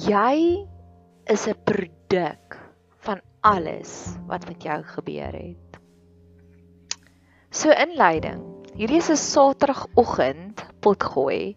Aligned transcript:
Jy 0.00 0.64
is 1.28 1.42
'n 1.44 1.60
produk 1.64 2.56
van 3.04 3.20
alles 3.44 4.16
wat 4.26 4.46
met 4.48 4.62
jou 4.62 4.78
gebeur 4.82 5.34
het. 5.36 5.76
So 7.50 7.68
inleiding. 7.68 8.40
Hierdie 8.74 8.96
is 8.96 9.10
'n 9.10 9.16
Saterdagoggend 9.16 10.64
potgooi. 10.80 11.56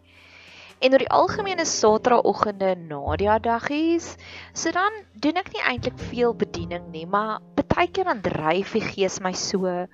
En 0.79 0.91
oor 0.91 0.99
die 0.99 1.09
algemeen 1.09 1.59
is 1.59 1.79
Saterdagoggende 1.79 2.75
Nadia 2.75 3.39
daggies. 3.39 4.17
So 4.53 4.71
dan 4.71 4.91
doen 5.13 5.39
ek 5.39 5.53
nie 5.53 5.63
eintlik 5.63 5.99
veel 6.11 6.35
bediening 6.35 6.91
nie, 6.91 7.05
maar 7.05 7.39
baie 7.75 7.87
keer 7.87 8.05
dan 8.05 8.21
dryf 8.21 8.73
die 8.73 8.81
gees 8.81 9.19
my 9.19 9.31
so 9.31 9.87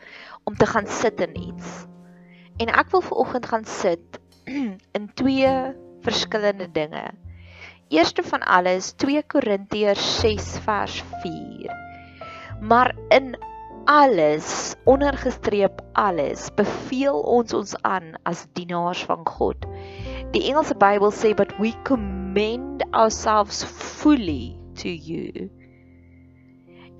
om 0.43 0.55
te 0.55 0.65
gaan 0.65 0.87
sit 0.87 1.21
in 1.21 1.37
iets. 1.37 1.85
En 2.57 2.67
ek 2.67 2.89
wil 2.91 3.01
vanoggend 3.01 3.45
gaan 3.45 3.65
sit 3.65 4.19
in 4.97 5.13
twee 5.13 5.75
verskillende 6.01 6.71
dinge. 6.71 7.28
Eerste 7.89 8.21
van 8.23 8.43
alles 8.45 8.91
2 9.01 9.23
Korintiërs 9.25 10.19
6 10.19 10.59
vers 10.61 11.03
4. 11.21 11.71
Maar 12.61 12.95
in 13.07 13.37
alles, 13.85 14.75
ondergestreep 14.85 15.81
alles, 15.97 16.51
beveel 16.53 17.17
ons 17.19 17.53
ons 17.53 17.73
aan 17.81 18.13
as 18.29 18.45
dienaars 18.53 19.01
van 19.09 19.25
God. 19.25 19.65
Die 20.35 20.43
Engelse 20.51 20.77
Bybel 20.77 21.09
sê 21.09 21.33
but 21.33 21.55
we 21.57 21.73
commend 21.89 22.85
ourselves 22.93 23.63
fully 23.65 24.53
to 24.77 24.93
you. 24.93 25.49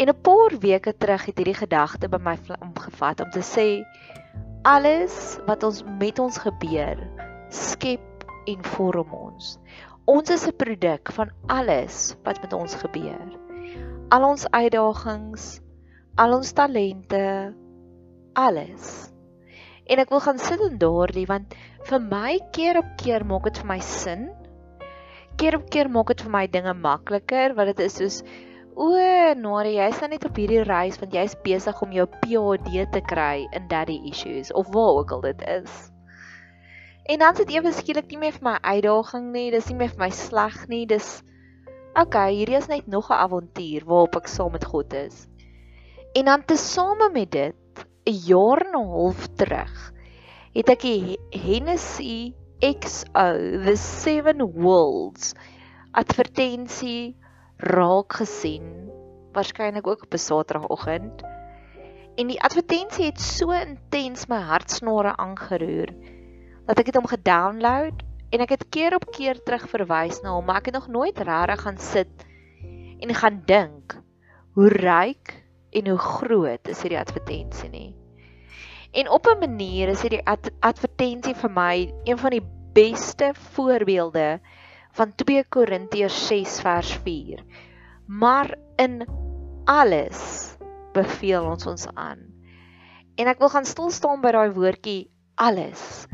En 0.01 0.09
'n 0.09 0.21
paar 0.21 0.57
weke 0.59 0.97
terug 0.97 1.25
het 1.25 1.37
hierdie 1.37 1.59
gedagte 1.61 2.09
by 2.09 2.17
my 2.17 2.37
omgevat 2.65 3.21
om 3.21 3.29
te 3.29 3.45
sê 3.45 3.85
alles 4.65 5.37
wat 5.45 5.63
ons 5.63 5.83
met 5.99 6.19
ons 6.19 6.37
gebeur 6.37 6.97
skep 7.49 8.25
en 8.45 8.63
vorm 8.63 9.13
ons. 9.13 9.57
Ons 10.09 10.31
is 10.33 10.43
'n 10.49 10.57
produk 10.57 11.11
van 11.13 11.29
alles 11.45 12.15
wat 12.25 12.39
met 12.41 12.53
ons 12.57 12.75
gebeur. 12.81 13.27
Al 14.15 14.23
ons 14.25 14.45
uitdagings, 14.49 15.43
al 16.17 16.33
ons 16.33 16.53
talente, 16.57 17.53
alles. 18.33 18.87
En 19.85 20.01
ek 20.01 20.09
wil 20.09 20.23
gaan 20.25 20.41
sit 20.41 20.63
in 20.65 20.79
daardie 20.81 21.27
want 21.29 21.53
vir 21.91 22.01
my 22.01 22.39
keer 22.57 22.79
op 22.81 22.89
keer 23.03 23.25
maak 23.25 23.43
dit 23.51 23.61
vir 23.61 23.69
my 23.73 23.77
sin. 23.79 24.25
Keer 25.37 25.59
op 25.59 25.69
keer 25.69 25.91
maak 25.93 26.07
dit 26.07 26.25
vir 26.25 26.33
my 26.37 26.45
dinge 26.57 26.73
makliker 26.73 27.53
want 27.53 27.75
dit 27.75 27.85
is 27.85 28.01
soos 28.01 28.23
O, 28.79 28.89
Nore, 29.35 29.75
jy's 29.75 30.01
nou 30.01 30.09
net 30.09 30.25
op 30.25 30.37
hierdie 30.41 30.63
reis 30.63 30.97
want 30.97 31.13
jy's 31.13 31.37
besig 31.43 31.85
om 31.85 31.93
jou 31.93 32.07
PhD 32.23 32.89
te 32.97 33.01
kry 33.13 33.45
in 33.51 33.67
daddy 33.67 34.01
issues 34.09 34.53
of 34.53 34.73
waar 34.73 35.03
ook 35.03 35.11
al 35.11 35.21
dit 35.29 35.47
is. 35.61 35.91
En 37.09 37.17
dan 37.17 37.35
sit 37.35 37.49
ewe 37.49 37.71
skielik 37.73 38.11
nie 38.11 38.19
meer 38.21 38.35
vir 38.35 38.45
my 38.45 38.57
uitdaging 38.61 39.31
nie, 39.33 39.47
dis 39.49 39.69
nie 39.71 39.79
meer 39.79 39.89
vir 39.95 40.01
my 40.03 40.09
sleg 40.13 40.57
nie, 40.69 40.83
dis 40.85 41.07
okay, 41.97 42.35
hierdie 42.37 42.57
is 42.59 42.67
net 42.69 42.85
nog 42.85 43.07
'n 43.09 43.17
avontuur 43.25 43.85
waarop 43.89 44.17
ek 44.19 44.27
saam 44.29 44.51
met 44.53 44.67
God 44.69 44.93
is. 44.93 45.23
En 46.13 46.29
dan 46.29 46.43
tesame 46.45 47.09
met 47.13 47.31
dit, 47.31 47.81
'n 48.05 48.19
jaar 48.27 48.61
en 48.61 48.77
'n 48.77 48.91
half 48.91 49.25
terug, 49.41 49.73
het 50.53 50.69
ek 50.69 50.85
die 50.85 51.17
Hennessy 51.33 52.35
XO, 52.61 53.25
the 53.65 53.75
Seven 53.75 54.45
Worlds 54.53 55.33
advertensie 55.91 57.17
raak 57.57 58.13
gesien 58.21 58.91
waarskynlik 59.33 59.87
ook 59.87 60.05
op 60.05 60.13
'n 60.13 60.17
Saterdagoggend. 60.17 61.25
En 62.21 62.27
die 62.27 62.41
advertensie 62.41 63.05
het 63.05 63.19
so 63.19 63.49
intens 63.49 64.27
my 64.27 64.37
hartsnare 64.37 65.17
aangeroer 65.17 66.18
dat 66.69 66.83
ek 66.83 66.91
dit 66.91 66.97
hom 66.99 67.09
gedownload 67.09 68.03
en 68.29 68.43
ek 68.45 68.51
het 68.53 68.67
keer 68.69 68.93
op 68.93 69.07
keer 69.15 69.39
terug 69.41 69.65
verwys 69.71 70.19
na 70.21 70.35
hom, 70.35 70.45
maar 70.45 70.61
ek 70.61 70.69
het 70.69 70.77
nog 70.77 70.89
nooit 70.93 71.17
regtig 71.17 71.63
gaan 71.65 71.79
sit 71.81 72.25
en 73.01 73.15
gaan 73.17 73.41
dink 73.49 73.95
hoe 74.53 74.69
ryk 74.69 75.33
en 75.73 75.89
hoe 75.89 75.97
groot 75.97 76.69
is 76.69 76.83
hierdie 76.85 76.99
advertensie 76.99 77.71
nie. 77.73 77.89
En 78.93 79.09
op 79.09 79.25
'n 79.25 79.41
manier 79.41 79.89
is 79.89 80.01
hierdie 80.05 80.21
ad 80.25 80.51
advertensie 80.59 81.33
vir 81.33 81.49
my 81.49 81.93
een 82.05 82.17
van 82.17 82.37
die 82.37 82.45
beste 82.73 83.33
voorbeelde 83.33 84.39
van 84.93 85.13
2 85.15 85.43
Korintiërs 85.49 86.27
6 86.27 86.61
vers 86.61 86.93
4. 87.03 87.43
Maar 88.05 88.57
in 88.77 89.05
alles 89.65 90.53
beveel 90.93 91.45
ons 91.45 91.65
ons 91.65 91.87
aan. 91.93 92.19
En 93.15 93.27
ek 93.27 93.39
wil 93.39 93.49
gaan 93.49 93.65
stil 93.65 93.89
staan 93.89 94.21
by 94.21 94.31
daai 94.31 94.51
woordjie 94.53 95.09
alles. 95.39 96.05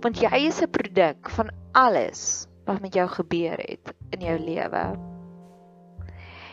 Want 0.00 0.20
jy 0.20 0.46
is 0.48 0.62
'n 0.64 0.72
produk 0.72 1.30
van 1.36 1.52
alles 1.72 2.48
wat 2.64 2.80
met 2.80 2.94
jou 2.94 3.08
gebeur 3.08 3.58
het 3.58 3.94
in 4.10 4.20
jou 4.20 4.38
lewe. 4.38 4.84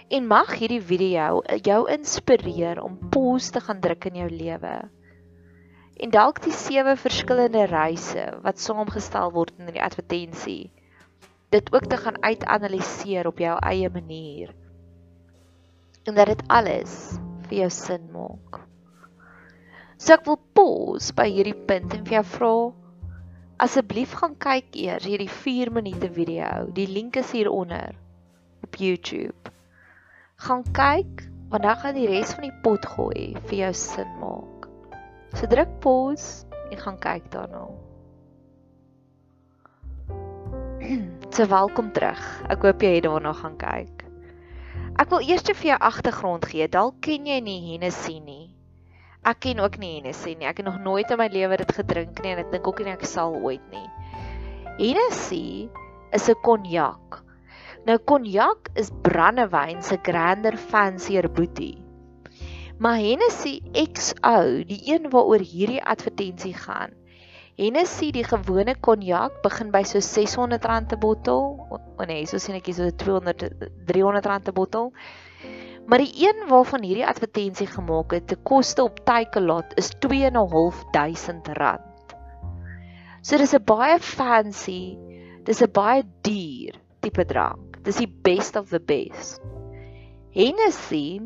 En 0.07 0.27
mag 0.27 0.53
hierdie 0.59 0.81
video 0.81 1.41
jou 1.63 1.81
inspireer 1.91 2.81
om 2.83 2.99
pause 3.09 3.51
te 3.51 3.59
gaan 3.59 3.79
druk 3.79 4.05
in 4.05 4.15
jou 4.15 4.29
lewe. 4.29 4.75
En 5.97 6.09
dalk 6.09 6.41
die 6.43 6.53
sewe 6.53 6.95
verskillende 6.95 7.65
reise 7.65 8.37
wat 8.41 8.59
saamgestel 8.59 9.31
word 9.31 9.53
in 9.57 9.71
die 9.71 9.83
advertensie 9.83 10.71
dit 11.49 11.73
ook 11.73 11.85
te 11.87 11.97
gaan 11.97 12.23
uitanaliseer 12.23 13.27
op 13.27 13.39
jou 13.39 13.57
eie 13.59 13.89
manier. 13.89 14.55
En 16.03 16.15
dat 16.15 16.27
dit 16.27 16.43
alles 16.47 17.19
vir 17.47 17.57
jou 17.57 17.69
sin 17.69 18.11
maak. 18.11 18.59
So 19.97 20.13
ek 20.13 20.27
wil 20.29 20.37
pause 20.53 21.09
by 21.17 21.25
hierdie 21.25 21.57
punt 21.65 21.95
en 21.95 22.03
vir 22.05 22.19
jou 22.19 22.27
vra 22.35 22.51
asseblief 23.65 24.11
gaan 24.19 24.35
kyk 24.37 24.75
eers 24.77 25.07
hierdie 25.09 25.31
4 25.33 25.71
minute 25.73 26.09
video. 26.13 26.67
Die 26.77 26.85
link 26.85 27.17
is 27.17 27.31
hieronder 27.33 27.95
op 28.61 28.77
YouTube. 28.77 29.49
Gaan 30.45 30.61
kyk 30.77 31.23
want 31.49 31.65
dan 31.65 31.79
gaan 31.81 31.97
die 31.97 32.05
res 32.11 32.35
van 32.37 32.45
die 32.45 32.53
pot 32.61 32.85
gooi 32.93 33.23
vir 33.49 33.55
jou 33.63 33.71
sin 33.79 34.11
maak. 34.21 34.67
So 35.33 35.49
druk 35.49 35.71
pause 35.81 36.45
en 36.69 36.81
gaan 36.83 36.99
kyk 37.01 37.31
daarna. 37.33 37.65
So 41.33 41.49
welkom 41.49 41.89
terug. 41.91 42.21
Ek 42.53 42.61
hoop 42.63 42.85
jy 42.85 42.99
het 42.99 43.07
daarna 43.09 43.33
gaan 43.35 43.57
kyk. 43.59 44.05
Ek 45.01 45.09
wil 45.09 45.25
eers 45.25 45.49
vir 45.49 45.73
jou 45.73 45.79
agtergrond 45.89 46.45
gee. 46.49 46.69
Dalk 46.69 47.01
ken 47.01 47.25
jy 47.25 47.41
nie 47.41 47.57
Hennessy 47.71 48.19
nie. 48.21 48.46
Ek 49.25 49.39
ken 49.39 49.59
ook 49.59 49.77
nie 49.77 49.95
Hennessy 49.95 50.35
nie. 50.35 50.47
Ek 50.47 50.57
het 50.57 50.65
nog 50.65 50.79
nooit 50.79 51.09
in 51.11 51.17
my 51.17 51.27
lewe 51.31 51.57
dit 51.57 51.71
gedrink 51.71 52.21
nie 52.23 52.35
en 52.35 52.43
ek 52.43 52.51
dink 52.51 52.67
ook 52.67 52.83
nie 52.83 52.93
ek 52.93 53.05
sal 53.05 53.35
ooit 53.35 53.63
nie. 53.71 53.87
Hennessy 54.77 55.69
is 56.13 56.29
'n 56.29 56.41
konjak. 56.43 57.23
Nou 57.87 57.97
konjak 57.97 58.69
is 58.75 58.91
brandewyn 59.01 59.81
se 59.81 59.97
grander 60.03 60.57
fancier 60.57 61.29
boetie. 61.29 61.81
Maar 62.77 62.97
Hennessy 63.01 63.61
XO, 63.73 64.63
die 64.69 64.81
een 64.85 65.09
waaroor 65.09 65.41
hierdie 65.41 65.81
advertensie 65.81 66.53
gaan, 66.53 66.93
Hennessy 67.57 68.11
die 68.13 68.21
gewone 68.21 68.75
konjak 68.85 69.39
begin 69.41 69.71
by 69.73 69.81
so 69.81 69.97
R600 69.97 70.93
'n 70.93 70.99
bottel. 70.99 71.57
O 71.97 72.05
nee, 72.05 72.25
so 72.25 72.37
sien 72.37 72.55
ek 72.55 72.67
hier 72.69 72.75
so 72.75 72.89
200 72.91 73.49
300 73.87 74.47
'n 74.47 74.53
bottel. 74.53 74.93
Maar 75.87 76.03
die 76.03 76.27
een 76.27 76.47
waarvan 76.49 76.83
hierdie 76.83 77.07
advertensie 77.07 77.67
gemaak 77.67 78.11
het, 78.11 78.27
te 78.27 78.35
koste 78.35 78.83
op 78.83 78.99
Takealot 79.07 79.71
is 79.79 79.93
R2.500. 79.95 80.03
So 83.21 83.37
dis 83.37 83.53
'n 83.55 83.63
baie 83.63 83.99
fancy, 83.99 84.97
dis 85.43 85.61
'n 85.63 85.71
baie 85.71 86.03
duur 86.21 86.75
tipe 86.99 87.25
drank. 87.25 87.83
Dis 87.83 87.95
die 88.03 88.11
best 88.21 88.55
of 88.55 88.69
the 88.69 88.79
best. 88.79 89.41
Hennessy 90.35 91.21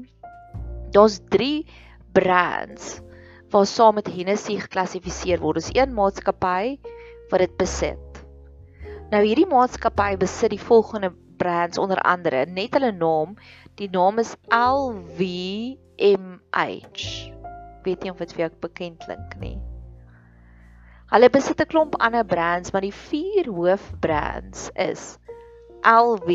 daar's 0.92 1.20
3 1.30 1.66
brands 2.14 3.02
waar 3.50 3.66
saam 3.66 3.96
met 3.96 4.08
Hennessy 4.08 4.60
geklassifiseer 4.60 5.40
word. 5.40 5.56
Dis 5.56 5.74
een 5.74 5.94
maatskappy 5.94 6.78
wat 7.30 7.40
dit 7.40 7.58
besit. 7.58 8.24
Nou 9.12 9.24
hierdie 9.26 9.48
maatskappy 9.48 10.16
besit 10.18 10.50
die 10.54 10.62
volgende 10.62 11.12
brands 11.42 11.78
onder 11.82 11.98
andere, 12.06 12.46
net 12.46 12.74
hulle 12.78 12.92
naam, 12.92 13.36
die 13.82 13.90
naam 13.90 14.20
is 14.22 14.36
LVMH. 14.54 15.76
Weet 17.84 18.04
nie 18.04 18.12
of 18.14 18.22
dit 18.22 18.34
vir 18.36 18.44
jou 18.46 18.52
bekend 18.62 19.02
klink 19.08 19.36
nie. 19.42 19.58
Hulle 21.12 21.30
besit 21.34 21.60
'n 21.60 21.68
klomp 21.72 21.98
ander 22.00 22.24
brands, 22.24 22.72
maar 22.72 22.86
die 22.86 22.94
vier 22.96 23.50
hoofbrands 23.50 24.70
is 24.80 25.18
LV, 25.84 26.30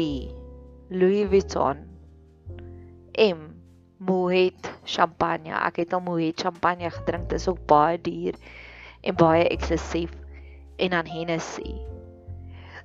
Louis 0.91 1.29
Vuitton, 1.31 1.87
M 3.15 3.55
Moet 3.99 4.69
champagne. 4.85 5.55
Ek 5.55 5.77
het 5.81 5.93
al 5.97 6.03
Moet 6.05 6.41
champagne 6.41 6.91
gedrink. 6.91 7.31
Dit 7.31 7.41
is 7.41 7.49
ook 7.49 7.63
baie 7.67 7.97
duur 7.97 8.35
en 9.01 9.15
baie 9.17 9.49
eksklusief 9.49 10.13
en 10.77 10.91
dan 10.91 11.07
Hennessy. 11.07 11.79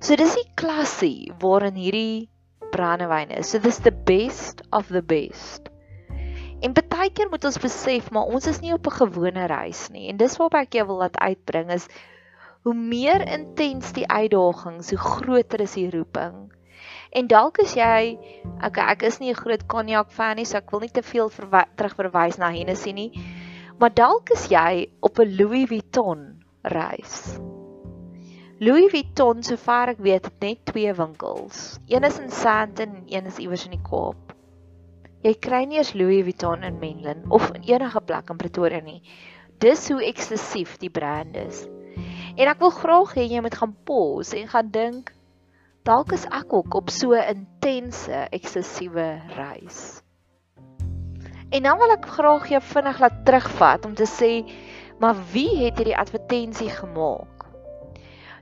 So 0.00 0.16
dis 0.16 0.34
die 0.34 0.48
klassie 0.54 1.32
waarin 1.42 1.74
hierdie 1.76 2.31
brandewyn 2.72 3.30
is. 3.38 3.52
So 3.52 3.60
dis 3.62 3.78
the 3.84 3.92
best 3.92 4.64
of 4.72 4.88
the 4.88 5.02
best. 5.02 5.68
En 6.62 6.72
baie 6.72 7.10
keer 7.10 7.30
moet 7.30 7.44
ons 7.48 7.58
besef 7.58 8.10
maar 8.14 8.30
ons 8.30 8.46
is 8.46 8.60
nie 8.62 8.72
op 8.74 8.86
'n 8.86 8.98
gewone 9.00 9.46
reis 9.50 9.88
nie. 9.90 10.08
En 10.08 10.16
dis 10.16 10.36
waarop 10.36 10.54
ek 10.54 10.72
jou 10.78 10.86
wil 10.86 10.98
laat 11.02 11.18
uitbring 11.18 11.70
is 11.70 11.88
hoe 12.62 12.74
meer 12.74 13.26
intens 13.26 13.92
die 13.92 14.06
uitdagings, 14.06 14.90
hoe 14.90 14.98
groter 14.98 15.60
is 15.60 15.74
die 15.74 15.90
roeping. 15.90 16.52
En 17.10 17.26
dalk 17.26 17.58
is 17.58 17.74
jy 17.74 18.18
okay, 18.64 18.84
ek 18.92 19.02
is 19.02 19.18
nie 19.18 19.30
'n 19.30 19.40
groot 19.42 19.66
cognac 19.66 20.10
fan 20.10 20.36
nie, 20.36 20.44
so 20.44 20.56
ek 20.56 20.70
wil 20.70 20.80
nie 20.80 20.94
te 20.94 21.02
veel 21.02 21.30
terugverwys 21.76 22.38
na 22.38 22.50
Hennessy 22.50 22.92
nie. 22.92 23.10
Maar 23.78 23.90
dalk 23.94 24.30
is 24.30 24.48
jy 24.48 24.86
op 25.00 25.18
'n 25.18 25.36
Louis 25.36 25.66
Vuitton 25.68 26.42
reis. 26.62 27.38
Louis 28.62 28.92
Vuitton, 28.92 29.40
sover 29.42 29.90
ek 29.90 29.98
weet, 30.06 30.28
het 30.28 30.44
net 30.44 30.58
twee 30.70 30.92
winkels. 30.94 31.80
Een 31.90 32.04
is 32.06 32.18
in 32.22 32.28
Sandton 32.30 32.92
en 32.94 33.08
een 33.10 33.24
is 33.26 33.40
iewers 33.42 33.64
in 33.66 33.72
die 33.74 33.80
Kaap. 33.82 34.36
Jy 35.26 35.32
kry 35.42 35.64
nie 35.66 35.80
eens 35.80 35.90
Louis 35.98 36.22
Vuitton 36.22 36.62
in 36.68 36.76
Menlyn 36.78 37.24
of 37.34 37.48
in 37.56 37.66
enige 37.72 38.02
plek 38.06 38.30
in 38.30 38.38
Pretoria 38.38 38.78
nie. 38.86 39.00
Dis 39.58 39.82
hoe 39.90 39.98
eksklusief 40.06 40.76
die 40.78 40.92
brand 40.94 41.34
is. 41.42 41.64
En 42.36 42.52
ek 42.52 42.62
wil 42.62 42.70
graag 42.76 43.16
hê 43.18 43.26
jy 43.32 43.42
moet 43.42 43.58
gaan 43.58 43.74
pause 43.90 44.38
en 44.38 44.46
gaan 44.54 44.70
dink 44.78 45.10
dalk 45.82 46.14
is 46.14 46.28
ek 46.30 46.54
ook 46.54 46.78
op 46.84 46.94
so 46.94 47.18
'n 47.18 47.34
intense 47.34 48.22
eksklusiewe 48.30 49.08
reis. 49.34 50.04
En 51.50 51.66
dan 51.66 51.82
wil 51.82 51.98
ek 51.98 52.06
graag 52.06 52.46
jou 52.54 52.62
vinnig 52.62 53.02
laat 53.02 53.24
terugvat 53.26 53.90
om 53.90 53.98
te 53.98 54.06
sê, 54.06 54.46
maar 55.02 55.18
wie 55.34 55.50
het 55.64 55.82
hierdie 55.82 55.98
advertensie 55.98 56.70
gemaak? 56.70 57.31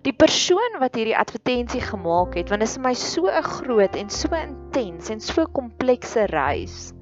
Die 0.01 0.15
persoon 0.17 0.79
wat 0.81 0.95
hierdie 0.97 1.17
advertensie 1.19 1.83
gemaak 1.85 2.39
het, 2.39 2.49
want 2.49 2.63
dit 2.65 2.71
is 2.71 2.77
vir 2.79 2.85
my 2.87 2.93
so 2.97 3.29
'n 3.29 3.45
groot 3.45 3.97
en 4.01 4.09
so 4.09 4.33
intens 4.33 5.11
en 5.13 5.21
so 5.21 5.45
komplekse 5.45 6.25
reis. 6.33 6.93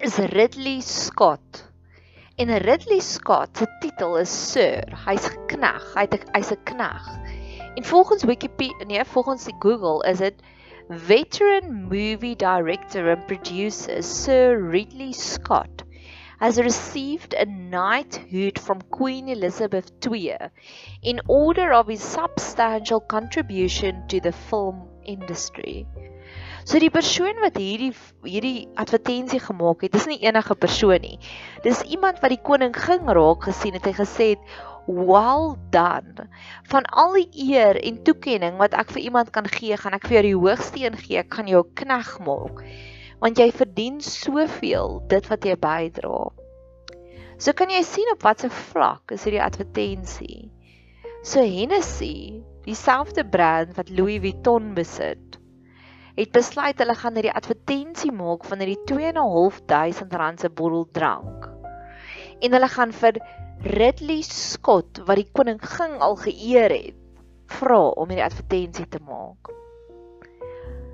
Is 0.00 0.18
Ridley 0.18 0.80
Scott. 0.80 1.62
En 2.36 2.50
Ridley 2.58 2.98
Scott 2.98 3.56
se 3.56 3.66
titel 3.80 4.18
is 4.18 4.32
Sir. 4.52 4.82
Hy's 5.06 5.28
geknag. 5.30 5.94
Hy's 5.94 6.50
'n 6.50 6.62
knag. 6.64 7.06
En 7.76 7.84
volgens 7.84 8.24
Wikipedia, 8.24 8.84
nee, 8.86 9.04
volgens 9.04 9.44
die 9.44 9.54
Google 9.60 10.02
is 10.10 10.18
dit 10.18 10.34
veteran 10.88 11.86
movie 11.88 12.34
director 12.34 13.10
and 13.10 13.26
producer 13.26 14.02
Sir 14.02 14.58
Ridley 14.58 15.12
Scott 15.12 15.81
has 16.38 16.58
received 16.58 17.34
a 17.34 17.44
knighthood 17.44 18.58
from 18.58 18.82
Queen 18.90 19.28
Elizabeth 19.28 19.92
II 20.06 20.36
in 21.02 21.20
order 21.28 21.72
of 21.72 21.88
his 21.88 22.02
substantial 22.02 23.00
contribution 23.00 24.06
to 24.08 24.20
the 24.20 24.32
film 24.32 24.88
industry. 25.04 25.86
So 26.64 26.78
die 26.78 26.92
persoon 26.94 27.40
wat 27.42 27.56
hierdie 27.58 27.90
hierdie 28.22 28.68
advertensie 28.78 29.40
gemaak 29.42 29.82
het, 29.82 29.92
dis 29.96 30.06
nie 30.06 30.20
enige 30.22 30.54
persoon 30.54 31.02
nie. 31.02 31.16
Dis 31.64 31.82
iemand 31.90 32.20
wat 32.22 32.30
die 32.30 32.42
koning 32.42 32.76
ging 32.76 33.08
raak 33.10 33.48
gesien 33.48 33.74
het. 33.74 33.88
Hy 33.88 33.94
gesê 33.98 34.28
het, 34.36 34.52
well 34.86 35.56
done. 35.74 36.28
Van 36.70 36.86
al 36.86 37.18
die 37.18 37.50
eer 37.50 37.78
en 37.82 37.98
toekenning 38.06 38.58
wat 38.62 38.78
ek 38.78 38.94
vir 38.94 39.02
iemand 39.08 39.34
kan 39.34 39.50
gee, 39.50 39.76
gaan 39.78 39.98
ek 39.98 40.06
vir 40.06 40.20
jou 40.20 40.24
die 40.28 40.38
hoogste 40.38 40.84
een 40.84 40.98
gee. 41.02 41.18
Ek 41.22 41.34
gaan 41.34 41.50
jou 41.50 41.64
knag 41.82 42.14
maak. 42.22 42.62
Want 43.22 43.38
jy 43.38 43.52
verdien 43.54 44.00
soveel 44.02 44.96
dit 45.10 45.28
wat 45.30 45.44
jy 45.46 45.54
bydra. 45.62 46.16
So 47.38 47.54
kan 47.58 47.70
jy 47.70 47.82
sien 47.86 48.10
op 48.10 48.24
watter 48.26 48.50
vlak 48.72 49.14
is 49.14 49.22
hierdie 49.26 49.42
advertensie. 49.42 50.48
So 51.22 51.42
Hennessy, 51.46 52.42
dieselfde 52.66 53.22
brand 53.30 53.76
wat 53.78 53.92
Louis 53.94 54.18
Vuitton 54.24 54.72
besit, 54.74 55.38
het 56.18 56.34
besluit 56.34 56.82
hulle 56.82 56.98
gaan 56.98 57.14
hierdie 57.14 57.34
advertensie 57.38 58.10
maak 58.14 58.42
van 58.50 58.62
hierdie 58.62 58.82
2.500 58.90 60.18
rand 60.18 60.42
se 60.42 60.50
bottel 60.50 60.88
drank. 60.98 61.46
En 62.42 62.58
hulle 62.58 62.70
gaan 62.74 62.92
vir 63.04 63.22
Ridley 63.78 64.26
Scott 64.26 65.04
wat 65.06 65.22
die 65.22 65.30
koningin 65.30 66.00
al 66.02 66.18
geëer 66.18 66.74
het, 66.74 67.02
vra 67.54 67.84
om 67.94 68.10
hierdie 68.10 68.26
advertensie 68.26 68.90
te 68.90 68.98
maak. 69.06 69.61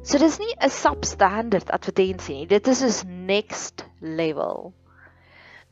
So 0.02 0.18
dis 0.18 0.38
nie 0.38 0.54
'n 0.62 0.70
substandard 0.70 1.70
advertensie 1.74 2.34
nie, 2.36 2.46
dit 2.46 2.68
is 2.68 2.82
is 2.82 3.04
next 3.04 3.84
level. 4.00 4.72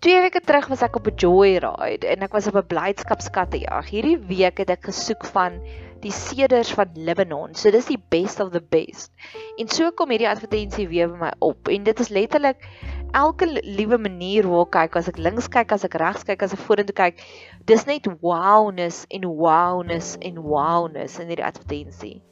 Twee 0.03 0.19
weke 0.21 0.41
terug 0.45 0.67
was 0.69 0.83
ek 0.83 0.97
op 0.99 1.07
'n 1.07 1.17
joyride 1.17 2.07
en 2.11 2.23
ek 2.27 2.33
was 2.33 2.47
op 2.47 2.57
'n 2.57 2.67
blydskapskattejag. 2.67 3.87
Hierdie 3.89 4.19
week 4.19 4.59
het 4.59 4.71
ek 4.71 4.91
gesoek 4.91 5.25
van 5.25 5.61
die 6.03 6.11
seders 6.11 6.73
van 6.75 6.91
Lebanon. 6.95 7.55
So 7.55 7.71
dis 7.71 7.87
die 7.87 8.03
best 8.11 8.41
of 8.41 8.51
the 8.51 8.61
best. 8.61 9.13
En 9.59 9.69
so 9.69 9.91
kom 9.93 10.11
hierdie 10.11 10.29
advertensie 10.29 10.89
weer 10.89 11.09
by 11.09 11.17
my 11.17 11.33
op 11.39 11.69
en 11.69 11.85
dit 11.85 12.01
is 12.01 12.09
letterlik 12.09 12.67
elke 13.13 13.47
liewe 13.63 13.99
manier 13.99 14.45
hoe 14.45 14.61
ek 14.67 14.71
kyk, 14.71 14.97
as 14.97 15.09
ek 15.09 15.19
links 15.19 15.49
kyk, 15.49 15.73
as 15.73 15.85
ek 15.85 15.95
regs 15.95 16.25
kyk, 16.25 16.43
as 16.43 16.53
ek 16.53 16.59
vorentoe 16.59 16.95
kyk, 16.95 17.23
dis 17.65 17.87
net 17.87 18.07
wowness 18.21 19.07
en 19.09 19.25
wowness 19.25 20.17
en 20.21 20.43
wowness 20.43 21.19
in 21.19 21.29
hierdie 21.29 21.47
advertensie. 21.47 22.23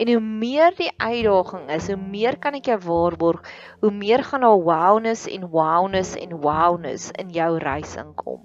En 0.00 0.08
hoe 0.08 0.20
meer 0.24 0.72
die 0.78 0.92
uitdaging 0.96 1.66
is, 1.74 1.90
hoe 1.92 2.00
meer 2.00 2.38
kan 2.40 2.56
ek 2.56 2.70
jou 2.70 2.78
waarborg, 2.86 3.42
hoe 3.82 3.92
meer 3.92 4.24
gaan 4.24 4.46
daar 4.46 4.62
wowness 4.64 5.26
en 5.28 5.48
wowness 5.52 6.14
en 6.16 6.38
wowness 6.40 7.10
in 7.20 7.34
jou 7.36 7.50
reis 7.60 7.98
inkom. 8.00 8.40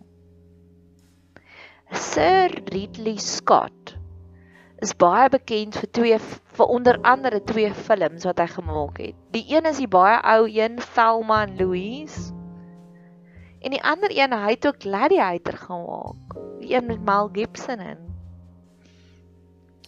Sir 1.95 2.51
Ridley 2.73 3.15
Scott 3.23 3.95
is 4.83 4.91
baie 4.99 5.29
bekend 5.31 5.77
vir 5.79 5.89
twee 5.95 6.17
vir 6.57 6.71
onder 6.71 6.99
andere 7.07 7.39
twee 7.47 7.71
films 7.87 8.25
wat 8.27 8.41
hy 8.43 8.47
gemaak 8.51 8.99
het. 8.99 9.15
Die 9.31 9.45
een 9.53 9.69
is 9.69 9.79
die 9.79 9.91
baie 9.91 10.17
ou 10.35 10.49
een 10.49 10.75
Thelma 10.95 11.45
and 11.45 11.59
Louise. 11.61 12.33
En 13.63 13.71
die 13.71 13.81
ander 13.81 14.11
een 14.11 14.35
hy 14.35 14.57
het 14.57 14.67
ook 14.67 14.83
Gladiator 14.83 15.57
gemaak. 15.57 16.35
Die 16.59 16.75
een 16.75 16.91
met 16.91 17.01
Mel 17.05 17.31
Gibson 17.31 17.79
in. 17.79 18.14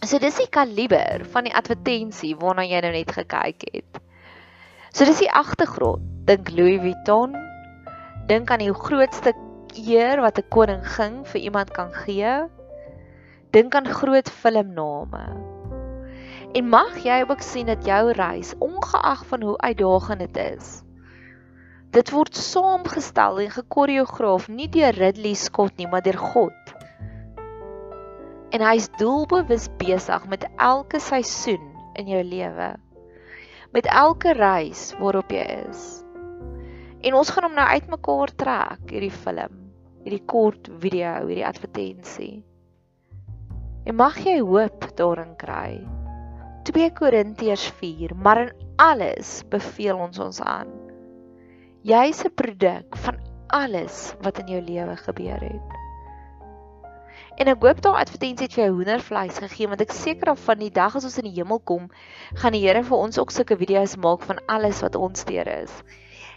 So 0.04 0.18
dis 0.18 0.36
die 0.38 0.48
kaliber 0.50 1.24
van 1.32 1.48
die 1.48 1.54
advertensie 1.54 2.36
waarna 2.38 2.64
jy 2.66 2.80
nou 2.84 2.92
net 2.94 3.10
gekyk 3.12 3.66
het. 3.72 4.02
So 4.92 5.04
dis 5.04 5.24
die 5.24 5.32
agtergrond. 5.32 6.04
Dink 6.28 6.50
Louis 6.54 6.80
Vuitton. 6.80 7.34
Dink 8.28 8.50
aan 8.50 8.62
die 8.62 8.72
grootste 8.74 9.34
eer 9.74 10.20
wat 10.20 10.38
'n 10.38 10.48
koning 10.48 10.84
ging 10.84 11.26
vir 11.26 11.40
iemand 11.40 11.70
kan 11.72 11.92
gee 11.92 12.48
Dink 13.50 13.74
aan 13.74 13.86
groot 13.88 14.28
filmname. 14.30 15.24
En 16.52 16.68
mag 16.68 16.98
jy 17.00 17.22
ook 17.24 17.40
sien 17.40 17.66
dat 17.66 17.86
jou 17.86 18.12
reis, 18.12 18.52
ongeag 18.58 19.22
van 19.26 19.42
hoe 19.42 19.56
uitdagend 19.58 20.20
dit 20.20 20.36
is, 20.36 20.82
dit 21.96 22.10
word 22.12 22.36
saamgestel 22.36 23.40
en 23.40 23.50
gekoreograaf 23.50 24.48
nie 24.52 24.68
deur 24.68 24.92
Ridley 24.92 25.32
Scott 25.34 25.80
nie, 25.80 25.88
maar 25.88 26.04
deur 26.04 26.20
God. 26.20 26.77
En 28.48 28.62
hy's 28.64 28.88
doelbewus 28.96 29.66
besig 29.76 30.26
met 30.32 30.46
elke 30.56 31.00
seisoen 31.04 31.64
in 32.00 32.08
jou 32.08 32.22
lewe. 32.24 32.68
Met 33.76 33.88
elke 33.92 34.32
reis 34.32 34.94
waarop 35.00 35.32
jy 35.34 35.44
is. 35.68 35.82
En 37.04 37.14
ons 37.14 37.30
gaan 37.30 37.44
hom 37.44 37.56
nou 37.58 37.66
uitmekaar 37.68 38.32
trek, 38.40 38.86
hierdie 38.88 39.12
film, 39.12 39.58
hierdie 40.06 40.24
kort 40.24 40.70
video, 40.80 41.26
hierdie 41.28 41.46
advertensie. 41.46 42.32
En 43.84 43.98
mag 44.00 44.16
jy 44.24 44.38
hoop 44.40 44.88
daarin 44.96 45.36
kry. 45.40 45.78
2 46.68 46.88
Korintiërs 46.96 47.68
4, 47.78 48.16
maar 48.16 48.42
in 48.46 48.50
alles 48.80 49.42
beveel 49.52 50.00
ons 50.08 50.18
ons 50.24 50.40
aan. 50.40 50.72
Jy's 51.84 52.24
'n 52.24 52.34
produk 52.34 52.96
van 53.04 53.20
alles 53.52 54.14
wat 54.24 54.38
in 54.38 54.48
jou 54.56 54.60
lewe 54.60 54.96
gebeur 54.96 55.40
het. 55.40 55.87
En 57.38 57.46
ek 57.46 57.62
hoop 57.62 57.78
daai 57.84 58.00
advertensie 58.00 58.48
het 58.48 58.54
vir 58.56 58.64
jou 58.64 58.72
hoendervleis 58.80 59.36
gegee 59.38 59.70
want 59.70 59.82
ek 59.84 59.94
seker 59.94 60.32
of 60.32 60.40
van 60.42 60.58
die 60.58 60.72
dag 60.74 60.96
as 60.98 61.06
ons 61.06 61.20
in 61.20 61.28
die 61.28 61.36
hemel 61.36 61.60
kom, 61.70 61.86
gaan 62.42 62.56
die 62.56 62.64
Here 62.64 62.82
vir 62.82 62.98
ons 62.98 63.20
ook 63.22 63.30
sulke 63.30 63.54
video's 63.60 63.94
maak 64.02 64.26
van 64.26 64.42
alles 64.50 64.82
wat 64.82 64.98
ons 64.98 65.22
deur 65.28 65.46
is. 65.52 65.70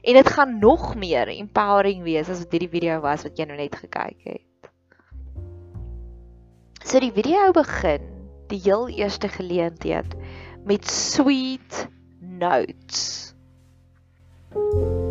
En 0.05 0.17
dit 0.17 0.29
gaan 0.35 0.59
nog 0.61 0.93
meer 1.01 1.29
empowering 1.33 2.05
wees 2.05 2.29
as 2.29 2.43
wat 2.45 2.53
hierdie 2.53 2.69
video 2.69 2.99
was 3.01 3.25
wat 3.25 3.41
jy 3.41 3.49
nou 3.49 3.57
net 3.57 3.77
gekyk 3.81 4.29
het. 4.29 4.69
So 6.85 7.01
die 7.01 7.13
video 7.13 7.49
begin 7.57 8.05
die 8.53 8.61
heel 8.61 8.89
eerste 8.93 9.29
geleentheid 9.29 10.13
met 10.69 10.85
sweet 10.85 11.87
notes. 12.19 13.33
Die 14.53 15.10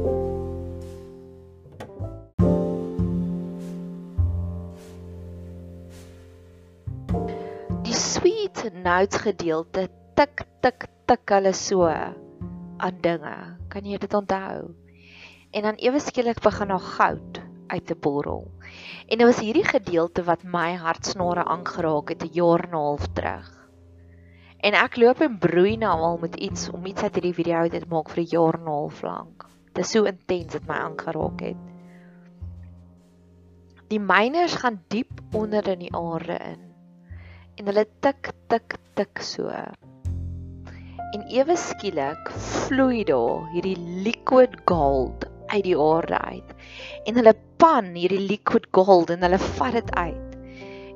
sweet 8.57 8.83
notes 8.83 9.21
gedeelte 9.23 9.89
tik 10.17 10.43
tik 10.63 10.87
tik 11.07 11.31
hulle 11.31 11.53
so 11.53 11.87
aan 11.87 12.99
dinge. 13.03 13.37
Kan 13.71 13.87
jy 13.87 13.99
dit 13.99 14.15
onthou? 14.15 14.75
En 15.53 15.63
dan 15.63 15.79
ewe 15.79 16.01
skielik 16.01 16.41
begin 16.43 16.69
daar 16.69 16.81
goud 16.81 17.41
uit 17.71 17.87
te 17.87 17.95
borrel. 17.95 18.51
En 19.09 19.19
dit 19.19 19.27
was 19.27 19.41
hierdie 19.41 19.65
gedeelte 19.65 20.25
wat 20.25 20.43
my 20.43 20.75
hartsnare 20.75 21.45
aangeraak 21.45 22.09
het 22.09 22.23
'n 22.23 22.33
jaar 22.33 22.65
en 22.65 22.71
'n 22.71 22.83
half 22.83 23.07
terug. 23.15 23.69
En 24.61 24.75
ek 24.75 24.97
loop 24.97 25.21
en 25.21 25.39
broei 25.39 25.77
nou 25.77 26.01
al 26.01 26.19
met 26.19 26.37
iets 26.37 26.71
om 26.71 26.87
iets 26.87 27.03
uit 27.03 27.15
hierdie 27.15 27.35
video 27.35 27.69
te 27.69 27.81
maak 27.89 28.11
vir 28.11 28.23
'n 28.23 28.31
jaar 28.31 28.55
en 28.55 28.65
'n 28.65 28.67
half 28.67 29.03
lank. 29.03 29.47
Dit 29.73 29.85
is 29.85 29.91
so 29.91 30.05
intens 30.05 30.53
dit 30.53 30.67
my 30.67 30.75
aangeraak 30.75 31.41
het. 31.41 31.57
Die 33.89 34.01
myners 34.01 34.55
gaan 34.55 34.83
diep 34.89 35.21
onder 35.33 35.69
in 35.69 35.79
die 35.79 35.95
aarde 35.95 36.39
in. 36.39 36.70
En 37.61 37.67
hulle 37.69 37.83
tik 38.01 38.31
tik 38.49 38.75
tik 38.97 39.21
so. 39.21 39.51
En 41.13 41.25
ewe 41.29 41.57
skielik 41.61 42.31
vloei 42.45 43.03
daar 43.05 43.51
hierdie 43.53 43.77
liquid 44.07 44.55
gold 44.71 45.27
uit 45.53 45.67
die 45.67 45.75
aarde 45.77 46.17
uit. 46.33 46.55
En 47.05 47.21
hulle 47.21 47.35
pan 47.61 47.91
hierdie 47.93 48.23
liquid 48.31 48.65
gold 48.73 49.13
en 49.13 49.27
hulle 49.27 49.41
vat 49.59 49.77
dit 49.77 49.93
uit. 49.93 50.39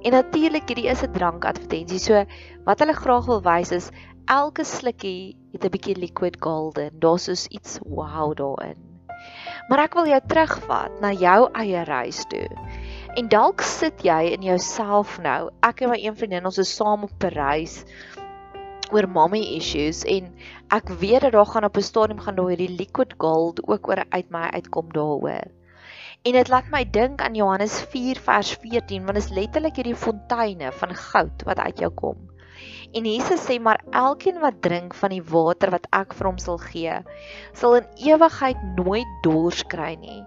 En 0.09 0.17
natuurlik 0.17 0.73
hierdie 0.73 0.89
is 0.95 1.05
'n 1.05 1.13
drankadvertensie. 1.13 2.01
So 2.01 2.25
wat 2.65 2.81
hulle 2.81 2.97
graag 2.97 3.29
wil 3.29 3.45
wys 3.45 3.75
is 3.81 3.91
elke 4.33 4.65
slukkie 4.65 5.37
het 5.53 5.69
'n 5.69 5.75
bietjie 5.77 5.99
liquid 6.01 6.41
gold 6.41 6.81
in. 6.81 6.97
Daar's 7.05 7.29
soos 7.29 7.45
iets 7.53 7.77
wow 7.85 8.33
daarin. 8.33 8.81
Maar 9.69 9.85
ek 9.85 10.01
wil 10.01 10.07
jou 10.07 10.21
terugvat 10.29 11.01
na 11.01 11.13
jou 11.13 11.49
eie 11.53 11.85
reis 11.85 12.25
toe. 12.33 12.49
En 13.15 13.29
dalk 13.31 13.63
sit 13.63 14.01
jy 14.03 14.33
in 14.35 14.43
jouself 14.43 15.21
nou. 15.23 15.47
Ek 15.63 15.85
en 15.87 15.93
my 15.93 15.99
een 16.03 16.17
vriendin 16.19 16.49
ons 16.49 16.57
is 16.59 16.73
saam 16.75 17.05
op 17.07 17.13
Parys 17.23 17.85
oor 18.91 19.07
mommy 19.07 19.39
issues 19.55 20.01
en 20.11 20.33
ek 20.75 20.91
weet 20.99 21.23
dat 21.23 21.37
daar 21.37 21.47
gaan 21.47 21.67
op 21.69 21.79
'n 21.79 21.87
stadium 21.87 22.25
gaan 22.25 22.35
daar 22.35 22.51
hierdie 22.51 22.75
liquid 22.75 23.15
gold 23.23 23.63
ook 23.69 23.87
oor 23.89 24.03
uit 24.09 24.35
my 24.35 24.51
uitkom 24.59 24.91
daaroor. 24.99 25.47
En 26.27 26.33
dit 26.41 26.49
laat 26.49 26.75
my 26.75 26.83
dink 26.91 27.23
aan 27.23 27.39
Johannes 27.39 27.81
4 27.95 28.19
vers 28.19 28.53
14 28.67 29.07
want 29.07 29.15
dit 29.15 29.25
is 29.25 29.37
letterlik 29.39 29.77
hierdie 29.79 30.03
fonteine 30.07 30.73
van 30.73 30.95
goud 30.95 31.47
wat 31.47 31.59
uit 31.59 31.79
jou 31.79 31.95
kom. 31.95 32.34
En 32.95 33.07
Jesus 33.11 33.43
sê 33.43 33.57
maar 33.59 33.81
elkeen 33.91 34.37
wat 34.39 34.61
drink 34.63 34.95
van 34.95 35.11
die 35.11 35.23
water 35.27 35.73
wat 35.75 35.87
ek 35.99 36.13
vir 36.15 36.29
hom 36.29 36.37
sal 36.39 36.61
gee, 36.63 36.95
sal 37.59 37.81
in 37.81 37.89
ewigheid 38.07 38.61
nooit 38.77 39.17
dors 39.25 39.65
kry 39.73 39.97
nie. 39.99 40.21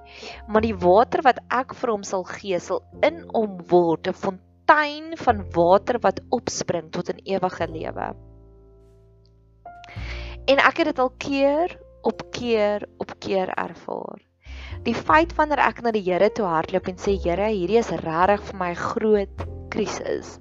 Maar 0.51 0.65
die 0.65 0.75
water 0.75 1.23
wat 1.23 1.39
ek 1.47 1.71
vir 1.79 1.93
hom 1.93 2.03
sal 2.03 2.25
gee, 2.27 2.59
sal 2.59 2.83
in 3.07 3.21
hom 3.31 3.55
word 3.71 4.11
'n 4.11 4.19
fontein 4.23 5.15
van 5.23 5.45
water 5.55 5.99
wat 6.03 6.19
opspring 6.39 6.91
tot 6.91 7.13
'n 7.13 7.23
ewige 7.23 7.67
lewe. 7.71 8.07
En 10.51 10.59
ek 10.59 10.77
het 10.83 10.91
dit 10.91 10.99
al 10.99 11.13
keer 11.17 11.79
op 12.03 12.31
keer 12.31 12.83
op 12.99 13.15
keer 13.19 13.47
ervaar. 13.55 14.19
Die 14.83 14.95
feit 14.95 15.31
wanneer 15.35 15.59
ek 15.59 15.81
na 15.81 15.91
die 15.91 16.03
Here 16.03 16.29
toe 16.29 16.45
hardloop 16.45 16.87
en 16.87 16.99
sê 16.99 17.15
Here, 17.15 17.47
hierdie 17.47 17.79
is 17.79 17.91
regtig 17.91 18.43
vir 18.43 18.59
my 18.59 18.73
groot 18.75 19.47
krisis 19.71 20.39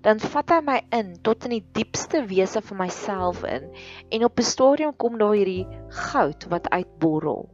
dan 0.00 0.20
vat 0.22 0.50
hy 0.50 0.58
my 0.62 0.78
in 0.94 1.14
tot 1.26 1.44
in 1.48 1.56
die 1.56 1.64
diepste 1.74 2.22
wese 2.30 2.62
van 2.62 2.82
myself 2.84 3.42
in 3.44 3.66
en 4.14 4.24
op 4.24 4.38
'n 4.38 4.50
stadium 4.50 4.96
kom 4.96 5.18
daar 5.18 5.34
hierdie 5.34 5.66
goud 5.88 6.46
wat 6.48 6.70
uitborrel. 6.70 7.48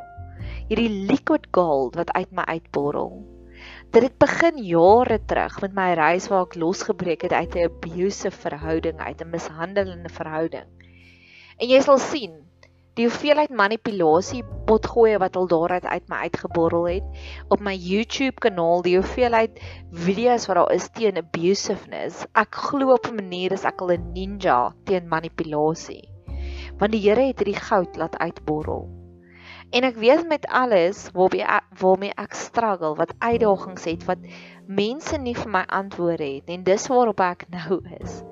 Hierdie 0.69 1.07
liquid 1.09 1.47
gold 1.53 1.95
wat 1.95 2.13
uit 2.13 2.31
my 2.33 2.45
uitborrel. 2.45 3.25
Dit 3.91 4.03
het 4.03 4.19
begin 4.19 4.59
jare 4.65 5.25
terug 5.25 5.61
met 5.61 5.75
my 5.75 5.93
reis 5.95 6.29
waar 6.29 6.47
ek 6.47 6.55
losgebreek 6.55 7.23
het 7.23 7.33
uit 7.33 7.55
'n 7.55 7.65
abusive 7.65 8.37
verhouding, 8.37 8.99
uit 8.99 9.21
'n 9.21 9.31
mishandelende 9.31 10.09
verhouding. 10.09 10.69
En 11.57 11.69
jy 11.69 11.81
sal 11.81 11.99
sien, 11.99 12.44
die 12.95 13.09
hoeveelheid 13.09 13.51
manipulasie 13.51 14.45
potgoeie 14.67 15.19
wat 15.19 15.37
al 15.37 15.51
daaruit 15.51 15.85
uit 15.85 16.09
my 16.09 16.23
uitgeborrel 16.29 16.89
het 16.89 17.27
op 17.49 17.61
my 17.61 17.75
YouTube 17.75 18.41
kanaal 18.47 18.83
die 18.87 18.97
hoeveelheid 19.01 19.61
video's 20.07 20.47
wat 20.47 20.63
daar 20.63 20.75
is 20.79 20.89
teen 20.99 21.19
abusiveness 21.19 22.27
ek 22.33 22.65
glo 22.71 22.95
op 22.95 23.11
'n 23.11 23.21
manier 23.21 23.53
is 23.53 23.65
ek 23.65 23.81
al 23.81 23.97
'n 23.99 24.13
ninja 24.15 24.59
teen 24.85 25.09
manipulasie 25.09 26.05
want 26.79 26.95
die 26.95 27.03
Here 27.05 27.29
het 27.29 27.41
hierdie 27.43 27.61
goud 27.61 27.97
laat 27.97 28.17
uitborrel. 28.19 28.87
En 29.75 29.87
ek 29.87 29.97
weet 29.99 30.27
met 30.29 30.47
alles 30.47 31.09
waarmee 31.15 31.47
waarmee 31.81 32.15
ek 32.21 32.35
struggle 32.39 32.95
wat 32.99 33.15
uitdagings 33.19 33.87
het 33.91 34.05
wat 34.11 34.29
mense 34.67 35.19
nie 35.19 35.35
vir 35.35 35.51
my 35.51 35.65
antwoorde 35.67 36.29
het 36.37 36.53
en 36.55 36.63
dis 36.67 36.87
waarop 36.91 37.21
ek 37.21 37.47
nou 37.51 37.81
is 38.01 38.23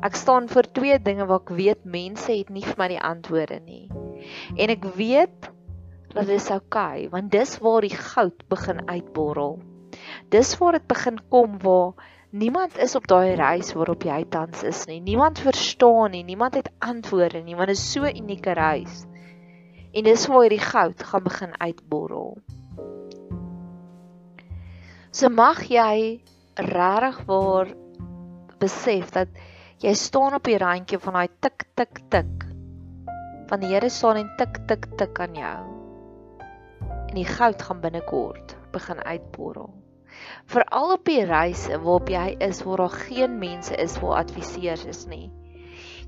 Ek 0.00 0.16
staan 0.16 0.48
voor 0.48 0.64
twee 0.72 0.96
dinge 1.02 1.26
waar 1.28 1.42
ek 1.42 1.50
weet 1.56 1.82
mense 1.84 2.32
het 2.32 2.48
nie 2.48 2.64
vir 2.64 2.78
my 2.80 2.86
die 2.88 3.02
antwoorde 3.04 3.58
nie. 3.60 3.88
En 4.56 4.72
ek 4.72 4.86
weet 4.96 5.50
dat 6.14 6.26
dit 6.26 6.36
is 6.38 6.48
oukei, 6.50 7.04
okay, 7.06 7.10
want 7.12 7.30
dis 7.32 7.58
waar 7.60 7.84
die 7.84 7.92
goud 7.94 8.46
begin 8.48 8.80
uitborrel. 8.88 9.58
Dis 10.32 10.54
waar 10.58 10.78
dit 10.78 10.86
begin 10.88 11.20
kom 11.28 11.58
waar 11.62 11.92
niemand 12.30 12.78
is 12.78 12.94
op 12.96 13.06
daai 13.10 13.34
reis 13.38 13.74
waarop 13.76 14.06
jy 14.06 14.24
tans 14.32 14.64
is 14.66 14.86
nie. 14.88 15.00
Niemand 15.04 15.42
verstaan 15.42 16.14
nie, 16.14 16.24
niemand 16.24 16.56
het 16.56 16.70
antwoorde 16.78 17.42
nie, 17.44 17.56
want 17.58 17.68
dit 17.68 17.76
is 17.76 17.92
so 17.92 18.04
'n 18.04 18.16
unieke 18.16 18.56
reis. 18.56 19.04
En 19.92 20.04
dis 20.04 20.26
waar 20.26 20.46
hierdie 20.46 20.64
goud 20.64 21.02
gaan 21.02 21.22
begin 21.22 21.52
uitborrel. 21.60 22.38
So 25.10 25.28
mag 25.28 25.62
jy 25.68 26.22
regtig 26.54 27.24
waar 27.26 27.74
besef 28.58 29.10
dat 29.10 29.28
Jy 29.80 29.94
staan 29.96 30.34
op 30.36 30.44
die 30.44 30.58
randjie 30.60 30.98
van 31.00 31.14
daai 31.16 31.30
tik 31.40 31.62
tik 31.80 32.00
tik. 32.12 32.42
Van 33.48 33.62
die 33.62 33.70
Here 33.70 33.88
staan 33.88 34.18
en 34.20 34.26
tik 34.36 34.58
tik 34.68 34.82
tik 35.00 35.20
aan 35.24 35.38
jou. 35.38 35.60
En 37.08 37.14
die 37.16 37.24
goud 37.24 37.64
gaan 37.64 37.80
binnekort 37.80 38.52
begin 38.74 39.00
uitborrel. 39.00 39.70
Veral 40.52 40.92
op 40.98 41.08
die 41.08 41.24
reise 41.24 41.78
waarop 41.80 42.12
jy 42.12 42.26
is 42.44 42.60
waar 42.66 42.84
daar 42.84 42.98
geen 43.06 43.38
mense 43.40 43.78
is 43.80 43.96
waar 44.02 44.18
adviseurs 44.20 44.84
is 44.84 45.06
nie. 45.08 45.30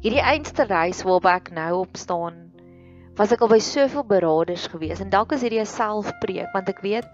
Hierdie 0.05 0.21
einste 0.21 0.69
reis 0.69 1.01
waarop 1.09 1.31
ek 1.33 1.51
nou 1.57 1.71
op 1.87 1.97
staan, 1.97 2.43
was 3.17 3.33
ek 3.33 3.41
al 3.41 3.55
by 3.55 3.61
soveel 3.65 4.05
beraders 4.05 4.69
gewees 4.69 5.01
en 5.01 5.09
dalk 5.17 5.33
is 5.33 5.47
hierdie 5.49 5.65
'n 5.65 5.73
selfpreek 5.79 6.53
want 6.53 6.69
ek 6.69 6.85
weet 6.85 7.09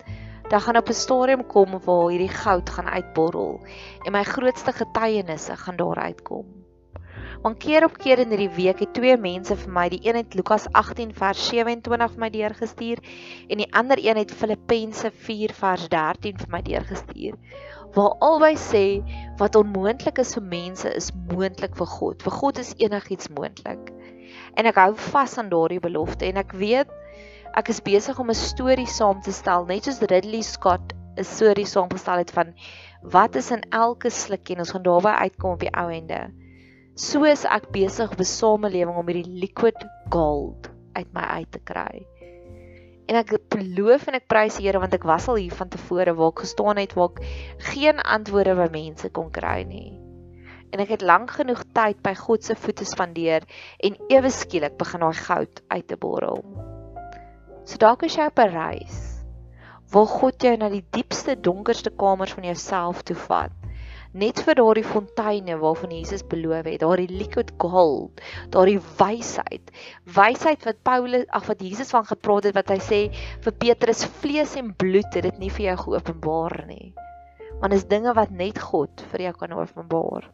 dan 0.49 0.61
gaan 0.61 0.77
op 0.77 0.89
'n 0.89 0.93
stadium 0.93 1.47
kom 1.47 1.81
waar 1.85 2.09
hierdie 2.09 2.37
goud 2.43 2.71
gaan 2.71 2.89
uitborrel 2.89 3.61
en 4.05 4.13
my 4.13 4.23
grootste 4.23 4.73
getuienisse 4.73 5.57
gaan 5.57 5.77
daar 5.77 5.99
uitkom. 5.99 6.47
Want 7.43 7.59
keer 7.63 7.85
op 7.85 7.99
keer 7.99 8.19
in 8.19 8.33
hierdie 8.35 8.55
week 8.57 8.81
het 8.83 8.95
twee 8.95 9.17
mense 9.17 9.57
vir 9.57 9.73
my, 9.73 9.89
die 9.89 10.01
een 10.03 10.17
het 10.19 10.35
Lukas 10.35 10.67
18 10.73 11.13
vers 11.15 11.49
27 11.49 12.11
vir 12.15 12.23
my 12.25 12.31
deurgestuur 12.35 13.03
en 13.49 13.63
die 13.63 13.69
ander 13.73 14.01
een 14.03 14.17
het 14.17 14.33
Filippense 14.33 15.11
4 15.11 15.55
vers 15.55 15.89
13 15.89 16.39
vir 16.39 16.51
my 16.51 16.63
deurgestuur. 16.63 17.37
Waar 17.95 18.17
albei 18.19 18.57
sê 18.57 18.85
wat 19.39 19.55
onmoontlik 19.55 20.19
is 20.19 20.35
vir 20.35 20.43
mense 20.51 20.95
is 20.95 21.13
moontlik 21.31 21.77
vir 21.79 21.87
God. 21.87 22.23
Vir 22.23 22.33
God 22.41 22.59
is 22.59 22.75
enigiets 22.77 23.29
moontlik. 23.29 23.93
En 24.55 24.67
ek 24.67 24.81
hou 24.83 24.93
vas 25.13 25.39
aan 25.39 25.49
daardie 25.49 25.81
belofte 25.81 26.27
en 26.27 26.43
ek 26.43 26.53
weet 26.59 26.91
ek 27.59 27.73
is 27.73 27.81
besig 27.83 28.19
om 28.23 28.29
'n 28.31 28.39
storie 28.39 28.87
saam 28.87 29.19
te 29.21 29.33
stel 29.35 29.65
net 29.67 29.85
soos 29.85 29.99
Ridley 30.11 30.43
Scott 30.47 30.93
'n 31.19 31.25
storie 31.27 31.67
saamgestel 31.67 32.21
het 32.23 32.31
van 32.31 32.53
wat 33.03 33.35
is 33.35 33.51
in 33.51 33.65
elke 33.75 34.11
slukkie 34.11 34.55
en 34.55 34.63
ons 34.63 34.71
gaan 34.71 34.85
daarby 34.87 35.15
uitkom 35.25 35.57
op 35.57 35.65
die 35.65 35.73
ou 35.75 35.89
ende. 35.91 36.21
So 36.95 37.25
is 37.25 37.43
ek 37.45 37.71
besig 37.75 38.13
op 38.15 38.21
'n 38.21 38.31
samelewing 38.31 38.97
om 38.97 39.11
hierdie 39.11 39.41
liquid 39.43 39.87
gold 40.11 40.71
uit 40.93 41.13
my 41.13 41.27
uit 41.41 41.51
te 41.53 41.59
kry. 41.59 42.07
En 43.09 43.17
ek 43.17 43.35
beloof 43.51 44.07
en 44.07 44.15
ek 44.15 44.29
prys 44.29 44.57
die 44.57 44.67
Here 44.67 44.79
want 44.79 44.95
ek 44.95 45.03
was 45.03 45.29
al 45.29 45.43
hier 45.43 45.59
van 45.59 45.69
tevore 45.69 46.15
waar 46.15 46.31
ek 46.31 46.47
gestaan 46.47 46.77
het 46.77 46.95
waar 46.95 47.11
ek 47.11 47.23
geen 47.75 48.01
antwoorde 48.01 48.55
by 48.55 48.69
mense 48.71 49.11
kon 49.11 49.31
kry 49.31 49.65
nie. 49.67 49.99
En 50.71 50.79
ek 50.79 50.89
het 50.89 51.03
lank 51.03 51.31
genoeg 51.31 51.65
tyd 51.73 52.03
by 52.03 52.15
God 52.15 52.45
se 52.45 52.55
voete 52.55 52.85
spandeer 52.85 53.43
en 53.79 53.99
ewe 54.09 54.31
skielik 54.31 54.79
begin 54.79 55.01
daai 55.01 55.15
goud 55.27 55.63
uit 55.69 55.89
te 55.89 55.97
borrel. 55.97 56.78
So 57.69 57.77
dalk 57.77 58.07
is 58.07 58.15
jy 58.17 58.25
op 58.31 58.41
'n 58.41 58.49
reis. 58.49 58.99
Wil 59.93 60.07
God 60.09 60.41
jou 60.41 60.55
na 60.57 60.71
die 60.73 60.85
diepste 60.97 61.35
donkerste 61.37 61.91
kamers 61.91 62.33
van 62.33 62.47
jouself 62.49 63.03
toe 63.05 63.17
vat? 63.17 63.53
Net 64.17 64.41
vir 64.41 64.57
daardie 64.57 64.85
fonteine 64.85 65.59
waarvan 65.61 65.93
Jesus 65.93 66.25
beloof 66.25 66.65
het, 66.65 66.81
daardie 66.81 67.13
liquid 67.13 67.53
gold, 67.61 68.23
daardie 68.49 68.81
wysheid. 68.81 69.69
Wysheid 70.17 70.65
wat 70.65 70.81
Paulus, 70.83 71.29
ag 71.29 71.45
wat 71.47 71.61
Jesus 71.61 71.93
van 71.93 72.09
gepraat 72.09 72.49
het 72.49 72.57
wat 72.57 72.73
hy 72.73 72.81
sê 72.89 73.03
vir 73.45 73.53
Petrus 73.53 74.07
vlees 74.25 74.57
en 74.57 74.73
bloed 74.73 75.13
het 75.13 75.29
dit 75.29 75.39
nie 75.39 75.53
vir 75.53 75.67
jou 75.67 75.77
geopenbaar 75.85 76.65
nie. 76.73 76.95
Want 77.61 77.77
is 77.77 77.85
dinge 77.85 78.17
wat 78.17 78.31
net 78.31 78.59
God 78.59 79.05
vir 79.13 79.29
jou 79.29 79.37
kan 79.45 79.53
openbaar. 79.53 80.33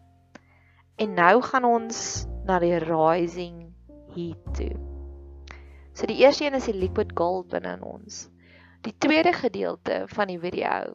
En 1.03 1.15
nou 1.15 1.43
gaan 1.43 1.65
ons 1.65 2.27
na 2.47 2.63
die 2.63 2.79
rising 2.79 3.75
heat 4.15 4.55
toe. 4.55 4.94
So 5.95 6.09
die 6.11 6.19
eerste 6.25 6.49
een 6.49 6.59
is 6.59 6.67
die 6.67 6.75
liquid 6.75 7.13
gold 7.15 7.53
binne 7.53 7.77
in 7.77 7.83
ons. 7.87 8.25
Die 8.83 8.95
tweede 8.99 9.31
gedeelte 9.33 10.03
van 10.11 10.27
die 10.33 10.41
video 10.43 10.95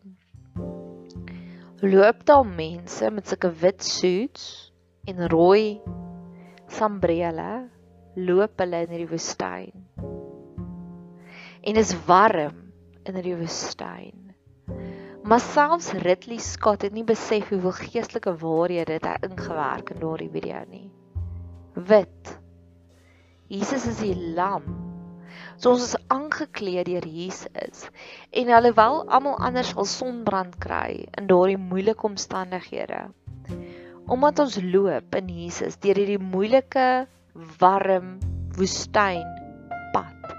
loop 1.79 2.25
daar 2.27 2.43
mense 2.43 3.07
met 3.15 3.29
sulke 3.31 3.53
wit 3.61 3.83
suits 3.87 4.73
en 5.07 5.21
rooi 5.31 5.79
sambrele 6.67 7.69
loop 8.19 8.59
hulle 8.59 8.81
in 8.83 8.97
die 8.97 9.07
woestyn. 9.07 9.71
En 11.63 11.79
is 11.79 11.95
warm 12.09 12.59
in 13.07 13.21
die 13.23 13.37
woestyn. 13.39 14.33
Maar 15.23 15.39
selfs 15.39 15.93
Ridley 16.03 16.41
Scott 16.43 16.83
het 16.83 16.93
nie 16.93 17.05
besef 17.07 17.53
hoeveel 17.53 17.77
geestelike 17.79 18.35
waarhede 18.43 18.99
dit 18.99 19.07
hy 19.07 19.15
ingewerk 19.29 19.95
in 19.95 20.03
daardie 20.03 20.29
video 20.35 20.61
nie. 20.67 20.89
Wit. 21.87 22.35
Jesus 23.47 23.87
is 23.87 24.03
die 24.03 24.15
lam 24.35 24.88
So 25.57 25.73
ons 25.73 25.83
is 25.83 25.97
aangekleed 26.13 26.87
deur 26.89 27.05
Jesus. 27.07 27.85
En 28.31 28.51
alhoewel 28.55 29.03
almal 29.07 29.37
anders 29.43 29.73
sal 29.75 29.87
sonbrand 29.89 30.57
kry 30.63 31.05
in 31.17 31.29
daardie 31.29 31.59
moeilike 31.59 32.07
omstandighede, 32.07 33.07
omdat 34.07 34.39
ons 34.39 34.59
loop 34.63 35.15
in 35.19 35.29
Jesus 35.29 35.77
deur 35.83 35.99
hierdie 35.99 36.21
moeilike 36.21 36.89
warm 37.59 38.17
woestyn 38.57 39.27
pad. 39.93 40.35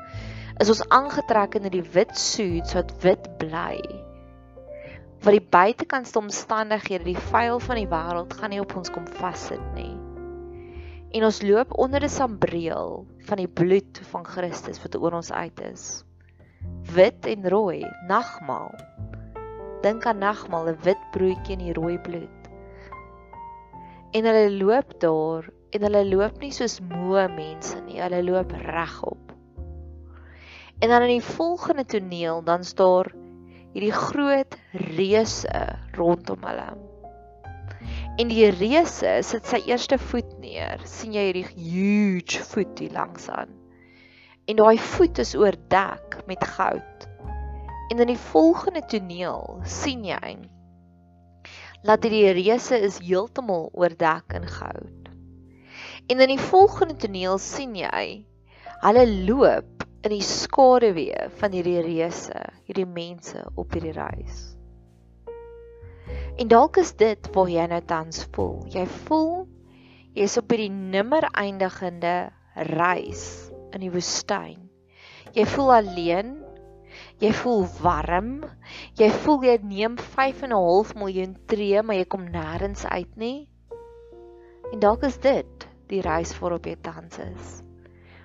Is 0.60 0.72
ons 0.72 0.84
aangetrek 0.92 1.56
in 1.60 1.70
die 1.72 1.84
wit 1.94 2.16
suits 2.18 2.76
wat 2.76 2.92
wit 3.04 3.28
bly. 3.40 3.78
Wat 5.20 5.36
die 5.36 5.44
buitekantste 5.52 6.20
omstandighede, 6.20 7.12
die 7.12 7.26
vuil 7.30 7.60
van 7.60 7.76
die 7.76 7.88
wêreld 7.88 8.36
gaan 8.40 8.56
nie 8.56 8.62
op 8.64 8.76
ons 8.80 8.92
kom 8.92 9.08
vassit 9.20 9.64
nie. 9.76 9.99
En 11.10 11.24
ons 11.24 11.42
loop 11.42 11.78
onder 11.78 12.04
'n 12.04 12.08
sambreel 12.08 13.06
van 13.18 13.36
die 13.36 13.48
bloed 13.48 14.00
van 14.10 14.24
Christus 14.24 14.82
wat 14.82 14.96
oor 14.96 15.12
ons 15.12 15.32
uit 15.32 15.60
is. 15.60 16.04
Wit 16.94 17.26
en 17.26 17.48
rooi, 17.48 17.86
nagmaal. 18.06 18.74
Dink 19.82 20.06
aan 20.06 20.18
nagmaal, 20.18 20.68
'n 20.68 20.78
wit 20.82 21.02
broodjie 21.10 21.56
in 21.58 21.64
die 21.64 21.72
rooi 21.72 21.98
bloed 21.98 22.40
en 24.10 24.26
hulle 24.26 24.50
loop 24.58 24.94
daar 25.02 25.46
en 25.70 25.84
hulle 25.86 26.02
loop 26.08 26.40
nie 26.42 26.50
soos 26.54 26.80
moe 26.82 27.26
mense 27.30 27.78
nie, 27.86 28.00
hulle 28.02 28.22
loop 28.26 28.52
regop. 28.66 29.34
En 30.80 30.90
dan 30.90 31.04
in 31.06 31.18
die 31.18 31.26
volgende 31.36 31.84
toneel 31.86 32.42
dan 32.42 32.64
staan 32.66 33.12
hierdie 33.70 33.94
groot 33.94 34.56
reuse 34.96 35.66
rondom 35.94 36.42
hulle. 36.42 36.70
En 38.20 38.28
die 38.28 38.50
reuse 38.52 39.14
sit 39.24 39.46
sy 39.48 39.62
eerste 39.70 39.96
voet 39.96 40.32
neer. 40.42 40.82
sien 40.84 41.14
jy 41.16 41.22
hierdie 41.30 41.46
huge 41.56 42.42
voet 42.50 42.82
hier 42.82 42.92
langs 42.92 43.30
aan. 43.32 43.54
En 44.44 44.58
daai 44.58 44.76
voet 44.76 45.22
is 45.22 45.32
oordek 45.38 46.18
met 46.28 46.44
goud. 46.44 47.06
En 47.88 48.02
in 48.04 48.12
die 48.12 48.20
volgende 48.26 48.82
toneel 48.92 49.62
sien 49.64 50.04
jy 50.04 50.34
laat 51.88 52.04
die 52.04 52.26
reuse 52.36 52.76
is 52.90 53.00
heeltemal 53.00 53.70
oordek 53.72 54.36
in 54.36 54.44
goud. 54.52 55.10
En 56.12 56.20
in 56.20 56.34
die 56.34 56.44
volgende 56.50 57.00
toneel 57.00 57.40
sien 57.40 57.72
jy 57.78 58.04
hulle 58.84 59.08
loop 59.30 59.88
in 60.04 60.18
die 60.18 60.24
skaduwee 60.24 61.30
van 61.40 61.56
hierdie 61.56 61.80
reuse, 61.88 62.48
hierdie 62.68 62.88
mense 63.00 63.48
op 63.56 63.72
hierdie 63.72 63.96
reis. 63.96 64.50
En 66.38 66.48
dalk 66.48 66.76
is 66.82 66.92
dit 66.96 67.30
waar 67.34 67.50
jy 67.50 67.66
nou 67.66 67.80
tans 67.86 68.24
voel. 68.32 68.60
Jy 68.72 68.86
voel 69.06 69.48
jy's 70.14 70.36
op 70.40 70.50
hierdie 70.50 70.72
nimmer 70.72 71.28
eindigende 71.30 72.30
reis 72.54 73.50
in 73.74 73.84
die 73.84 73.92
woestyn. 73.92 74.68
Jy 75.36 75.44
voel 75.46 75.74
alleen, 75.76 76.40
Jy 77.20 77.30
voel 77.36 77.66
warm. 77.84 78.30
Jy 78.96 79.10
voel 79.22 79.42
jy 79.44 79.56
neem 79.62 79.96
5 80.00 80.44
en 80.46 80.54
'n 80.56 80.60
half 80.64 80.94
miljoen 80.96 81.34
tree, 81.52 81.82
maar 81.82 81.98
jy 81.98 82.06
kom 82.14 82.24
nêrens 82.32 82.84
uit 82.88 83.16
nie. 83.16 83.48
En 84.72 84.80
dalk 84.80 85.04
is 85.08 85.18
dit 85.18 85.66
die 85.92 86.00
reis 86.00 86.32
waarop 86.38 86.66
jy 86.66 86.76
tans 86.80 87.18
is. 87.18 87.62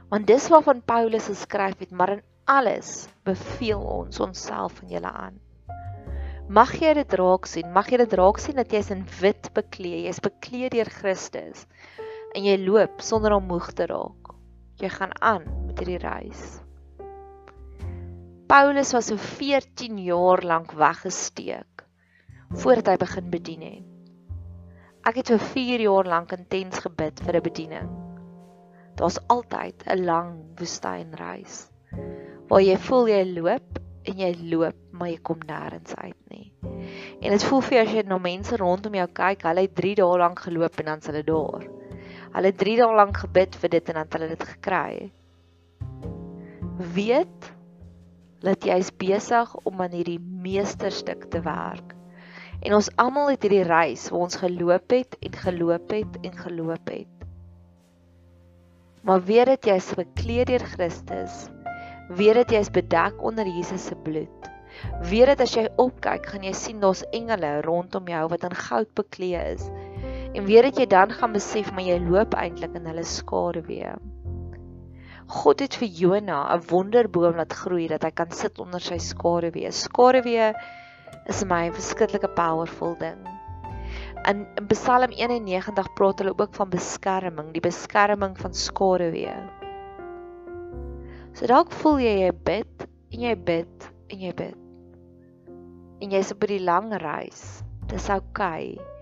Want 0.09 0.27
dis 0.27 0.47
waarvan 0.53 0.81
Paulus 0.81 1.27
geskryf 1.27 1.79
het, 1.79 1.91
maar 1.91 2.09
in 2.17 2.23
alles 2.45 3.07
beveel 3.25 3.81
ons 3.81 4.19
onsself 4.19 4.79
aan 4.81 4.89
julle 4.89 5.11
aan. 5.11 5.39
Mag 6.45 6.75
jy 6.77 6.91
dit 6.93 7.13
raak 7.17 7.47
sien, 7.49 7.71
mag 7.73 7.87
jy 7.89 7.97
dit 8.03 8.11
raak 8.19 8.37
sien 8.37 8.59
dat 8.59 8.69
jy's 8.69 8.91
in 8.93 8.99
wit 9.17 9.47
bekleed, 9.57 10.03
jy's 10.05 10.21
bekleed 10.21 10.75
deur 10.75 10.91
Christus 10.93 11.63
en 12.37 12.45
jy 12.45 12.53
loop 12.61 13.01
sonder 13.01 13.33
om 13.33 13.47
moeg 13.49 13.71
te 13.73 13.87
raak. 13.89 14.29
Jy 14.77 14.91
gaan 14.93 15.15
aan 15.25 15.47
met 15.65 15.81
hierdie 15.81 15.97
reis. 16.03 16.43
Paulus 18.45 18.93
was 18.93 19.09
so 19.09 19.17
14 19.17 19.97
jaar 20.05 20.43
lank 20.45 20.75
weggesteek 20.77 21.81
voordat 22.61 22.91
hy 22.93 22.97
begin 23.01 23.31
bedien 23.33 23.63
het. 23.65 23.87
Ek 25.09 25.17
het 25.17 25.33
so 25.33 25.41
4 25.41 25.81
jaar 25.81 26.05
lank 26.05 26.35
intens 26.37 26.77
gebid 26.85 27.25
vir 27.25 27.39
'n 27.39 27.45
bediening. 27.47 27.89
Daar's 29.01 29.17
altyd 29.33 29.81
'n 29.87 30.05
lang 30.05 30.29
woestynreis 30.61 31.71
waar 32.49 32.61
jy 32.61 32.77
voel 32.77 33.07
jy 33.09 33.23
loop 33.33 33.81
en 34.05 34.19
jy 34.21 34.31
loop, 34.51 34.77
maar 34.93 35.09
jy 35.11 35.17
kom 35.25 35.41
nêrens 35.47 35.95
uit 35.97 36.31
nie. 36.31 36.51
En 37.21 37.33
dit 37.33 37.45
voel 37.49 37.63
vir 37.65 37.79
as 37.81 37.91
jy 37.93 38.03
na 38.07 38.19
mense 38.21 38.57
rondom 38.61 38.97
jou 38.99 39.07
kyk, 39.17 39.45
hulle 39.47 39.65
het 39.65 39.75
3 39.79 39.95
dae 40.01 40.19
lank 40.21 40.43
geloop 40.45 40.79
en 40.81 40.91
dan's 40.91 41.09
hulle 41.09 41.23
daar. 41.27 41.65
Hulle 42.35 42.51
het 42.51 42.61
3 42.61 42.77
dae 42.81 42.97
lank 42.99 43.19
gebid 43.23 43.57
vir 43.61 43.73
dit 43.75 43.91
en 43.91 43.99
dan 43.99 44.07
het 44.07 44.17
hulle 44.17 44.31
dit 44.33 44.47
gekry. 44.51 45.11
Weet 46.95 47.51
dat 48.45 48.65
jy 48.67 48.77
is 48.83 48.93
besig 48.93 49.55
om 49.63 49.81
aan 49.81 49.95
hierdie 49.95 50.19
meesterstuk 50.19 51.29
te 51.33 51.41
werk. 51.45 51.95
En 52.61 52.77
ons 52.77 52.91
almal 53.01 53.33
het 53.33 53.45
hierdie 53.45 53.65
reis 53.65 54.07
waar 54.11 54.27
ons 54.27 54.39
geloop 54.41 54.93
het 54.93 55.17
en 55.21 55.41
geloop 55.45 55.91
het 55.95 56.21
en 56.21 56.37
geloop 56.45 56.93
het. 56.93 57.27
Maar 59.05 59.21
weet 59.25 59.53
dit 59.53 59.69
jy 59.69 59.75
is 59.81 59.91
bekleed 59.97 60.49
deur 60.49 60.65
Christus. 60.75 61.45
Weet 62.09 62.37
dit 62.43 62.51
jy 62.53 62.59
is 62.61 62.69
bedek 62.69 63.21
onder 63.25 63.47
Jesus 63.49 63.87
se 63.89 63.95
bloed. 63.95 64.49
Weet 65.09 65.31
dit 65.31 65.41
as 65.41 65.53
jy 65.55 65.63
opkyk, 65.81 66.27
gaan 66.29 66.43
jy 66.45 66.51
sien 66.53 66.83
daar's 66.83 67.01
engele 67.15 67.61
rondom 67.65 68.09
jou 68.11 68.27
wat 68.29 68.43
in 68.45 68.57
goud 68.59 68.91
bekleed 68.99 69.55
is. 69.55 69.69
En 70.35 70.45
weet 70.45 70.69
dit 70.69 70.83
jy 70.83 70.87
dan 70.91 71.15
gaan 71.15 71.33
besef 71.33 71.71
maar 71.73 71.87
jy 71.87 71.97
loop 72.03 72.35
eintlik 72.37 72.75
in 72.77 72.85
hulle 72.91 73.05
skaduwee. 73.07 73.95
God 75.25 75.63
het 75.63 75.79
vir 75.81 75.89
Jona 75.89 76.39
'n 76.53 76.67
wonderboom 76.69 77.41
laat 77.41 77.53
groei 77.53 77.87
dat 77.87 78.03
hy 78.03 78.11
kan 78.11 78.31
sit 78.31 78.59
onder 78.59 78.79
sy 78.79 78.97
skaduwee. 79.01 79.71
Skaduwee 79.71 80.53
is 81.25 81.43
my 81.43 81.65
'n 81.65 81.73
verskriklike 81.73 82.29
powerful 82.35 82.95
ding. 82.99 83.25
In 84.29 84.45
Psalm 84.67 85.11
91 85.11 85.93
praat 85.93 86.19
hulle 86.19 86.37
ook 86.37 86.53
van 86.53 86.69
beskerming, 86.69 87.53
die 87.53 87.61
beskerming 87.61 88.37
van 88.37 88.53
skaduwee. 88.53 89.64
So 91.35 91.47
dalk 91.51 91.73
voel 91.81 91.97
jy 91.99 92.13
jy 92.21 92.33
bid 92.47 92.83
en 93.11 93.23
jy 93.25 93.33
bid 93.35 93.87
en 94.13 94.21
jy 94.23 94.29
bid. 94.39 94.59
En 95.99 96.13
jy's 96.15 96.31
op 96.31 96.43
'n 96.47 96.63
lang 96.63 96.93
reis. 96.95 97.63
Dis 97.91 98.09
oukei. 98.09 98.79
Okay. 98.79 98.93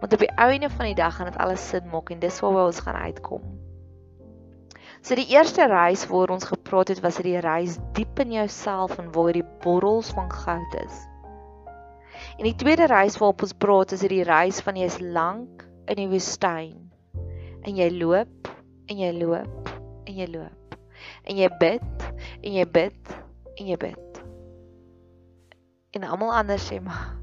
Want 0.00 0.12
op 0.12 0.18
die 0.18 0.34
einde 0.34 0.70
van 0.70 0.86
die 0.86 0.94
dag 0.94 1.14
gaan 1.16 1.30
dit 1.30 1.38
alles 1.38 1.68
sin 1.68 1.86
maak 1.92 2.10
en 2.10 2.18
dis 2.18 2.40
waar 2.40 2.66
ons 2.66 2.80
gaan 2.80 2.94
uitkom. 2.94 3.42
So 5.00 5.14
die 5.14 5.28
eerste 5.30 5.66
reis 5.70 6.06
waar 6.10 6.30
ons 6.34 6.44
gepraat 6.44 6.88
het 6.88 7.00
was 7.00 7.22
die 7.22 7.38
reis 7.38 7.78
diep 7.92 8.18
in 8.18 8.32
jouself 8.32 8.98
en 8.98 9.12
waar 9.12 9.32
die 9.32 9.46
borrels 9.62 10.10
van 10.10 10.32
goud 10.32 10.74
is. 10.84 11.06
En 12.38 12.44
die 12.44 12.56
tweede 12.58 12.86
reis 12.90 13.16
waarop 13.18 13.42
ons 13.42 13.54
praat 13.54 13.92
is 13.92 14.00
die 14.00 14.26
reis 14.26 14.60
van 14.60 14.76
jy's 14.76 14.98
lank 15.00 15.68
in 15.86 16.02
die 16.02 16.10
woestyn. 16.10 16.90
En 17.62 17.76
jy 17.76 17.90
loop 17.94 18.50
en 18.86 18.98
jy 18.98 19.12
loop 19.22 19.70
en 20.04 20.14
jy 20.14 20.26
loop. 20.34 20.65
En 21.26 21.38
jy 21.38 21.48
bid 21.60 22.08
en 22.42 22.52
jy 22.54 22.64
bid 22.70 23.14
en 23.56 23.70
jy 23.70 23.76
bid. 23.82 24.20
En 25.96 26.04
almal 26.06 26.34
anders 26.42 26.66
sê 26.70 26.80
maar 26.82 27.14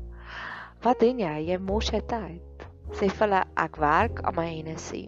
wat 0.84 1.00
doen 1.00 1.22
jy? 1.22 1.36
Jy 1.48 1.58
mors 1.63 1.94
jy 1.94 2.02
tyd. 2.12 2.66
Sê 2.94 3.08
vir 3.08 3.22
hulle 3.24 3.44
ek 3.63 3.78
werk 3.80 4.20
aan 4.28 4.36
my 4.36 4.48
Hennessy. 4.50 5.06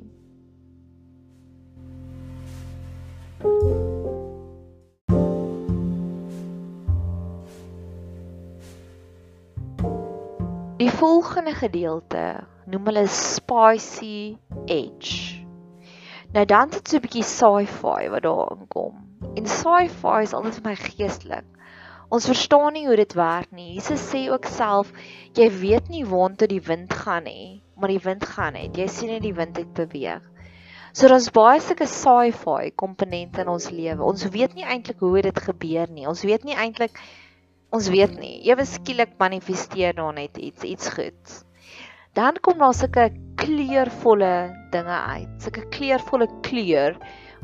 Die 10.79 10.91
volgende 10.91 11.51
gedeelte 11.59 12.23
noem 12.71 12.87
hulle 12.87 13.07
spicy 13.11 14.37
edge. 14.71 15.34
Nou 16.35 16.43
dan 16.45 16.71
het 16.75 16.89
so 16.91 16.97
'n 16.97 17.03
bietjie 17.03 17.23
sci-fi 17.23 18.09
wat 18.11 18.23
daar 18.23 18.49
inkom. 18.55 18.95
En 19.39 19.45
sci-fi 19.47 20.15
is 20.23 20.33
altyd 20.33 20.55
vir 20.55 20.65
my 20.65 20.75
geestelik. 20.75 21.45
Ons 22.09 22.27
verstaan 22.27 22.73
nie 22.73 22.87
hoe 22.87 22.97
dit 22.99 23.13
werk 23.13 23.51
nie. 23.51 23.75
Jesus 23.75 24.03
sê 24.09 24.25
ook 24.29 24.45
self, 24.45 24.91
jy 25.39 25.47
weet 25.61 25.87
nie 25.87 26.03
waartoe 26.03 26.47
die 26.47 26.59
wind 26.61 26.93
gaan 26.93 27.23
nie, 27.23 27.61
maar 27.79 27.87
die 27.87 28.03
wind 28.03 28.25
gaan 28.25 28.53
net. 28.53 28.75
Jy 28.75 28.87
sien 28.87 29.13
net 29.13 29.23
die 29.23 29.33
wind 29.33 29.55
het 29.57 29.71
beweeg. 29.73 30.27
So 30.91 31.07
daar's 31.07 31.31
baie 31.31 31.61
sulke 31.61 31.87
sci-fi 31.87 32.71
komponente 32.75 33.41
in 33.41 33.47
ons 33.47 33.69
lewe. 33.69 34.03
Ons 34.03 34.27
weet 34.35 34.55
nie 34.55 34.67
eintlik 34.67 34.99
hoe 34.99 35.21
dit 35.21 35.39
gebeur 35.39 35.87
nie. 35.87 36.07
Ons 36.07 36.27
weet 36.27 36.43
nie 36.43 36.55
eintlik 36.55 36.99
ons 37.71 37.87
weet 37.87 38.19
nie. 38.19 38.41
Ewe 38.43 38.65
skielik 38.65 39.15
manifesteer 39.17 39.95
daar 39.95 40.13
net 40.13 40.37
iets, 40.37 40.63
iets 40.63 40.89
goeds. 40.89 41.44
Dan 42.15 42.37
kom 42.39 42.61
daar 42.61 42.73
sulke 42.73 43.09
kleurvolle 43.35 44.35
dinge 44.71 44.99
uit. 45.11 45.31
Sulke 45.43 45.65
kleurvolle 45.73 46.29
kleur 46.47 46.95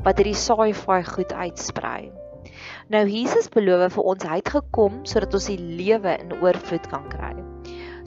wat 0.05 0.21
hierdie 0.21 0.37
sci-fi 0.39 1.01
goed 1.09 1.33
uitsprei. 1.35 2.07
Nou 2.93 3.01
Jesus 3.03 3.49
beloof 3.51 3.97
vir 3.97 4.07
ons 4.13 4.23
hy 4.29 4.37
het 4.39 4.53
gekom 4.53 5.01
sodat 5.03 5.35
ons 5.35 5.49
die 5.51 5.59
lewe 5.59 6.15
in 6.23 6.31
oorvloed 6.39 6.87
kan 6.93 7.03
kry. 7.11 7.33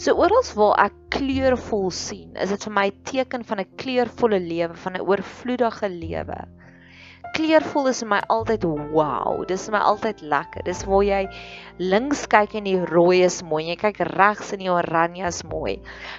So 0.01 0.17
oral 0.17 0.41
waar 0.57 0.87
ek 0.87 0.97
kleurvol 1.19 1.93
sien, 1.93 2.33
is 2.41 2.49
dit 2.51 2.65
vir 2.67 2.75
my 2.81 2.87
'n 2.89 3.03
teken 3.13 3.45
van 3.45 3.61
'n 3.61 3.77
kleurvolle 3.77 4.41
lewe, 4.41 4.75
van 4.75 4.97
'n 4.97 5.05
oorvloedige 5.05 5.89
lewe. 5.89 6.41
Kleurvol 7.35 7.89
is 7.91 8.01
vir 8.03 8.09
my 8.13 8.21
altyd 8.33 8.65
wow. 8.69 9.43
Dis 9.49 9.67
vir 9.67 9.75
my 9.77 9.81
altyd 9.91 10.23
lekker. 10.31 10.65
Dis 10.67 10.85
waar 10.89 11.03
jy 11.07 11.23
links 11.83 12.25
kyk 12.31 12.55
en 12.61 12.69
die 12.69 12.77
rooi 12.91 13.25
is 13.27 13.41
mooi. 13.47 13.65
Jy 13.71 13.77
kyk 13.81 14.01
regs 14.13 14.53
en 14.55 14.63
die 14.63 14.71
oranje 14.73 15.27
is 15.29 15.43
mooi. 15.51 15.75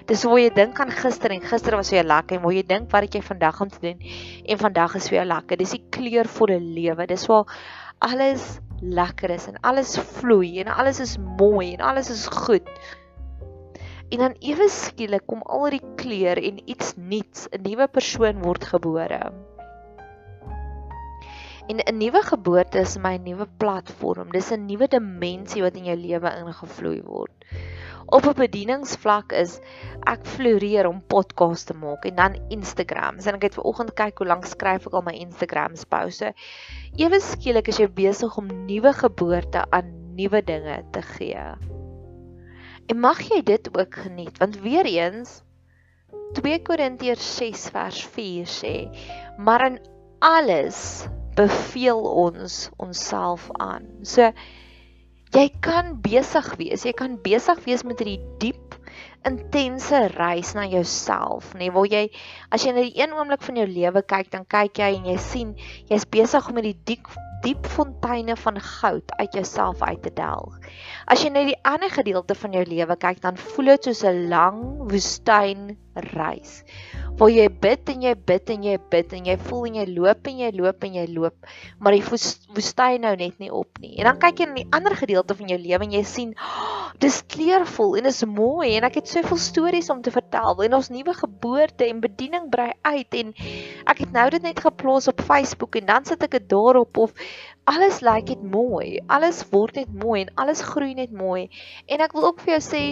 Dis 0.10 0.26
waar 0.28 0.42
jy 0.42 0.52
dink 0.58 0.82
aan 0.84 0.92
gister 0.94 1.34
en 1.36 1.44
gister 1.46 1.78
was 1.80 1.94
vir 1.94 2.02
jou 2.02 2.08
lekker 2.10 2.40
en 2.40 2.44
waar 2.44 2.58
jy 2.58 2.66
dink 2.68 2.92
wat 2.92 3.08
het 3.08 3.18
jy 3.20 3.24
vandag 3.30 3.58
gaan 3.62 3.74
doen 3.80 4.04
en 4.44 4.62
vandag 4.66 5.00
is 5.00 5.10
vir 5.12 5.22
jou 5.22 5.26
lekker. 5.32 5.62
Dis 5.64 5.78
die 5.78 5.84
kleurvolle 5.98 6.60
lewe. 6.60 7.08
Dis 7.08 7.26
waar 7.32 7.58
alles 8.04 8.60
lekker 8.84 9.32
is 9.38 9.48
en 9.48 9.58
alles 9.64 9.96
vloei 10.20 10.60
en 10.66 10.70
alles 10.76 11.00
is 11.00 11.18
mooi 11.40 11.74
en 11.74 11.88
alles 11.94 12.12
is 12.12 12.28
goed. 12.28 12.68
En 14.12 14.22
dan 14.22 14.36
ewe 14.44 14.68
skielik 14.70 15.26
kom 15.26 15.42
al 15.50 15.72
die 15.74 15.84
kleur 15.98 16.38
en 16.38 16.60
iets 16.70 16.94
nuuts, 16.96 17.48
'n 17.50 17.64
nuwe 17.66 17.88
persoon 17.88 18.44
word 18.44 18.64
gebore. 18.64 19.22
En 21.68 21.80
'n 21.82 21.98
nuwe 21.98 22.22
geboorte 22.22 22.80
is 22.80 22.98
my 22.98 23.18
nuwe 23.18 23.48
platform. 23.58 24.30
Dis 24.32 24.52
'n 24.52 24.66
nuwe 24.66 24.88
dimensie 24.88 25.62
wat 25.62 25.76
in 25.76 25.88
jou 25.90 25.96
lewe 25.98 26.30
ingevloei 26.42 27.02
word. 27.02 27.34
Op 28.06 28.28
'n 28.30 28.38
bedieningsvlak 28.38 29.32
is 29.32 29.60
ek 30.06 30.26
floreer 30.26 30.86
om 30.86 31.02
podcast 31.02 31.68
te 31.68 31.74
maak 31.74 32.06
en 32.06 32.16
dan 32.16 32.38
Instagram. 32.50 33.18
En 33.18 33.34
ek 33.34 33.42
het 33.42 33.58
ver 33.58 33.64
oggend 33.64 33.94
kyk 33.94 34.18
hoe 34.18 34.28
lank 34.28 34.46
skryf 34.46 34.86
ek 34.86 34.94
al 34.94 35.02
my 35.02 35.14
Instagrams 35.14 35.86
pouse. 35.90 36.34
Ewe 36.96 37.20
skielik 37.20 37.68
is 37.68 37.82
jy 37.82 37.90
besig 37.90 38.38
om 38.38 38.66
nuwe 38.66 38.94
geboorte 38.94 39.66
aan 39.70 39.90
nuwe 40.16 40.44
dinge 40.44 40.84
te 40.92 41.02
gee. 41.02 41.48
En 42.86 43.00
mag 43.00 43.20
jy 43.26 43.42
dit 43.42 43.78
ook 43.78 43.96
geniet 44.06 44.38
want 44.38 44.62
weer 44.62 44.86
eens 44.86 45.42
2 46.34 46.62
Korintiërs 46.62 47.36
6 47.36 47.70
vers 47.70 48.06
4 48.06 48.46
sê 48.46 48.76
maar 49.38 49.66
in 49.66 49.80
alles 50.20 51.08
beveel 51.36 52.02
ons 52.26 52.70
onsself 52.82 53.50
aan. 53.60 53.88
So 54.04 54.32
jy 55.36 55.50
kan 55.64 55.98
besig 56.04 56.48
wees, 56.60 56.86
jy 56.88 56.94
kan 56.96 57.20
besig 57.24 57.60
wees 57.66 57.84
met 57.84 58.00
hierdie 58.00 58.22
diep 58.40 58.78
intense 59.26 60.00
reis 60.14 60.54
na 60.56 60.68
jouself, 60.70 61.50
nê, 61.56 61.66
nee, 61.66 61.74
waar 61.74 61.88
jy 61.90 62.04
as 62.54 62.64
jy 62.64 62.72
na 62.76 62.84
die 62.86 62.94
een 63.00 63.16
oomblik 63.18 63.42
van 63.44 63.58
jou 63.60 63.66
lewe 63.68 64.04
kyk, 64.06 64.30
dan 64.32 64.46
kyk 64.48 64.80
jy 64.80 64.92
en 65.00 65.08
jy 65.10 65.16
sien 65.22 65.56
jy's 65.90 66.06
besig 66.14 66.48
om 66.48 66.60
met 66.60 66.68
die 66.70 66.78
diep 66.92 67.10
diep 67.46 67.68
fonteine 67.70 68.34
van 68.42 68.56
goud 68.58 69.12
uit 69.20 69.36
jouself 69.38 69.82
uit 69.86 70.00
te 70.02 70.10
delg. 70.18 70.56
As 71.06 71.22
jy 71.22 71.30
net 71.34 71.52
die 71.52 71.60
ander 71.68 71.92
gedeelte 71.94 72.38
van 72.38 72.56
jou 72.58 72.64
lewe 72.66 72.96
kyk, 72.98 73.20
dan 73.22 73.38
voel 73.38 73.76
dit 73.76 73.90
soos 73.90 74.06
'n 74.08 74.30
lang 74.32 74.64
woestyn 74.90 75.76
reis 76.16 76.64
waar 77.16 77.32
jy 77.32 77.46
bid 77.48 77.90
en 77.94 78.02
jy 78.04 78.12
bid 78.28 78.50
en 78.52 78.64
jy 78.68 78.76
bid 78.92 79.14
en 79.16 79.28
jy 79.30 79.36
voel 79.48 79.70
en 79.70 79.78
jy 79.80 79.86
loop 79.94 80.28
en 80.28 80.40
jy 80.42 80.50
loop 80.58 80.84
en 80.84 80.98
jy 80.98 81.06
loop, 81.14 81.48
maar 81.80 81.96
die 81.96 82.04
woestyn 82.04 83.06
nou 83.06 83.14
net 83.20 83.40
nie 83.40 83.52
op 83.56 83.80
nie. 83.80 83.94
En 84.02 84.10
dan 84.10 84.20
kyk 84.20 84.42
jy 84.42 84.48
na 84.50 84.58
die 84.60 84.68
ander 84.76 84.98
gedeelte 85.00 85.38
van 85.40 85.54
jou 85.54 85.60
lewe 85.62 85.88
en 85.88 85.96
jy 85.96 86.04
sien, 86.10 86.34
oh, 86.36 86.90
dis 87.00 87.22
kleurvol 87.32 87.96
en 88.02 88.12
is 88.12 88.20
mooi 88.28 88.74
en 88.76 88.88
ek 88.88 89.00
het 89.00 89.12
soveel 89.12 89.40
stories 89.40 89.90
om 89.94 90.04
te 90.04 90.12
vertel 90.12 90.60
en 90.68 90.78
ons 90.78 90.92
nuwe 90.92 91.16
geboorte 91.16 91.88
en 91.88 92.04
bediening 92.04 92.50
brei 92.52 92.74
uit 92.84 93.20
en 93.22 93.32
ek 93.88 94.04
het 94.04 94.16
nou 94.16 94.28
dit 94.36 94.44
net 94.44 94.60
geplaas 94.64 95.08
op 95.12 95.24
Facebook 95.24 95.80
en 95.80 95.88
dan 95.88 96.08
sit 96.08 96.24
ek 96.28 96.36
dit 96.36 96.50
daarop 96.52 97.00
of 97.00 97.16
alles 97.66 98.02
lyk 98.06 98.28
like 98.28 98.36
net 98.36 98.44
mooi. 98.52 99.00
Alles 99.08 99.42
word 99.52 99.80
net 99.80 99.94
mooi 99.94 100.22
en 100.26 100.34
alles 100.44 100.62
groei 100.62 100.94
net 100.94 101.12
mooi. 101.16 101.48
En 101.90 102.04
ek 102.06 102.14
wil 102.14 102.30
ook 102.30 102.44
vir 102.44 102.58
jou 102.58 102.64
sê 102.68 102.84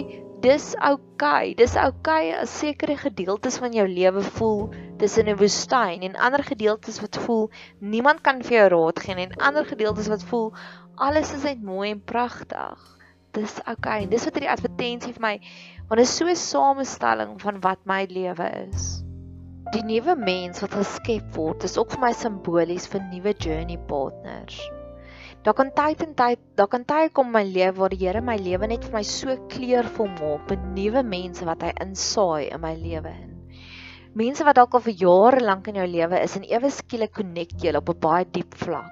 dis 0.44 0.74
oukei. 0.76 1.04
Okay. 1.14 1.54
Dis 1.56 1.74
oukei 1.80 2.28
okay 2.28 2.32
as 2.36 2.52
sekere 2.60 2.96
gedeeltes 3.00 3.56
van 3.62 3.72
jou 3.72 3.86
lewe 3.88 4.22
voel 4.36 4.66
in 5.04 5.28
'n 5.28 5.38
woestyn 5.40 6.02
en 6.02 6.16
ander 6.26 6.44
gedeeltes 6.44 7.00
wat 7.00 7.16
voel 7.24 7.50
niemand 7.80 8.20
kan 8.20 8.42
vir 8.42 8.56
jou 8.58 8.68
raad 8.74 9.00
gee 9.00 9.14
en 9.14 9.32
ander 9.36 9.64
gedeeltes 9.64 10.08
wat 10.08 10.24
voel 10.30 10.52
alles 10.96 11.32
is 11.32 11.44
net 11.48 11.62
mooi 11.62 11.90
en 11.90 12.02
pragtig. 12.04 12.78
Dis 13.32 13.56
oukei. 13.64 14.04
Okay. 14.04 14.08
Dis 14.08 14.24
wat 14.24 14.36
hierdie 14.36 14.52
advertensie 14.52 15.16
vir 15.16 15.24
my 15.28 15.34
want 15.88 16.00
is 16.00 16.16
so 16.16 16.28
'n 16.28 16.36
samestelling 16.36 17.40
van 17.40 17.60
wat 17.60 17.80
my 17.84 18.04
lewe 18.10 18.48
is. 18.68 19.02
Die 19.72 19.84
nuwe 19.84 20.14
mens 20.16 20.60
wat 20.60 20.74
geskep 20.76 21.34
word, 21.36 21.64
is 21.64 21.78
ook 21.78 21.90
vir 21.90 22.00
my 22.00 22.12
simbolies 22.12 22.86
vir 22.86 23.00
nuwe 23.00 23.32
journey 23.38 23.78
partners. 23.88 24.60
Daar 25.44 25.52
kan 25.52 25.68
tyd 25.76 26.00
en 26.00 26.14
tyd, 26.16 26.40
daar 26.56 26.70
kan 26.72 26.86
tye 26.88 27.10
kom 27.12 27.28
my 27.28 27.42
lewe 27.44 27.76
waar 27.76 27.92
die 27.92 28.00
Here 28.00 28.22
my 28.24 28.38
lewe 28.40 28.64
net 28.70 28.84
vir 28.86 28.94
my 28.96 29.02
so 29.04 29.34
kleurvol 29.52 30.08
maak 30.16 30.48
met 30.48 30.62
nuwe 30.76 31.02
mense 31.04 31.44
wat 31.44 31.66
hy 31.66 31.72
insaai 31.84 32.46
in 32.48 32.62
my 32.62 32.70
lewe 32.80 33.10
in. 33.12 33.34
Mense 34.16 34.46
wat 34.48 34.56
dalk 34.56 34.78
al 34.78 34.84
vir 34.86 34.94
jare 35.02 35.42
lank 35.44 35.68
in 35.68 35.76
jou 35.82 35.84
lewe 35.90 36.22
is 36.24 36.38
en 36.38 36.46
ewe 36.48 36.70
skielik 36.72 37.12
connect 37.18 37.60
julle 37.60 37.82
op 37.82 37.90
'n 37.92 38.00
baie 38.06 38.24
diep 38.24 38.56
vlak. 38.62 38.88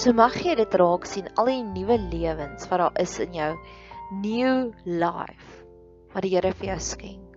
So 0.00 0.16
mag 0.16 0.38
jy 0.40 0.54
dit 0.56 0.74
raak 0.80 1.04
sien 1.04 1.28
al 1.36 1.50
die 1.52 1.62
nuwe 1.62 1.98
lewens 1.98 2.70
wat 2.70 2.80
daar 2.80 2.96
is 3.04 3.18
in 3.20 3.34
jou 3.36 3.50
new 4.22 4.72
life 4.86 5.52
wat 6.14 6.22
die 6.22 6.32
Here 6.38 6.54
vir 6.54 6.72
jou 6.72 6.78
skenk 6.78 7.32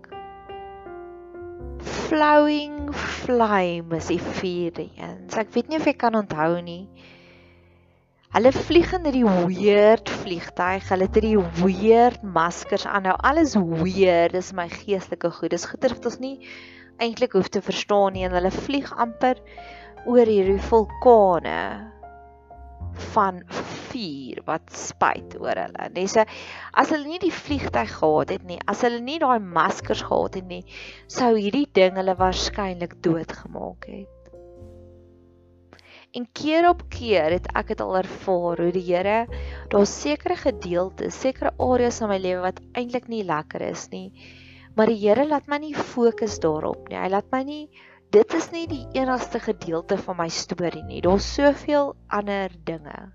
flowing 2.08 2.94
flame 2.94 3.98
is 3.98 4.08
die 4.08 4.22
vierde 4.40 4.88
een. 4.96 5.28
So 5.28 5.40
ek 5.42 5.52
weet 5.56 5.68
nie 5.68 5.78
of 5.82 5.86
jy 5.90 5.94
kan 6.00 6.16
onthou 6.16 6.62
nie. 6.62 6.88
Hulle 8.36 8.52
vlieg 8.52 8.90
in 8.92 9.06
hierdie 9.08 9.24
weird 9.48 10.10
vliegtyg. 10.12 10.90
Hulle 10.92 11.06
het 11.08 11.16
hierdie 11.16 11.38
weird 11.62 12.24
maskers 12.36 12.84
aan. 12.84 13.06
Nou 13.08 13.14
alles 13.24 13.54
weird. 13.56 14.34
Dis 14.36 14.50
my 14.52 14.66
geestelike 14.68 15.30
goed. 15.38 15.54
Dis 15.54 15.64
goeie 15.72 15.88
wat 15.94 16.08
ons 16.10 16.18
nie 16.20 16.34
eintlik 17.00 17.38
hoef 17.38 17.48
te 17.48 17.62
verstaan 17.64 18.12
nie 18.16 18.26
en 18.28 18.36
hulle 18.36 18.52
vlieg 18.52 18.92
amper 19.00 19.40
oor 20.04 20.28
hierdie 20.28 20.60
vulkane 20.68 21.62
van 23.14 23.40
vuur 23.48 24.42
wat 24.48 24.68
spuit 24.72 25.38
oor 25.40 25.56
hulle. 25.60 25.88
Net 25.96 26.12
so 26.12 26.28
as 26.76 26.92
hulle 26.92 27.08
nie 27.08 27.22
die 27.24 27.32
vliegtyg 27.36 27.96
gehad 28.02 28.36
het 28.36 28.44
nie, 28.48 28.60
as 28.72 28.84
hulle 28.84 29.00
nie 29.04 29.20
daai 29.24 29.40
maskers 29.40 30.04
gehad 30.10 30.36
het 30.42 30.52
nie, 30.52 30.64
sou 31.08 31.32
hierdie 31.38 31.68
ding 31.72 31.96
hulle 32.00 32.20
waarskynlik 32.20 33.00
doodgemaak 33.00 33.88
het. 33.92 34.15
En 36.16 36.28
keer 36.32 36.70
op 36.70 36.86
keer 36.88 37.34
het 37.36 37.50
ek 37.60 37.74
dit 37.74 37.82
al 37.84 37.98
ervaar 38.00 38.62
hoe 38.64 38.72
die 38.72 38.86
Here 38.88 39.26
daar 39.74 39.88
sekere 39.90 40.38
gedeeltes, 40.40 41.18
sekere 41.20 41.52
areas 41.60 42.00
in 42.00 42.08
my 42.08 42.20
lewe 42.24 42.46
wat 42.46 42.62
eintlik 42.72 43.10
nie 43.12 43.26
lekker 43.28 43.66
is 43.68 43.90
nie, 43.92 44.08
maar 44.80 44.88
die 44.88 45.02
Here 45.02 45.26
laat 45.28 45.50
my 45.52 45.60
nie 45.60 45.76
fokus 45.76 46.40
daarop 46.40 46.88
nie. 46.88 46.96
Hy 47.00 47.12
laat 47.12 47.28
my 47.36 47.44
nie 47.44 47.66
dit 48.16 48.34
is 48.38 48.48
nie 48.54 48.64
die 48.72 48.86
enigste 48.96 49.42
gedeelte 49.44 49.98
van 50.00 50.16
my 50.22 50.30
storie 50.32 50.84
nie. 50.88 51.02
Daar's 51.04 51.28
soveel 51.36 51.94
ander 52.08 52.54
dinge. 52.64 53.12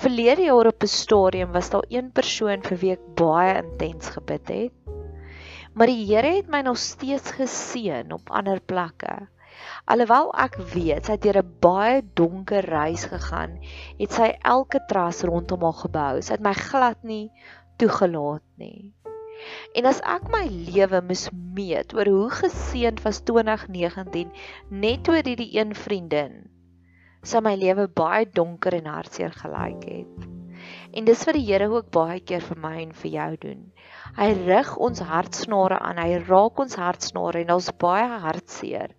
Verlede 0.00 0.48
jaar 0.48 0.72
op 0.72 0.82
'n 0.82 0.88
stadium 0.88 1.52
was 1.52 1.70
daar 1.70 1.84
een 1.88 2.10
persoon 2.10 2.62
vir 2.62 2.78
wie 2.78 2.92
ek 2.92 3.04
baie 3.20 3.62
intens 3.62 4.08
gebid 4.16 4.48
het. 4.48 4.72
Maar 5.74 5.86
die 5.86 6.06
Here 6.08 6.36
het 6.36 6.48
my 6.48 6.60
nog 6.60 6.78
steeds 6.78 7.30
geseën 7.30 8.12
op 8.12 8.30
ander 8.30 8.60
plekke. 8.60 9.28
Alhoewel 9.86 10.32
ek 10.42 10.56
weet 10.72 11.06
sy 11.06 11.14
het 11.14 11.22
deur 11.22 11.36
'n 11.40 11.50
baie 11.62 11.98
donker 12.18 12.64
reis 12.66 13.04
gegaan, 13.06 13.52
het 14.00 14.16
sy 14.16 14.32
elke 14.42 14.80
tras 14.90 15.22
rondom 15.22 15.62
haar 15.62 15.78
gebou. 15.82 16.14
Sy 16.22 16.34
het 16.34 16.42
my 16.42 16.54
glad 16.58 17.04
nie 17.06 17.30
toegelaat 17.78 18.42
nie. 18.58 18.92
En 19.78 19.86
as 19.86 20.00
ek 20.16 20.26
my 20.32 20.42
lewe 20.50 21.00
mis 21.06 21.28
meet 21.30 21.94
oor 21.94 22.10
hoe 22.16 22.30
geseënd 22.40 23.02
was 23.06 23.22
2019 23.30 24.32
net 24.70 25.08
oor 25.12 25.22
hierdie 25.22 25.52
een 25.54 25.74
vriendin, 25.86 26.40
sou 27.22 27.44
my 27.46 27.54
lewe 27.54 27.86
baie 27.86 28.26
donker 28.26 28.74
en 28.80 28.90
hartseer 28.90 29.38
gelyk 29.44 29.86
het. 29.92 30.35
En 30.96 31.04
dis 31.04 31.24
wat 31.28 31.36
die 31.36 31.44
Here 31.46 31.68
ook 31.72 31.90
baie 31.94 32.20
keer 32.20 32.44
vir 32.44 32.60
my 32.62 32.74
en 32.82 32.92
vir 32.96 33.10
jou 33.12 33.30
doen. 33.42 33.62
Hy 34.16 34.28
rig 34.46 34.72
ons 34.80 35.02
hartsnare 35.04 35.78
aan, 35.84 36.00
hy 36.00 36.20
raak 36.24 36.60
ons 36.62 36.78
hartsnare 36.80 37.42
en 37.42 37.54
ons 37.56 37.70
baie 37.82 38.20
hartseer. 38.24 38.94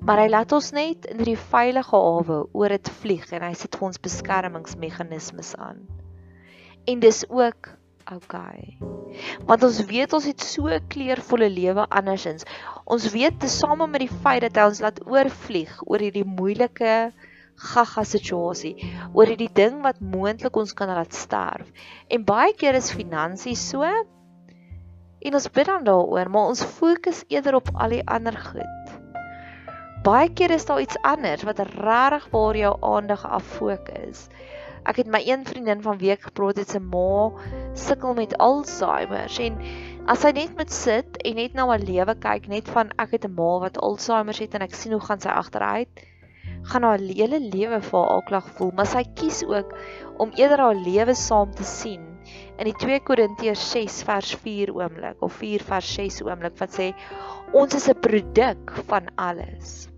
Maar 0.00 0.24
hy 0.24 0.28
laat 0.30 0.54
ons 0.56 0.70
net 0.74 1.06
in 1.10 1.22
hierdie 1.22 1.38
veilige 1.52 1.94
hawe 1.94 2.40
oor 2.52 2.74
dit 2.74 2.92
vlieg 3.02 3.26
en 3.32 3.46
hy 3.46 3.52
sit 3.58 3.78
vir 3.78 3.90
ons 3.90 4.02
beskermingsmeganismes 4.08 5.54
aan. 5.58 5.84
En 6.88 7.00
dis 7.04 7.24
ook 7.28 7.72
okay. 8.12 8.76
Want 9.46 9.64
ons 9.66 9.80
weet 9.88 10.14
ons 10.16 10.28
het 10.28 10.44
so 10.44 10.72
kleurvolle 10.92 11.48
lewe 11.52 11.84
andersins. 11.88 12.46
Ons 12.88 13.10
weet 13.12 13.40
te 13.42 13.50
same 13.52 13.86
met 13.86 14.06
die 14.06 14.12
feit 14.24 14.46
dat 14.46 14.56
hy 14.56 14.68
ons 14.70 14.82
laat 14.84 15.02
oorvlieg 15.06 15.74
oor 15.86 16.02
hierdie 16.02 16.26
moeilike 16.26 16.94
gaga 17.58 18.04
situasie, 18.06 18.74
oor 19.12 19.26
hierdie 19.26 19.50
ding 19.54 19.80
wat 19.82 20.00
moontlik 20.00 20.56
ons 20.56 20.74
kan 20.78 20.90
laat 20.94 21.14
sterf. 21.14 21.66
En 22.08 22.24
baie 22.24 22.54
keer 22.54 22.78
is 22.78 22.92
finansies 22.94 23.64
so 23.72 23.82
en 25.18 25.34
ons 25.34 25.50
bid 25.50 25.66
dan 25.66 25.84
daaroor, 25.86 26.30
maar 26.30 26.52
ons 26.52 26.62
fokus 26.78 27.24
eerder 27.28 27.58
op 27.58 27.72
al 27.74 27.96
die 27.96 28.04
ander 28.06 28.36
goed. 28.38 28.94
Baie 30.06 30.30
keer 30.30 30.54
is 30.54 30.64
daar 30.68 30.80
iets 30.80 30.98
anders 31.02 31.42
wat 31.42 31.58
regtig 31.58 32.28
waar 32.30 32.56
jou 32.56 32.76
aandag 32.86 33.24
af 33.26 33.48
fokus. 33.58 34.28
Ek 34.88 35.02
het 35.02 35.10
my 35.10 35.18
een 35.26 35.42
vriendin 35.44 35.82
van 35.82 35.98
week 35.98 36.22
gepraat 36.22 36.60
het 36.62 36.70
se 36.70 36.78
ma 36.80 37.32
sukkel 37.74 38.14
met 38.14 38.36
Alzheimer 38.38 39.34
en 39.44 39.58
as 40.06 40.22
sy 40.22 40.30
net 40.36 40.54
met 40.56 40.70
sit 40.72 41.18
en 41.26 41.36
net 41.36 41.58
na 41.58 41.66
haar 41.68 41.82
lewe 41.82 42.14
kyk 42.22 42.46
net 42.48 42.70
van 42.72 42.94
ek 42.96 43.18
het 43.18 43.26
'n 43.26 43.34
ma 43.34 43.58
wat 43.66 43.82
Alzheimer 43.82 44.38
het 44.38 44.54
en 44.54 44.62
ek 44.62 44.74
sien 44.74 44.94
hoe 44.94 45.02
gaan 45.02 45.20
sy 45.20 45.28
agteruit 45.28 46.06
gaan 46.68 46.84
haar 46.84 47.00
hele 47.00 47.40
lewe 47.40 47.80
vir 47.80 47.98
haar 47.98 48.20
aklag 48.20 48.48
voel, 48.58 48.72
maar 48.76 48.88
sy 48.90 49.04
kies 49.18 49.42
ook 49.46 49.74
om 50.18 50.32
eerder 50.36 50.60
haar 50.60 50.78
lewe 50.78 51.14
saam 51.16 51.52
te 51.56 51.64
sien 51.64 52.04
in 52.58 52.66
die 52.68 52.76
2 52.82 53.00
Korintiërs 53.06 53.62
6 53.72 54.00
vers 54.08 54.32
4 54.42 54.72
oomblik 54.76 55.22
of 55.24 55.36
4 55.40 55.64
vers 55.68 55.92
6 55.96 56.22
oomblik 56.26 56.56
wat 56.60 56.74
sê 56.74 56.88
ons 57.56 57.74
is 57.78 57.88
'n 57.88 58.00
produk 58.04 58.74
van 58.90 59.08
alles. 59.16 59.88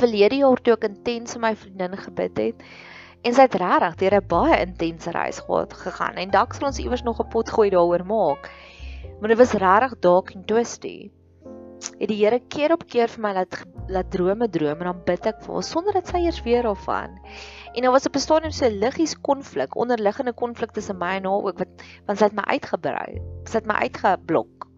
Verlede 0.00 0.40
jaar 0.40 0.62
toe 0.62 0.74
ek 0.74 0.88
intens 0.88 1.36
vir 1.36 1.42
my 1.46 1.54
vriendin 1.54 1.96
gebid 1.96 2.38
het 2.38 2.64
en 3.22 3.34
sy 3.34 3.42
het 3.42 3.54
regtig 3.54 3.96
deur 4.02 4.16
'n 4.18 4.28
baie 4.28 4.60
intense 4.66 5.10
reis 5.10 5.40
gehad 5.46 5.72
gegaan 5.72 6.16
en 6.16 6.30
dalk 6.30 6.54
sal 6.54 6.68
ons 6.68 6.78
iewers 6.78 7.02
nog 7.02 7.20
'n 7.20 7.28
pot 7.28 7.48
gooi 7.48 7.70
daaroor 7.70 8.04
maak. 8.04 8.50
Maar 9.20 9.28
dit 9.28 9.38
was 9.38 9.52
regtig 9.52 9.98
dalk 10.00 10.30
en 10.30 10.44
twisty 10.44 11.10
het 11.88 12.08
die 12.10 12.18
Here 12.20 12.40
keer 12.52 12.72
op 12.74 12.84
keer 12.88 13.08
vir 13.08 13.22
my 13.24 13.32
laat 13.36 13.56
laat 13.90 14.10
drome 14.12 14.46
droom 14.52 14.82
en 14.82 14.90
dan 14.90 15.02
bid 15.06 15.26
ek 15.26 15.40
vir 15.44 15.54
hom 15.56 15.64
sonder 15.66 15.96
dat 15.96 16.10
sy 16.10 16.20
eers 16.22 16.42
weer 16.46 16.68
of 16.70 16.82
van. 16.86 17.16
En 17.74 17.82
daar 17.82 17.94
was 17.94 18.06
op 18.06 18.16
'n 18.16 18.24
stadium 18.26 18.52
so 18.52 18.66
'n 18.66 18.78
liggies 18.78 19.14
konflik, 19.20 19.76
onderliggende 19.76 20.32
konflik 20.32 20.70
tussen 20.72 20.98
my 20.98 21.16
en 21.16 21.24
haar 21.24 21.44
ook 21.48 21.58
wat 21.58 21.84
want 22.06 22.18
sy 22.18 22.24
het 22.24 22.36
my 22.36 22.46
uitgebrei. 22.46 23.20
Sy 23.44 23.56
het 23.58 23.66
my 23.66 23.74
uitgeblok. 23.74 24.68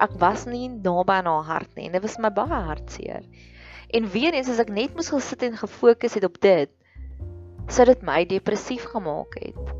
Ek 0.00 0.12
was 0.18 0.46
nie 0.46 0.68
naby 0.68 1.12
aan 1.12 1.26
haar 1.26 1.44
hart 1.44 1.74
nie 1.76 1.86
en 1.86 1.92
dit 1.92 2.02
was 2.02 2.18
my 2.18 2.30
baie 2.30 2.60
hartseer. 2.70 3.22
En 3.90 4.10
weer 4.10 4.34
eens 4.34 4.48
as 4.48 4.58
ek 4.58 4.68
net 4.68 4.94
moes 4.94 5.10
gesit 5.10 5.42
en 5.42 5.56
gefokus 5.56 6.14
het 6.14 6.24
op 6.24 6.40
dit, 6.40 6.70
sou 7.68 7.86
dit 7.86 8.02
my 8.02 8.24
depressief 8.24 8.84
gemaak 8.84 9.34
het 9.34 9.74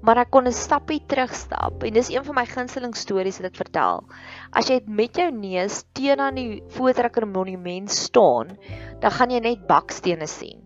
maar 0.00 0.20
ek 0.22 0.30
kon 0.30 0.46
'n 0.46 0.54
stappie 0.54 1.00
terugstap 1.10 1.82
en 1.82 1.92
dis 1.92 2.10
een 2.12 2.24
van 2.24 2.34
my 2.34 2.46
gunsteling 2.46 2.94
stories 2.94 3.40
wat 3.40 3.50
ek 3.50 3.60
vertel. 3.64 4.04
As 4.52 4.70
jy 4.70 4.80
met 4.86 5.16
jou 5.16 5.30
neus 5.30 5.84
teen 5.92 6.20
aan 6.20 6.34
die 6.34 6.62
voetrekker 6.76 7.26
monument 7.26 7.90
staan, 7.90 8.56
dan 9.00 9.10
gaan 9.10 9.30
jy 9.30 9.40
net 9.40 9.66
bakstene 9.66 10.26
sien. 10.26 10.62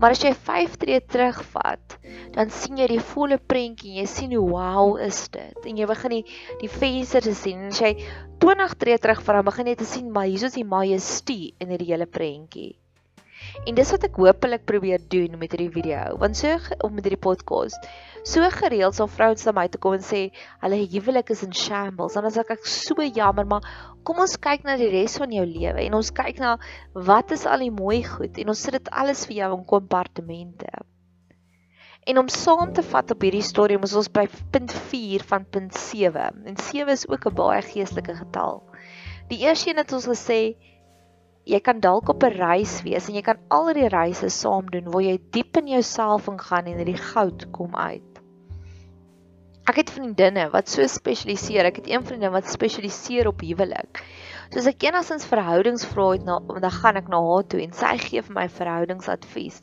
Maar 0.00 0.14
as 0.16 0.22
jy 0.24 0.32
5 0.32 0.76
tree 0.80 1.00
terugvat, 1.00 1.96
dan 2.32 2.48
sien 2.48 2.78
jy 2.80 2.86
die 2.88 3.02
volle 3.04 3.36
prentjie 3.36 3.90
en 3.92 3.98
jy 4.00 4.06
sien 4.08 4.32
hoe 4.32 4.46
wow 4.48 4.96
is 4.96 5.28
dit. 5.28 5.56
En 5.68 5.76
jy 5.76 5.88
begin 5.90 6.14
die 6.14 6.24
die 6.62 6.70
vensters 6.72 7.28
te 7.28 7.34
sien 7.36 7.66
en 7.66 7.74
as 7.74 7.80
jy 7.84 7.92
20 8.40 8.76
tree 8.80 8.96
terugvat, 8.96 9.36
dan 9.36 9.44
begin 9.44 9.68
jy 9.68 9.74
te 9.76 9.88
sien 9.88 10.08
maar 10.12 10.24
hier 10.24 10.46
is 10.48 10.56
die 10.56 10.64
majestie 10.64 11.52
in 11.60 11.68
hierdie 11.68 11.92
hele 11.92 12.08
prentjie. 12.08 12.78
En 13.68 13.76
dis 13.76 13.92
wat 13.92 14.06
ek 14.08 14.16
hopelik 14.20 14.64
probeer 14.68 15.04
doen 15.12 15.36
met 15.40 15.52
hierdie 15.52 15.72
video, 15.74 16.16
want 16.20 16.36
so 16.36 16.56
om 16.84 16.96
met 16.96 17.04
hierdie 17.04 17.20
podcast 17.20 17.88
So 18.22 18.44
gereeld 18.52 18.94
sal 18.94 19.08
vrouens 19.08 19.46
na 19.46 19.52
my 19.56 19.66
toe 19.72 19.80
kom 19.80 19.96
en 19.96 20.04
sê 20.04 20.20
hulle 20.60 20.78
huwelik 20.92 21.30
is 21.32 21.42
in 21.46 21.54
shambles. 21.56 22.14
Dan 22.14 22.28
as 22.28 22.36
ek 22.40 22.52
ek 22.56 22.68
so 22.68 23.00
jammer, 23.00 23.46
maar 23.48 23.66
kom 24.04 24.20
ons 24.20 24.36
kyk 24.36 24.64
na 24.64 24.76
die 24.80 24.90
res 24.92 25.16
van 25.20 25.32
jou 25.32 25.46
lewe 25.46 25.80
en 25.86 25.96
ons 25.96 26.12
kyk 26.12 26.40
na 26.42 26.56
wat 26.94 27.32
is 27.36 27.46
al 27.46 27.64
die 27.64 27.72
mooi 27.72 28.02
goed 28.04 28.38
en 28.40 28.52
ons 28.52 28.64
sit 28.66 28.76
dit 28.76 28.90
alles 28.92 29.24
vir 29.28 29.42
jou 29.42 29.52
in 29.56 29.66
kompartemente. 29.68 30.68
En 32.08 32.18
om 32.18 32.28
saam 32.32 32.72
te 32.72 32.82
vat 32.82 33.10
op 33.12 33.22
hierdie 33.22 33.44
storie, 33.44 33.76
moet 33.78 33.92
ons 33.96 34.08
by 34.12 34.24
punt 34.52 34.72
4 34.90 35.24
van 35.30 35.44
punt 35.44 35.76
7. 35.76 36.42
En 36.48 36.56
7 36.56 36.92
is 36.92 37.06
ook 37.08 37.26
'n 37.28 37.34
baie 37.34 37.62
geestelike 37.62 38.14
getal. 38.22 38.62
Die 39.28 39.40
eerste 39.46 39.70
een 39.70 39.76
het 39.76 39.92
ons 39.92 40.08
gesê 40.08 40.56
jy 41.44 41.60
kan 41.60 41.80
dalk 41.80 42.08
op 42.08 42.24
'n 42.24 42.36
reis 42.36 42.82
wees 42.82 43.08
en 43.08 43.14
jy 43.14 43.22
kan 43.22 43.38
al 43.48 43.72
die 43.74 43.88
reise 43.88 44.28
saam 44.28 44.66
doen 44.70 44.90
waar 44.90 45.02
jy 45.02 45.18
diep 45.30 45.56
in 45.56 45.68
jouself 45.68 46.28
ingaan 46.28 46.66
en 46.66 46.76
hierdie 46.76 47.02
goud 47.12 47.50
kom 47.50 47.76
uit. 47.76 48.09
Ek 49.70 49.76
het 49.84 49.90
vriendinne 49.94 50.48
wat 50.50 50.66
so 50.72 50.82
spesialiseer. 50.90 51.68
Ek 51.68 51.76
het 51.78 51.88
een 51.90 52.02
vriendin 52.02 52.32
wat 52.34 52.48
spesialiseer 52.50 53.28
op 53.30 53.44
huwelik. 53.44 54.00
So 54.50 54.58
as 54.58 54.66
ek 54.66 54.82
enigstens 54.82 55.28
verhoudingsvrae 55.30 56.16
het, 56.16 56.24
dan 56.26 56.72
gaan 56.74 56.96
ek 56.98 57.10
na 57.12 57.20
haar 57.22 57.44
toe 57.46 57.60
en 57.62 57.76
sy 57.78 57.92
gee 58.02 58.22
vir 58.26 58.34
my 58.34 58.48
verhoudingsadvies. 58.50 59.60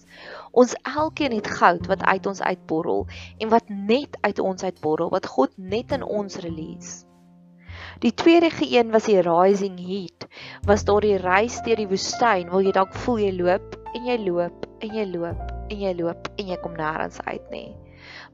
Ons 0.55 0.77
elkeen 0.87 1.35
het 1.35 1.49
goud 1.59 1.89
wat 1.91 2.05
uit 2.07 2.29
ons 2.31 2.39
uitborrel 2.39 3.03
en 3.43 3.51
wat 3.51 3.67
net 3.67 4.15
uit 4.23 4.39
ons 4.39 4.63
uitborrel, 4.63 5.11
wat 5.11 5.27
God 5.27 5.51
net 5.57 5.91
in 5.91 6.05
ons 6.07 6.39
release. 6.45 7.03
Die 7.99 8.13
tweede 8.15 8.47
een 8.61 8.93
was 8.95 9.09
die 9.11 9.19
rising 9.25 9.75
heat. 9.89 10.29
Was 10.69 10.85
daar 10.87 11.03
die 11.03 11.17
reis 11.19 11.59
deur 11.65 11.81
die 11.81 11.89
woestyn 11.89 12.47
waar 12.53 12.63
jy 12.63 12.71
dalk 12.79 12.95
voel 13.03 13.19
jy 13.25 13.33
loop 13.41 13.75
en 13.91 14.07
jy 14.07 14.17
loop 14.23 14.69
en 14.79 14.95
jy 15.01 15.05
loop 15.11 15.43
en 15.67 15.83
jy 15.83 15.93
loop 15.99 16.31
en 16.37 16.53
jy 16.53 16.59
kom 16.63 16.79
nêrens 16.79 17.19
uit 17.27 17.51
nie. 17.51 17.67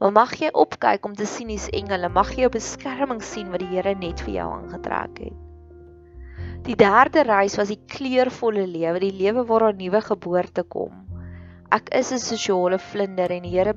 Maar 0.04 0.12
mag 0.12 0.34
jy 0.36 0.50
opkyk 0.52 1.06
om 1.08 1.14
te 1.16 1.24
sien 1.24 1.48
dis 1.48 1.70
engele, 1.72 2.10
mag 2.12 2.34
jy 2.36 2.50
beskerming 2.52 3.22
sien 3.24 3.54
wat 3.54 3.62
die 3.64 3.70
Here 3.72 3.94
net 3.96 4.20
vir 4.26 4.34
jou 4.34 4.48
aangetrek 4.58 5.22
het. 5.24 5.38
Die 6.68 6.76
derde 6.76 7.24
reis 7.24 7.56
was 7.56 7.72
die 7.72 7.80
kleurvolle 7.88 8.66
lewe, 8.68 9.00
die 9.00 9.14
lewe 9.16 9.46
waar 9.48 9.70
'n 9.70 9.80
nuwe 9.80 10.02
geboorte 10.04 10.66
kom. 10.76 10.92
Ek 11.72 11.88
is 11.96 12.12
'n 12.12 12.20
sosiale 12.20 12.80
vlinder 12.80 13.32
en 13.32 13.48
die 13.48 13.56
Here 13.56 13.74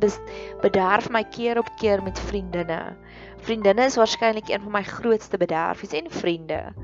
bederf 0.63 1.09
my 1.11 1.23
keer 1.23 1.63
op 1.63 1.71
keer 1.79 2.03
met 2.03 2.19
vriendinne. 2.19 2.97
Vriendinne 3.47 3.87
is 3.87 3.97
waarskynlik 3.97 4.51
een 4.51 4.63
van 4.67 4.73
my 4.73 4.83
grootste 4.83 5.39
bederfies 5.39 5.95
en 5.95 6.11
vriende 6.11 6.75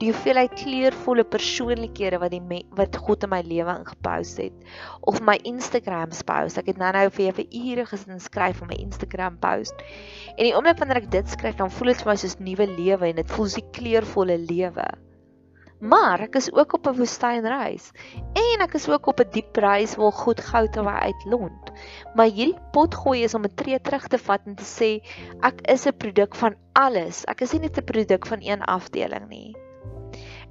die 0.00 0.08
hoeveelheid 0.08 0.54
kleurvolle 0.56 1.26
persoonlikhede 1.28 2.20
wat 2.22 2.32
die 2.32 2.62
wat 2.78 2.96
God 3.04 3.26
in 3.26 3.32
my 3.34 3.40
lewe 3.44 3.74
ingepous 3.82 4.32
het 4.40 4.70
of 5.12 5.20
my 5.20 5.36
Instagram 5.44 6.14
post. 6.26 6.56
Ek 6.56 6.70
het 6.72 6.80
nou-nou 6.80 7.10
vir 7.12 7.26
jou 7.26 7.34
vir 7.40 7.58
ure 7.60 7.84
gesin 7.90 8.22
skryf 8.24 8.62
op 8.64 8.72
my 8.72 8.80
Instagram 8.80 9.36
post. 9.42 9.84
En 10.38 10.42
die 10.46 10.54
oomblik 10.56 10.80
wanneer 10.80 11.02
ek 11.02 11.12
dit 11.12 11.28
skryf, 11.28 11.58
dan 11.60 11.72
voel 11.74 11.92
dit 11.92 12.02
vir 12.02 12.12
my 12.12 12.16
soos 12.22 12.40
nuwe 12.40 12.66
lewe 12.72 13.10
en 13.10 13.20
dit 13.20 13.36
voel 13.36 13.52
so 13.52 13.72
kleurvolle 13.76 14.40
lewe. 14.48 14.88
Maar 15.80 16.26
ek 16.26 16.34
is 16.36 16.50
ook 16.52 16.74
op 16.76 16.88
'n 16.88 16.96
woestynreis 16.96 17.92
en 18.36 18.64
ek 18.64 18.74
is 18.80 18.88
ook 18.88 19.06
op 19.06 19.20
'n 19.20 19.30
diep 19.32 19.56
reis 19.56 19.96
waar 19.96 20.12
God 20.12 20.40
goud 20.40 20.76
in 20.76 20.84
my 20.84 20.96
uitlont. 21.08 21.72
Maar 22.14 22.28
hierdie 22.28 22.58
potgooi 22.72 23.22
is 23.24 23.34
om 23.34 23.44
'n 23.44 23.54
tree 23.54 23.80
terug 23.80 24.08
te 24.08 24.18
vat 24.18 24.40
en 24.46 24.56
te 24.56 24.64
sê 24.64 25.00
ek 25.40 25.60
is 25.68 25.86
'n 25.86 25.96
produk 25.96 26.34
van 26.34 26.54
alles. 26.72 27.24
Ek 27.28 27.40
is 27.40 27.52
nie 27.52 27.60
net 27.60 27.78
'n 27.78 27.84
produk 27.84 28.26
van 28.26 28.40
een 28.40 28.62
afdeling 28.62 29.28
nie. 29.28 29.56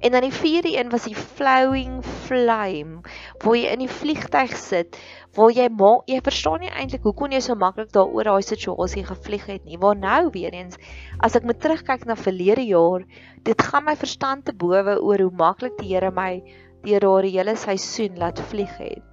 En 0.00 0.10
dan 0.10 0.24
die 0.24 0.32
vierde 0.32 0.76
een 0.76 0.88
was 0.90 1.04
die 1.04 1.16
flowing 1.16 2.04
flame, 2.04 3.00
waar 3.44 3.56
jy 3.56 3.68
in 3.68 3.82
die 3.84 3.90
vliegtyg 3.92 4.54
sit, 4.56 4.96
waar 5.36 5.52
jy 5.52 5.66
maar 5.76 6.00
jy 6.08 6.22
verstaan 6.24 6.64
nie 6.64 6.72
eintlik 6.72 7.04
hoe 7.04 7.12
kon 7.16 7.34
jy 7.36 7.42
so 7.44 7.56
maklik 7.58 7.92
daaroor 7.92 8.30
daai 8.30 8.46
situasie 8.46 9.04
gevlieg 9.04 9.44
het 9.50 9.68
nie. 9.68 9.78
Waar 9.78 9.98
nou 10.00 10.30
weer 10.32 10.56
eens 10.56 10.80
as 11.20 11.36
ek 11.36 11.44
moet 11.44 11.60
terugkyk 11.60 12.08
na 12.08 12.16
verlede 12.16 12.64
jaar, 12.64 13.04
dit 13.44 13.66
gaan 13.68 13.84
my 13.84 13.96
verstand 14.00 14.48
te 14.48 14.56
bowe 14.56 14.96
oor 14.96 15.26
hoe 15.26 15.36
maklik 15.36 15.76
die 15.82 15.92
Here 15.92 16.10
my 16.14 16.40
deur 16.86 17.04
daardie 17.04 17.36
hele 17.36 17.56
seisoen 17.60 18.16
laat 18.16 18.40
vlieg 18.52 18.72
het. 18.80 19.04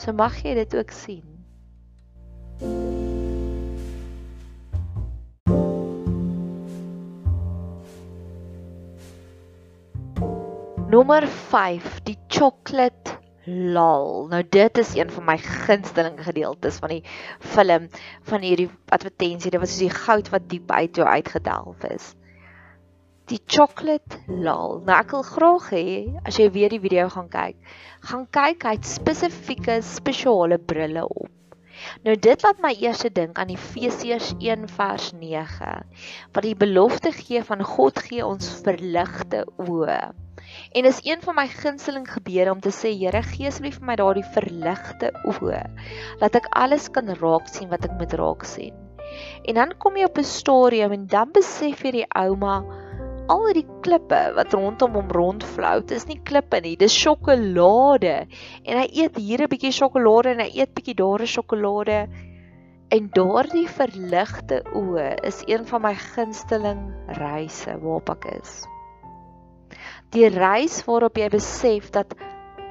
So 0.00 0.16
mag 0.16 0.40
jy 0.44 0.54
dit 0.62 0.80
ook 0.80 0.96
sien. 0.96 1.26
Nommer 10.98 11.28
5, 11.30 12.00
die 12.08 12.16
chocolate 12.26 13.12
lol. 13.46 14.24
Nou 14.32 14.40
dit 14.50 14.78
is 14.82 14.96
een 14.96 15.12
van 15.14 15.28
my 15.28 15.36
gunsteling 15.38 16.16
gedeeltes 16.26 16.80
van 16.82 16.90
die 16.90 17.04
film 17.52 17.84
van 18.26 18.42
hierdie 18.42 18.66
advertensie. 18.96 19.52
Dit 19.54 19.62
was 19.62 19.76
soos 19.76 19.84
die 19.84 19.94
goud 19.94 20.30
wat 20.34 20.48
diep 20.50 20.72
uit 20.74 20.98
jou 20.98 21.06
uitgedelf 21.06 21.86
is. 21.92 22.08
Die 23.30 23.38
chocolate 23.46 24.18
lol. 24.26 24.80
Nou 24.88 24.96
ek 24.96 25.14
wil 25.14 25.22
graag 25.28 25.70
hê 25.76 25.86
as 26.26 26.42
jy 26.42 26.48
weer 26.58 26.74
die 26.74 26.82
video 26.82 27.06
gaan 27.14 27.30
kyk, 27.30 27.62
gaan 28.10 28.26
kyk 28.34 28.66
hy 28.66 28.74
het 28.80 28.94
spesifieke 28.96 29.78
spesiale 29.86 30.58
brille 30.58 31.06
op. 31.06 31.30
Nou 32.06 32.14
dit 32.16 32.42
laat 32.42 32.62
my 32.62 32.72
eers 32.80 33.04
dink 33.14 33.38
aan 33.38 33.52
Efesiërs 33.54 34.32
1 34.38 34.68
vers 34.76 35.12
9 35.12 35.74
wat 36.34 36.46
die 36.46 36.56
belofte 36.58 37.12
gee 37.12 37.42
van 37.44 37.62
God 37.64 37.98
gee 38.08 38.24
ons 38.26 38.48
verligte 38.64 39.44
oë. 39.66 40.00
En 40.72 40.88
is 40.88 41.00
een 41.04 41.22
van 41.22 41.34
my 41.34 41.46
gunsteling 41.50 42.06
gebede 42.08 42.50
om 42.50 42.60
te 42.64 42.72
sê 42.74 42.92
Here 42.96 43.22
gee 43.22 43.48
asseblief 43.50 43.78
vir 43.80 43.88
my 43.90 43.96
daardie 44.00 44.26
verligte 44.34 45.12
oë 45.28 45.62
dat 46.22 46.38
ek 46.40 46.50
alles 46.64 46.88
kan 46.94 47.10
raak 47.22 47.48
sien 47.52 47.70
wat 47.72 47.84
ek 47.88 47.96
moet 48.00 48.14
raak 48.20 48.46
sien. 48.48 48.76
En 49.48 49.58
dan 49.60 49.74
kom 49.82 49.96
jy 49.96 50.04
op 50.08 50.18
'n 50.18 50.24
stadium 50.24 50.92
en 50.92 51.06
dan 51.06 51.32
besef 51.32 51.84
jy 51.84 51.92
die 52.00 52.08
ouma 52.14 52.62
al 53.28 53.52
die 53.56 53.66
klippe 53.84 54.20
wat 54.36 54.54
rondom 54.56 54.96
hom 54.98 55.12
rondvlou, 55.14 55.82
dis 55.86 56.06
nie 56.08 56.20
klippe 56.30 56.60
nie, 56.64 56.76
dis 56.76 56.94
sjokolade. 56.94 58.16
En 58.64 58.80
hy 58.82 58.88
eet 59.02 59.16
hier 59.16 59.42
'n 59.42 59.52
bietjie 59.52 59.72
sjokolade 59.72 60.34
en 60.34 60.40
hy 60.40 60.50
eet 60.60 60.74
bietjie 60.74 60.94
daar 60.94 61.20
'n 61.22 61.34
sjokolade. 61.34 62.08
En 62.90 63.10
daardie 63.12 63.68
verligte 63.68 64.62
oë 64.72 65.24
is 65.24 65.44
een 65.46 65.66
van 65.66 65.82
my 65.82 65.94
gunsteling 65.94 66.82
reise 67.20 67.76
waarop 67.80 68.10
ek 68.16 68.24
is 68.40 68.66
die 70.14 70.28
reis 70.32 70.80
waarop 70.86 71.18
jy 71.20 71.28
besef 71.32 71.90
dat 71.92 72.14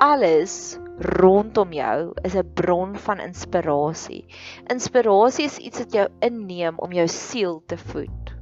alles 0.02 0.78
rondom 1.20 1.74
jou 1.74 2.14
is 2.26 2.36
'n 2.36 2.54
bron 2.54 2.96
van 2.96 3.20
inspirasie. 3.20 4.26
Inspirasie 4.74 5.46
is 5.46 5.58
iets 5.58 5.80
wat 5.80 5.94
jou 5.94 6.08
inneem 6.20 6.80
om 6.80 6.92
jou 6.92 7.08
siel 7.08 7.62
te 7.68 7.78
voed. 7.78 8.37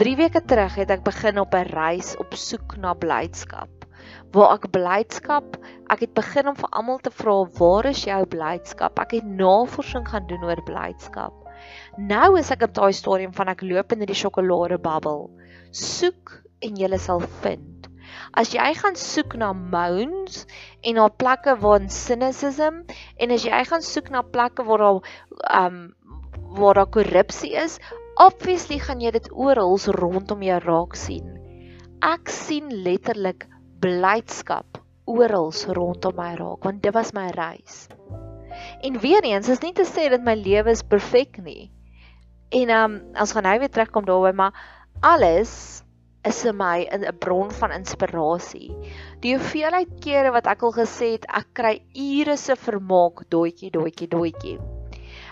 3 0.00 0.16
weke 0.16 0.40
terug 0.44 0.74
het 0.74 0.90
ek 0.90 1.04
begin 1.04 1.38
op 1.38 1.54
'n 1.54 1.68
reis 1.72 2.16
op 2.16 2.34
soek 2.34 2.76
na 2.76 2.94
blydskap. 2.94 3.82
waar 4.32 4.54
ek 4.56 4.70
blydskap, 4.72 5.56
ek 5.92 6.06
het 6.06 6.14
begin 6.16 6.48
om 6.48 6.56
vir 6.56 6.70
almal 6.72 6.98
te 7.04 7.10
vra, 7.10 7.44
"Waar 7.58 7.86
is 7.90 8.04
jou 8.04 8.24
blydskap?" 8.26 8.98
Ek 8.98 9.10
het 9.10 9.24
navorsing 9.24 10.08
gaan 10.08 10.26
doen 10.26 10.44
oor 10.44 10.62
blydskap. 10.64 11.32
Nou 11.98 12.38
is 12.38 12.50
ek 12.50 12.62
op 12.62 12.74
daai 12.74 12.92
stadium 12.92 13.32
van 13.32 13.48
ek 13.48 13.62
loop 13.62 13.92
in 13.92 13.98
die 13.98 14.14
sjokolade 14.14 14.78
bubbel. 14.78 15.30
Soek 15.70 16.42
en 16.60 16.76
jy 16.76 16.98
sal 16.98 17.20
vind. 17.42 17.88
As 18.34 18.52
jy 18.52 18.74
gaan 18.74 18.96
soek 18.96 19.36
na 19.36 19.52
moans 19.52 20.46
en 20.82 20.94
na 20.94 21.08
plekke 21.08 21.56
waar 21.60 21.80
cynicism 21.88 22.82
en 23.18 23.30
as 23.30 23.44
jy 23.44 23.64
gaan 23.64 23.82
soek 23.82 24.10
na 24.10 24.22
plekke 24.22 24.64
waar 24.64 24.78
daar 24.78 25.00
um 25.64 25.94
waar 26.56 26.74
daar 26.74 26.86
korrupsie 26.86 27.54
is, 27.56 27.78
obviously 28.20 28.78
gaan 28.78 29.00
jy 29.00 29.12
dit 29.14 29.28
oral 29.32 29.78
rondom 29.96 30.42
jou 30.42 30.58
raak 30.64 30.96
sien. 30.96 31.38
Ek 32.02 32.28
sien 32.28 32.68
letterlik 32.84 33.46
blydskap 33.80 34.80
oral 35.06 35.52
rondom 35.76 36.16
my 36.16 36.34
raak 36.38 36.64
want 36.64 36.82
dit 36.82 36.94
was 36.94 37.12
my 37.12 37.30
reis. 37.36 37.88
En 38.82 38.98
weer 39.00 39.24
eens 39.24 39.48
is 39.48 39.62
nie 39.62 39.72
te 39.72 39.86
sê 39.88 40.08
dat 40.10 40.22
my 40.22 40.34
lewe 40.34 40.70
is 40.70 40.82
perfek 40.82 41.38
nie. 41.42 41.70
En 42.52 42.70
um 42.70 42.98
ons 43.16 43.32
gaan 43.32 43.48
nou 43.48 43.58
weer 43.58 43.72
terugkom 43.72 44.04
daarby, 44.04 44.34
maar 44.36 44.52
alles 45.00 45.82
is 46.24 46.44
in 46.44 46.56
my 46.56 46.86
'n 46.86 47.18
bron 47.18 47.50
van 47.50 47.72
inspirasie. 47.72 48.70
Die 49.20 49.34
hoeveelheid 49.34 49.98
kere 50.00 50.30
wat 50.30 50.46
ek 50.46 50.62
al 50.62 50.72
gesê 50.72 51.12
het, 51.16 51.26
ek 51.26 51.48
kry 51.52 51.82
ure 51.94 52.36
se 52.36 52.56
vermaak, 52.56 53.24
doetjie, 53.28 53.70
doetjie, 53.70 54.08
doetjie. 54.08 54.58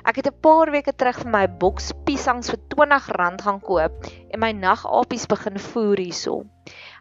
Ek 0.08 0.16
het 0.16 0.26
'n 0.26 0.40
paar 0.40 0.70
weke 0.72 0.92
terug 0.92 1.18
vir 1.22 1.30
my 1.30 1.46
boks 1.62 1.92
piesangs 2.06 2.50
vir 2.50 2.60
R20 2.80 3.42
gaan 3.44 3.60
koop 3.60 4.06
en 4.32 4.40
my 4.40 4.52
nagapies 4.52 5.26
begin 5.28 5.58
voer 5.58 6.00
hierso. 6.00 6.44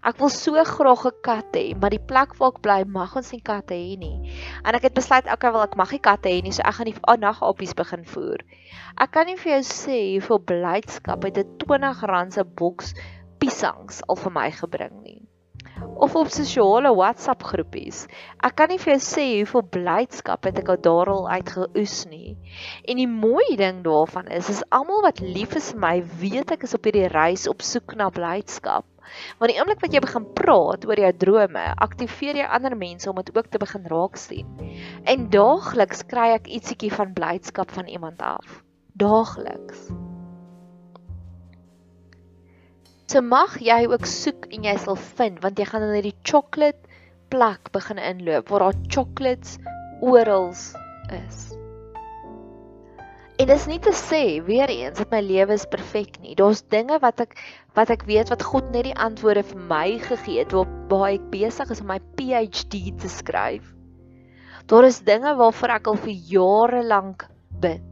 Ek 0.03 0.19
wil 0.19 0.29
so 0.29 0.63
graag 0.71 1.05
'n 1.05 1.21
kat 1.23 1.55
hê, 1.55 1.65
maar 1.79 1.93
die 1.95 2.05
plek 2.11 2.35
waar 2.39 2.51
ek 2.55 2.61
bly 2.61 2.83
mag 2.97 3.15
ons 3.15 3.31
nie 3.31 3.41
katte 3.41 3.73
hê 3.73 3.97
nie. 3.97 4.31
En 4.65 4.75
ek 4.75 4.83
het 4.89 4.93
besluit 4.93 5.31
okay, 5.31 5.51
wel 5.51 5.63
ek 5.63 5.75
mag 5.75 5.91
nie 5.91 6.03
katte 6.09 6.29
hê 6.29 6.41
nie, 6.43 6.51
so 6.51 6.61
ek 6.65 6.75
gaan 6.75 6.91
die 6.91 7.19
nagapies 7.25 7.73
begin 7.73 8.05
voer. 8.05 8.43
Ek 8.99 9.11
kan 9.11 9.25
nie 9.25 9.37
vir 9.37 9.51
jou 9.53 9.63
sê 9.63 9.99
hoeveel 10.19 10.43
blydskap 10.51 11.23
uit 11.23 11.37
'n 11.37 11.47
R20 11.69 12.31
se 12.33 12.43
boks 12.43 12.93
piesangs 13.39 14.03
al 14.07 14.15
vir 14.15 14.31
my 14.31 14.51
gebring 14.51 15.03
nie 15.03 15.18
of 15.99 16.15
op 16.15 16.29
sosiale 16.31 16.91
WhatsApp 16.95 17.43
groepies. 17.43 18.05
Ek 18.43 18.55
kan 18.59 18.71
nie 18.71 18.79
vir 18.81 18.93
jou 18.95 19.01
sê 19.03 19.25
hoeveel 19.39 19.65
blydskap 19.75 20.47
het 20.47 20.61
ek 20.61 20.71
daaral 20.85 21.27
uitgeoes 21.29 21.97
nie. 22.11 22.37
En 22.87 23.01
die 23.01 23.09
mooi 23.09 23.57
ding 23.59 23.83
daarvan 23.85 24.31
is 24.31 24.49
is 24.49 24.63
almal 24.75 25.03
wat 25.05 25.19
lief 25.23 25.55
is 25.59 25.71
vir 25.73 25.83
my, 25.83 25.95
weet 26.21 26.55
ek 26.55 26.63
is 26.67 26.75
op 26.77 26.87
hierdie 26.87 27.09
reis 27.11 27.47
op 27.51 27.65
soek 27.65 27.95
na 27.99 28.09
blydskap. 28.13 28.87
Want 29.39 29.51
die 29.51 29.57
oomblik 29.59 29.81
wat 29.83 29.95
jy 29.95 30.01
begin 30.03 30.27
praat 30.37 30.85
oor 30.87 31.01
jou 31.01 31.13
drome, 31.23 31.65
aktiveer 31.85 32.41
jy 32.41 32.49
ander 32.57 32.77
mense 32.77 33.09
om 33.09 33.17
dit 33.21 33.31
ook 33.35 33.49
te 33.49 33.61
begin 33.61 33.87
raak 33.89 34.19
sien. 34.21 34.51
En 35.09 35.29
daagliks 35.33 36.05
kry 36.11 36.29
ek 36.35 36.51
ietsiekie 36.59 36.93
van 36.93 37.15
blydskap 37.17 37.73
van 37.73 37.89
iemand 37.89 38.21
af. 38.21 38.61
Daagliks. 38.99 39.89
So 43.09 43.23
mag 43.25 43.55
jy 43.57 43.87
ook 43.89 44.03
soek 44.05 44.43
en 44.53 44.67
jy 44.67 44.75
sal 44.77 44.97
vind 45.17 45.39
want 45.41 45.57
jy 45.57 45.65
gaan 45.65 45.81
in 45.87 45.95
hierdie 45.95 46.17
chocolate 46.21 46.99
plek 47.33 47.71
begin 47.73 47.97
inloop 47.97 48.51
waar 48.53 48.67
daar 48.67 48.83
chocolates 48.85 49.55
oral 50.05 50.51
is. 50.53 51.39
En 53.41 53.49
dis 53.49 53.65
nie 53.71 53.79
te 53.81 53.95
sê 53.97 54.21
weer 54.45 54.69
eens 54.69 55.01
dat 55.01 55.09
my 55.09 55.23
lewe 55.25 55.57
is 55.57 55.65
perfek 55.73 56.21
nie. 56.21 56.37
Daar's 56.37 56.61
dinge 56.69 57.01
wat 57.01 57.25
ek 57.25 57.33
wat 57.73 57.89
ek 57.97 58.05
weet 58.05 58.29
wat 58.29 58.45
God 58.45 58.69
net 58.75 58.85
die 58.91 58.97
antwoorde 59.07 59.47
vir 59.55 59.67
my 59.73 59.87
gegee 60.05 60.43
het 60.43 60.53
waar, 60.53 60.69
waar 60.93 61.09
ek 61.15 61.29
besig 61.33 61.73
is 61.73 61.81
om 61.81 61.89
my 61.95 62.01
PhD 62.19 62.91
te 62.93 63.09
skryf. 63.09 63.73
Daar 64.69 64.85
is 64.85 65.01
dinge 65.01 65.33
waarvoor 65.39 65.79
ek 65.79 65.89
al 65.89 66.03
vir 66.05 66.17
jare 66.37 66.85
lank 66.85 67.25
bid. 67.57 67.88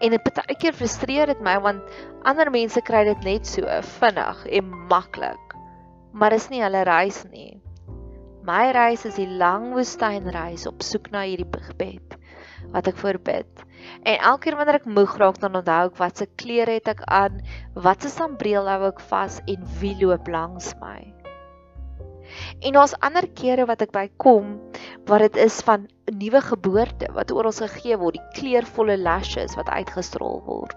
En 0.00 0.14
dit 0.14 0.28
baie 0.32 0.56
keer 0.60 0.76
frustreer 0.76 1.28
dit 1.28 1.40
my 1.44 1.58
want 1.60 1.96
ander 2.28 2.50
mense 2.52 2.80
kry 2.86 3.04
dit 3.08 3.26
net 3.26 3.48
so 3.48 3.80
vinnig 4.00 4.46
en 4.60 4.70
maklik. 4.92 5.56
Maar 6.12 6.36
dis 6.36 6.48
nie 6.52 6.62
hulle 6.64 6.84
reis 6.88 7.20
nie. 7.30 7.60
My 8.46 8.70
reis 8.72 9.04
is 9.04 9.18
die 9.20 9.28
lang 9.28 9.74
woestynreis 9.76 10.64
op 10.66 10.80
soek 10.82 11.10
na 11.12 11.26
hierdie 11.28 11.66
gebed 11.68 12.16
wat 12.72 12.88
ek 12.88 12.98
voorbid. 13.00 13.64
En 14.04 14.16
elke 14.16 14.48
keer 14.48 14.56
wanneer 14.58 14.80
ek 14.80 14.88
moeg 14.88 15.16
raak 15.20 15.40
dan 15.42 15.56
onthou 15.60 15.86
ek 15.90 15.96
wat 16.00 16.20
se 16.20 16.28
klere 16.40 16.78
het 16.78 16.88
ek 16.92 17.04
aan, 17.08 17.40
wat 17.74 18.04
se 18.04 18.12
sambreel 18.12 18.68
hou 18.68 18.82
ek 18.90 19.00
vas 19.12 19.40
en 19.48 19.64
wie 19.80 19.96
loop 20.00 20.28
langs 20.28 20.72
my. 20.80 21.19
En 22.60 22.72
daar's 22.72 22.98
ander 22.98 23.28
kere 23.42 23.66
wat 23.70 23.82
ek 23.86 23.94
by 23.96 24.06
kom 24.16 24.58
waar 25.08 25.24
dit 25.26 25.36
is 25.46 25.60
van 25.66 25.88
'n 26.10 26.18
nuwe 26.18 26.40
geboorte 26.50 27.12
wat 27.16 27.32
oral 27.32 27.52
gegee 27.52 27.96
word, 27.96 28.18
die 28.18 28.40
kleurvolle 28.40 28.98
lashes 28.98 29.54
wat 29.54 29.68
uitgestraal 29.68 30.42
word. 30.46 30.76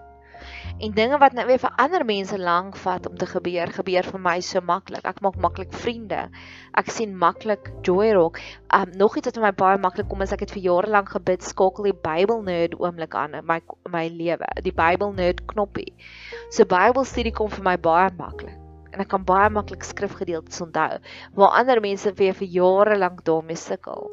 En 0.78 0.90
dinge 0.92 1.18
wat 1.18 1.32
nou 1.36 1.44
weer 1.46 1.60
vir 1.62 1.76
ander 1.84 2.04
mense 2.04 2.38
lank 2.38 2.76
vat 2.76 3.06
om 3.08 3.16
te 3.16 3.26
gebeur, 3.30 3.70
gebeur 3.76 4.08
vir 4.10 4.22
my 4.26 4.34
so 4.40 4.60
maklik. 4.60 5.04
Ek 5.06 5.20
maak 5.24 5.36
maklik 5.44 5.72
vriende. 5.84 6.24
Ek 6.80 6.90
sien 6.90 7.14
maklik 7.20 7.70
joy 7.86 8.10
rock. 8.18 8.40
Um 8.78 8.96
nog 8.98 9.16
iets 9.16 9.30
wat 9.30 9.38
vir 9.38 9.46
my 9.46 9.52
baie 9.62 9.78
maklik 9.78 10.10
kom 10.10 10.26
is 10.26 10.34
ek 10.34 10.44
het 10.46 10.56
vir 10.56 10.66
jare 10.66 10.90
lank 10.96 11.14
gebid, 11.14 11.46
skakel 11.46 11.90
die 11.90 11.96
Bible 12.08 12.42
nerd 12.42 12.74
oomblik 12.80 13.14
aan 13.14 13.38
in 13.40 13.46
my 13.46 13.60
my 13.90 14.08
lewe, 14.08 14.50
die 14.66 14.74
Bible 14.74 15.12
nerd 15.14 15.44
knoppie. 15.54 15.92
So 16.50 16.66
Bybelstudie 16.68 17.34
kom 17.34 17.50
vir 17.54 17.64
my 17.70 17.78
baie 17.78 18.10
maklik 18.18 18.53
en 18.94 19.04
ek 19.04 19.10
kan 19.12 19.26
baie 19.26 19.50
maklik 19.50 19.84
skrifgedeeltes 19.86 20.62
onthou 20.64 21.02
waar 21.38 21.60
ander 21.60 21.82
mense 21.84 22.14
weer 22.20 22.34
vir 22.40 22.50
jare 22.60 22.98
lank 22.98 23.24
daarmee 23.28 23.58
sukkel. 23.58 24.10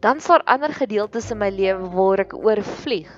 Dan 0.00 0.20
sal 0.20 0.42
ander 0.44 0.72
gedeeltes 0.76 1.30
in 1.32 1.38
my 1.40 1.48
lewe 1.50 1.88
waar 1.94 2.20
ek 2.26 2.34
oorvlieg. 2.36 3.08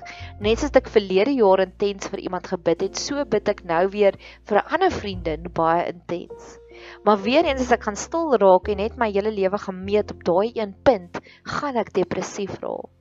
Net 0.44 0.60
soos 0.62 0.76
ek 0.78 0.90
verlede 0.94 1.34
jaar 1.34 1.64
intens 1.64 2.06
vir 2.12 2.22
iemand 2.22 2.46
gebid 2.52 2.84
het, 2.86 3.00
so 3.00 3.24
bid 3.32 3.50
ek 3.50 3.64
nou 3.66 3.82
weer 3.94 4.14
vir 4.46 4.60
'n 4.60 4.68
ander 4.76 4.94
vriendin 4.94 5.50
baie 5.60 5.88
intens. 5.90 6.58
Maar 7.04 7.18
weer 7.26 7.44
eens 7.44 7.66
as 7.66 7.74
ek 7.74 7.88
gaan 7.88 7.98
stil 7.98 8.36
raak 8.44 8.68
en 8.68 8.78
net 8.82 8.96
my 8.96 9.10
hele 9.10 9.32
lewe 9.34 9.58
gemeet 9.58 10.14
op 10.14 10.22
daai 10.30 10.52
een 10.54 10.74
punt, 10.82 11.18
gaan 11.42 11.76
ek 11.76 11.92
depressief 11.98 12.54
raak. 12.62 12.97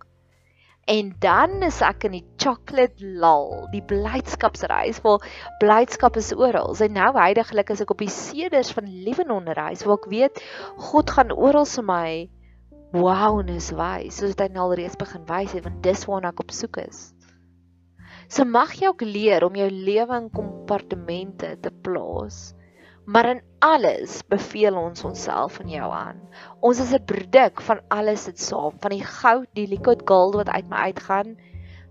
En 0.88 1.10
dan 1.20 1.64
is 1.68 1.82
ek 1.84 2.06
in 2.08 2.14
die 2.16 2.26
chocolate 2.40 3.04
lull, 3.04 3.66
die 3.74 3.84
blydskapsreis 3.84 5.02
waar 5.04 5.26
blydskap 5.60 6.16
is 6.22 6.32
oral. 6.32 6.72
En 6.80 6.96
nou 6.96 7.10
heidaglik 7.18 7.74
is 7.76 7.84
ek 7.84 7.92
op 7.92 8.04
die 8.04 8.14
seders 8.14 8.72
van 8.72 8.88
Libanon 9.04 9.52
reis 9.58 9.84
waar 9.84 10.00
ek 10.00 10.08
weet 10.14 10.40
God 10.90 11.12
gaan 11.12 11.36
oral 11.36 11.68
vir 11.68 11.88
my 11.90 12.10
wowness 12.96 13.74
wys, 13.76 14.22
soos 14.22 14.38
hy 14.40 14.48
nou 14.54 14.70
alreeds 14.70 14.96
begin 14.96 15.28
wys 15.28 15.58
het 15.58 15.66
want 15.68 15.84
dis 15.84 16.06
waarna 16.08 16.32
ek 16.32 16.46
op 16.46 16.56
soek 16.56 16.80
is. 16.86 17.10
So 18.32 18.48
mag 18.48 18.72
jy 18.80 18.88
ook 18.88 19.04
leer 19.04 19.44
om 19.44 19.60
jou 19.60 19.68
lewe 19.72 20.22
in 20.22 20.32
kompartemente 20.32 21.52
te 21.64 21.72
plaas. 21.84 22.54
Maar 23.08 23.30
in 23.30 23.42
alles 23.64 24.20
beveel 24.28 24.76
ons 24.76 25.04
onsself 25.08 25.62
aan 25.62 25.70
jou 25.72 25.92
aan. 25.96 26.18
Ons 26.60 26.82
is 26.84 26.92
'n 26.94 27.06
produk 27.08 27.62
van 27.62 27.80
alles 27.88 28.26
dit 28.26 28.40
saam, 28.40 28.74
van 28.84 28.92
die 28.92 29.04
goud, 29.04 29.48
die 29.54 29.68
liquid 29.68 30.02
gold 30.06 30.36
wat 30.36 30.50
uit 30.50 30.68
my 30.70 30.92
uitgaan, 30.92 31.38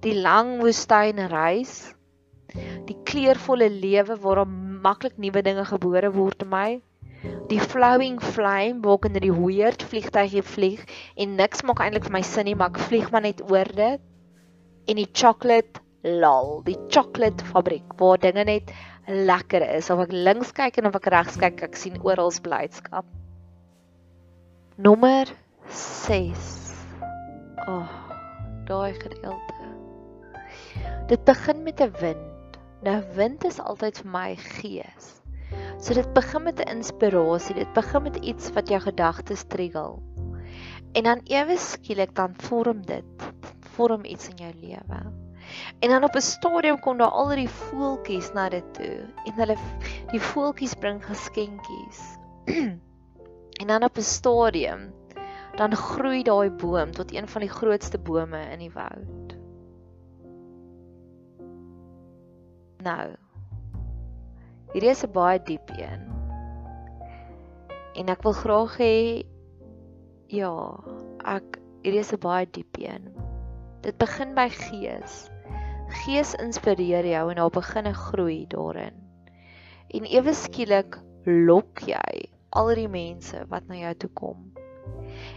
die 0.04 0.20
lang 0.20 0.60
woestyn 0.60 1.26
reis, 1.32 1.94
die 2.84 2.96
kleurvolle 3.08 3.70
lewe 3.70 4.16
waarom 4.20 4.52
maklik 4.82 5.16
nuwe 5.16 5.42
dinge 5.42 5.64
gebore 5.64 6.12
word 6.12 6.42
in 6.42 6.52
my, 6.52 6.80
die 7.48 7.60
flowing 7.60 8.20
flame 8.20 8.82
waar 8.84 9.00
ek 9.00 9.08
in 9.08 9.18
die 9.24 9.32
hoëerd 9.32 9.82
vliegtuigie 9.82 10.42
vlieg 10.42 10.84
en 11.16 11.36
niks 11.40 11.64
maak 11.66 11.80
eintlik 11.80 12.04
vir 12.04 12.16
my 12.18 12.22
sin 12.22 12.44
nie, 12.44 12.54
maar 12.54 12.74
ek 12.74 12.84
vlieg 12.90 13.10
maar 13.10 13.24
net 13.24 13.40
oor 13.50 13.72
dit. 13.72 14.00
En 14.86 15.00
die 15.00 15.08
chocolate 15.12 15.80
lal, 16.06 16.60
die 16.66 16.76
chocolate 16.92 17.44
fabriek 17.50 17.96
waar 17.98 18.20
dinge 18.22 18.44
net 18.44 18.70
lekker 19.06 19.62
is 19.76 19.90
of 19.90 20.02
ek 20.06 20.12
links 20.12 20.52
kyk 20.52 20.80
en 20.80 20.88
of 20.90 20.96
ek 20.98 21.10
regs 21.14 21.38
kyk, 21.38 21.62
ek 21.62 21.78
sien 21.78 21.98
oral 22.02 22.32
blydskap. 22.42 23.06
Nommer 24.76 25.30
6. 25.70 26.46
Ag, 27.66 27.68
oh, 27.70 28.16
daai 28.68 28.94
gedeelte. 28.98 29.54
Dit 31.08 31.24
begin 31.24 31.62
met 31.62 31.80
'n 31.80 31.92
wind. 32.00 32.58
Nou 32.82 33.02
wind 33.14 33.44
is 33.44 33.60
altyd 33.60 33.98
vir 34.02 34.10
my 34.10 34.36
gees. 34.36 35.22
So 35.78 35.94
dit 35.94 36.12
begin 36.14 36.42
met 36.42 36.60
'n 36.60 36.68
inspirasie, 36.76 37.54
dit 37.54 37.72
begin 37.72 38.02
met 38.02 38.16
iets 38.16 38.50
wat 38.52 38.68
jou 38.68 38.80
gedagtes 38.80 39.44
trigger. 39.48 39.98
En 40.92 41.02
dan 41.02 41.20
ewe 41.24 41.56
skielik 41.56 42.14
dan 42.14 42.34
vorm 42.36 42.82
dit, 42.86 43.04
vorm 43.76 44.04
iets 44.04 44.28
in 44.28 44.36
jou 44.36 44.52
lewe. 44.60 45.25
En 45.78 45.88
dan 45.90 46.04
op 46.04 46.14
'n 46.14 46.20
stadium 46.20 46.78
kom 46.80 46.98
daar 46.98 47.10
al 47.10 47.28
die 47.28 47.48
voeltjies 47.48 48.32
na 48.32 48.48
dit 48.48 48.74
toe 48.74 49.06
en 49.24 49.32
hulle 49.32 49.56
die 50.10 50.20
voeltjies 50.20 50.74
bring 50.74 51.04
geskenkies. 51.04 52.00
en 53.60 53.66
dan 53.66 53.84
op 53.84 53.96
'n 53.96 54.02
stadium 54.02 54.92
dan 55.56 55.76
groei 55.76 56.22
daai 56.22 56.50
boom 56.50 56.92
tot 56.92 57.14
een 57.14 57.28
van 57.28 57.40
die 57.40 57.50
grootste 57.50 57.98
bome 57.98 58.40
in 58.52 58.58
die 58.58 58.72
woud. 58.72 59.36
Nou. 62.84 63.16
Hierdie 64.72 64.90
is 64.90 65.04
'n 65.04 65.12
baie 65.12 65.42
diep 65.42 65.70
een. 65.78 66.02
En 67.94 68.08
ek 68.08 68.22
wil 68.22 68.32
graag 68.32 68.76
hê 68.78 69.24
ja, 70.26 70.52
ek 71.24 71.58
hierdie 71.82 72.02
is 72.04 72.12
'n 72.12 72.20
baie 72.20 72.46
diep 72.50 72.76
een. 72.78 73.14
Dit 73.80 73.96
begin 73.98 74.34
by 74.34 74.48
gees. 74.48 75.30
Gees 75.88 76.34
inspireer 76.34 77.06
jou 77.06 77.30
en 77.30 77.36
daar 77.36 77.50
begin 77.50 77.86
'n 77.86 77.94
groei 77.94 78.46
daarin. 78.46 78.96
En 79.94 80.04
ewe 80.04 80.34
skielik 80.34 80.98
lok 81.24 81.80
jy 81.86 82.28
al 82.50 82.74
die 82.74 82.88
mense 82.88 83.44
wat 83.48 83.68
na 83.68 83.74
jou 83.74 83.94
toe 83.94 84.10
kom. 84.10 84.52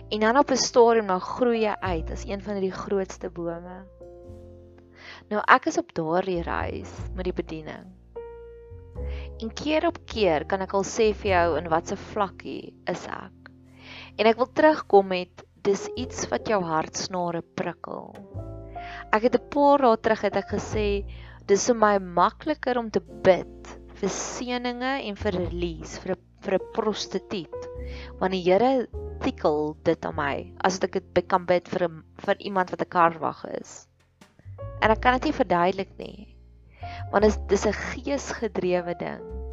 En 0.09 0.19
dan 0.19 0.37
op 0.37 0.51
'n 0.51 0.57
stadium 0.57 1.07
dan 1.07 1.21
groei 1.21 1.61
jy 1.61 1.75
uit 1.79 2.11
as 2.11 2.25
een 2.25 2.41
van 2.41 2.59
die 2.59 2.71
grootste 2.71 3.29
bome. 3.29 3.85
Nou 5.29 5.41
ek 5.45 5.65
is 5.65 5.77
op 5.77 5.93
daardie 5.93 6.41
reis 6.41 6.91
met 7.15 7.23
die 7.23 7.33
bediening. 7.33 7.85
En 9.39 9.53
keer 9.53 9.87
op 9.87 9.99
keer 10.05 10.45
kan 10.45 10.61
ek 10.61 10.73
al 10.73 10.83
sê 10.83 11.13
vir 11.13 11.31
jou 11.31 11.57
in 11.57 11.69
watter 11.69 11.97
vlakkie 11.97 12.73
is 12.85 13.05
ek. 13.07 13.51
En 14.17 14.25
ek 14.25 14.35
wil 14.35 14.51
terugkom 14.51 15.07
met 15.07 15.45
dis 15.61 15.87
iets 15.95 16.27
wat 16.29 16.47
jou 16.47 16.63
hartsnare 16.63 17.41
prikkel. 17.41 18.15
Ek 19.09 19.23
het 19.25 19.35
'n 19.35 19.49
paar 19.49 19.81
dae 19.81 19.97
terug 19.97 20.21
het 20.21 20.35
ek 20.37 20.51
gesê 20.53 21.03
dis 21.49 21.65
vir 21.67 21.75
my 21.75 21.97
makliker 21.97 22.77
om 22.77 22.89
te 22.93 23.01
bid 23.01 23.71
vir 23.99 24.09
seëninge 24.09 24.91
en 25.09 25.15
vir 25.15 25.33
release 25.33 25.97
vir 26.03 26.15
vir 26.45 26.53
'n 26.57 26.71
prostituut. 26.73 27.61
Want 28.19 28.31
die 28.31 28.43
Here 28.45 28.87
tikkel 29.25 29.75
dit 29.83 30.05
aan 30.05 30.15
my 30.15 30.53
as 30.61 30.79
ek 30.83 31.01
dit 31.01 31.27
kan 31.27 31.45
bid 31.45 31.67
vir 31.67 31.89
vir 32.25 32.35
iemand 32.37 32.69
wat 32.69 32.81
'n 32.81 32.89
karwag 32.89 33.45
is. 33.59 33.87
En 34.81 34.91
ek 34.91 35.01
kan 35.01 35.13
dit 35.17 35.23
nie 35.23 35.39
verduidelik 35.41 35.91
nie. 35.97 36.35
Want 37.11 37.23
dit 37.23 37.51
is 37.51 37.65
'n 37.65 37.73
geesgedrewe 37.73 38.95
ding. 38.99 39.48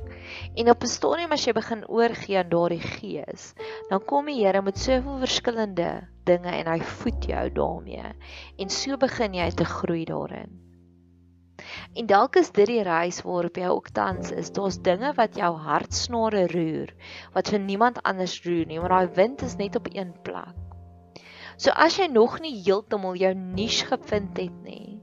En 0.55 0.71
op 0.71 0.83
'n 0.83 0.87
stadium 0.87 1.33
as 1.33 1.45
jy 1.45 1.53
begin 1.53 1.87
oorgee 1.89 2.39
aan 2.39 2.49
daardie 2.49 2.81
gees, 2.81 3.55
dan 3.89 4.05
kom 4.05 4.27
die 4.27 4.45
Here 4.45 4.63
met 4.63 4.79
soveel 4.79 5.19
verskillende 5.19 6.09
dinge 6.25 6.51
en 6.51 6.67
hy 6.67 6.81
voed 6.81 7.25
jou 7.25 7.51
daarmee. 7.51 8.13
En 8.59 8.71
so 8.71 8.97
begin 8.97 9.35
jy 9.35 9.51
te 9.51 9.65
groei 9.65 10.05
daarin. 10.05 10.63
En 11.95 12.07
dalk 12.07 12.37
is 12.37 12.51
dit 12.51 12.67
die 12.67 12.83
reis 12.83 13.23
waarop 13.23 13.57
jy 13.57 13.69
ook 13.69 13.89
tans 13.89 14.31
is. 14.31 14.53
Daar's 14.53 14.79
dinge 14.79 15.13
wat 15.17 15.37
jou 15.37 15.53
hartsnare 15.57 16.47
roer 16.53 16.93
wat 17.33 17.49
vir 17.49 17.61
niemand 17.61 18.03
anders 18.03 18.43
roer 18.45 18.67
nie, 18.67 18.81
maar 18.81 18.89
daai 18.89 19.15
wind 19.15 19.43
is 19.43 19.57
net 19.57 19.77
op 19.77 19.89
een 19.93 20.13
plek. 20.23 20.55
So 21.57 21.71
as 21.71 21.97
jy 21.97 22.07
nog 22.13 22.41
nie 22.41 22.63
heeltemal 22.63 23.17
jou 23.17 23.35
niche 23.35 23.87
gevind 23.87 24.37
het 24.37 24.63
nie 24.63 24.96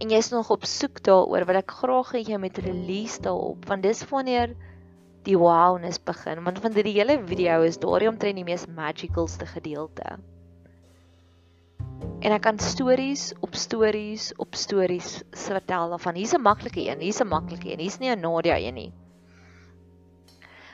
en 0.00 0.10
jy's 0.10 0.30
nog 0.32 0.50
op 0.50 0.64
soek 0.66 1.02
daaroor, 1.06 1.46
wil 1.46 1.60
ek 1.60 1.74
graag 1.80 2.14
hê 2.16 2.22
jy 2.26 2.38
moet 2.42 2.58
release 2.66 3.20
daarop 3.22 3.66
want 3.70 3.84
dis 3.86 4.02
wanneer 4.10 4.54
die 5.24 5.36
wowness 5.38 6.02
begin 6.02 6.42
want 6.44 6.60
van 6.64 6.74
die 6.76 6.96
hele 6.96 7.18
video 7.28 7.62
is 7.62 7.78
daardie 7.82 8.10
omtrent 8.10 8.40
die 8.40 8.46
mees 8.46 8.66
magicalste 8.66 9.46
gedeelte. 9.46 10.18
En 12.24 12.32
ek 12.32 12.42
kan 12.44 12.58
stories 12.58 13.30
op 13.44 13.56
stories 13.56 14.32
op 14.40 14.56
stories 14.56 15.22
vertel 15.46 15.96
van 15.98 16.18
hier's 16.18 16.34
'n 16.34 16.42
maklike 16.42 16.80
een, 16.80 17.00
hier's 17.00 17.20
'n 17.20 17.28
maklike 17.28 17.70
een, 17.72 17.80
hier's 17.80 17.98
nie 17.98 18.10
'n 18.10 18.20
Nadia 18.20 18.58
een 18.58 18.74
nie. 18.74 18.92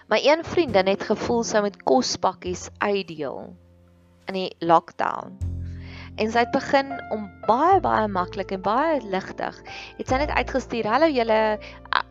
My 0.08 0.18
een 0.24 0.44
vriendin 0.44 0.86
het 0.86 1.02
gevoel 1.02 1.44
sy 1.44 1.60
moet 1.60 1.82
kospakkies 1.82 2.70
uitdeel 2.78 3.54
in 4.26 4.34
die 4.34 4.50
lockdown 4.58 5.49
en 6.20 6.32
sy 6.32 6.42
het 6.44 6.52
begin 6.52 6.92
om 7.14 7.24
baie 7.46 7.80
baie 7.80 8.08
maklik 8.12 8.52
en 8.52 8.62
baie 8.64 8.98
ligtig. 9.08 9.56
Het 9.98 10.08
sy 10.08 10.18
net 10.20 10.32
uitgestuur: 10.36 10.88
"Hallo 10.88 11.08
julle 11.08 11.40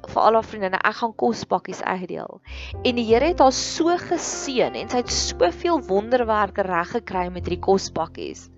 vir 0.10 0.22
al 0.22 0.38
haar 0.40 0.48
vriendinne, 0.48 0.80
ek 0.82 0.98
gaan 1.02 1.16
kospakkies 1.16 1.82
uitdeel." 1.84 2.42
En 2.84 2.96
die 2.96 3.06
Here 3.06 3.30
het 3.30 3.40
haar 3.40 3.54
so 3.54 3.98
geseën 3.98 4.74
en 4.74 4.90
sy 4.90 5.04
het 5.04 5.14
soveel 5.14 5.84
wonderwerke 5.86 6.66
reg 6.66 6.96
gekry 6.98 7.28
met 7.30 7.46
hierdie 7.46 7.62
kospakkies. 7.62 8.50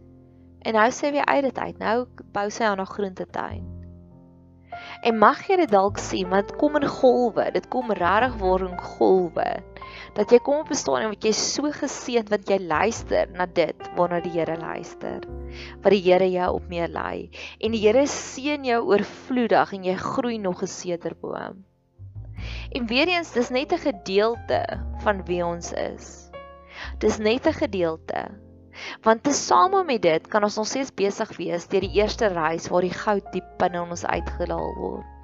En 0.62 0.74
nou 0.74 0.90
sê 0.92 1.12
wie 1.12 1.26
uit 1.26 1.44
dit 1.44 1.58
uit. 1.58 1.78
Nou 1.80 2.06
bou 2.32 2.50
sy 2.50 2.64
aan 2.64 2.80
'n 2.80 2.86
groentetuin. 2.86 3.66
En 5.04 5.18
mag 5.18 5.48
jy 5.48 5.56
dit 5.58 5.72
dalk 5.72 5.98
sien, 5.98 6.30
want 6.30 6.48
dit 6.48 6.58
kom 6.58 6.76
in 6.76 6.88
golwe. 6.88 7.52
Dit 7.52 7.68
kom 7.68 7.92
regtig 7.92 8.36
waar 8.40 8.62
in 8.62 8.80
golwe 8.80 9.71
dat 10.16 10.32
jy 10.32 10.40
kom 10.44 10.60
op 10.60 10.70
'n 10.70 10.76
stadium 10.76 11.14
wat 11.14 11.24
jy 11.24 11.32
so 11.32 11.72
geseën 11.72 12.28
wat 12.30 12.50
jy 12.50 12.60
luister 12.60 13.28
na 13.32 13.46
dit 13.46 13.90
waarna 13.96 14.20
die 14.20 14.32
Here 14.32 14.58
luister. 14.58 15.22
Wat 15.82 15.92
die 15.92 16.04
Here 16.04 16.30
jou 16.32 16.54
op 16.56 16.68
meer 16.68 16.88
lei 16.88 17.30
en 17.60 17.72
die 17.72 17.82
Here 17.88 18.08
seën 18.08 18.64
jou 18.66 18.82
oorvloedig 18.92 19.74
en 19.74 19.84
jy 19.84 19.96
groei 19.96 20.38
nog 20.38 20.62
'n 20.64 20.68
sederboom. 20.68 21.64
En 22.72 22.88
weer 22.88 23.08
eens, 23.08 23.32
dis 23.32 23.50
net 23.50 23.74
'n 23.74 23.78
gedeelte 23.78 24.62
van 25.04 25.26
wie 25.26 25.46
ons 25.46 25.74
is. 25.74 26.30
Dis 27.00 27.18
net 27.18 27.48
'n 27.48 27.54
gedeelte. 27.54 28.32
Want 29.02 29.24
tesame 29.24 29.84
met 29.84 30.02
dit 30.02 30.28
kan 30.28 30.44
ons 30.44 30.56
nog 30.56 30.68
steeds 30.68 30.94
besig 30.94 31.38
wees 31.38 31.68
deur 31.68 31.82
die 31.82 31.98
eerste 32.00 32.28
reis 32.28 32.68
waar 32.68 32.82
die 32.82 32.98
goud 33.04 33.32
diep 33.32 33.50
binne 33.58 33.82
ons 33.82 34.06
uitgehaal 34.06 34.74
word. 34.76 35.21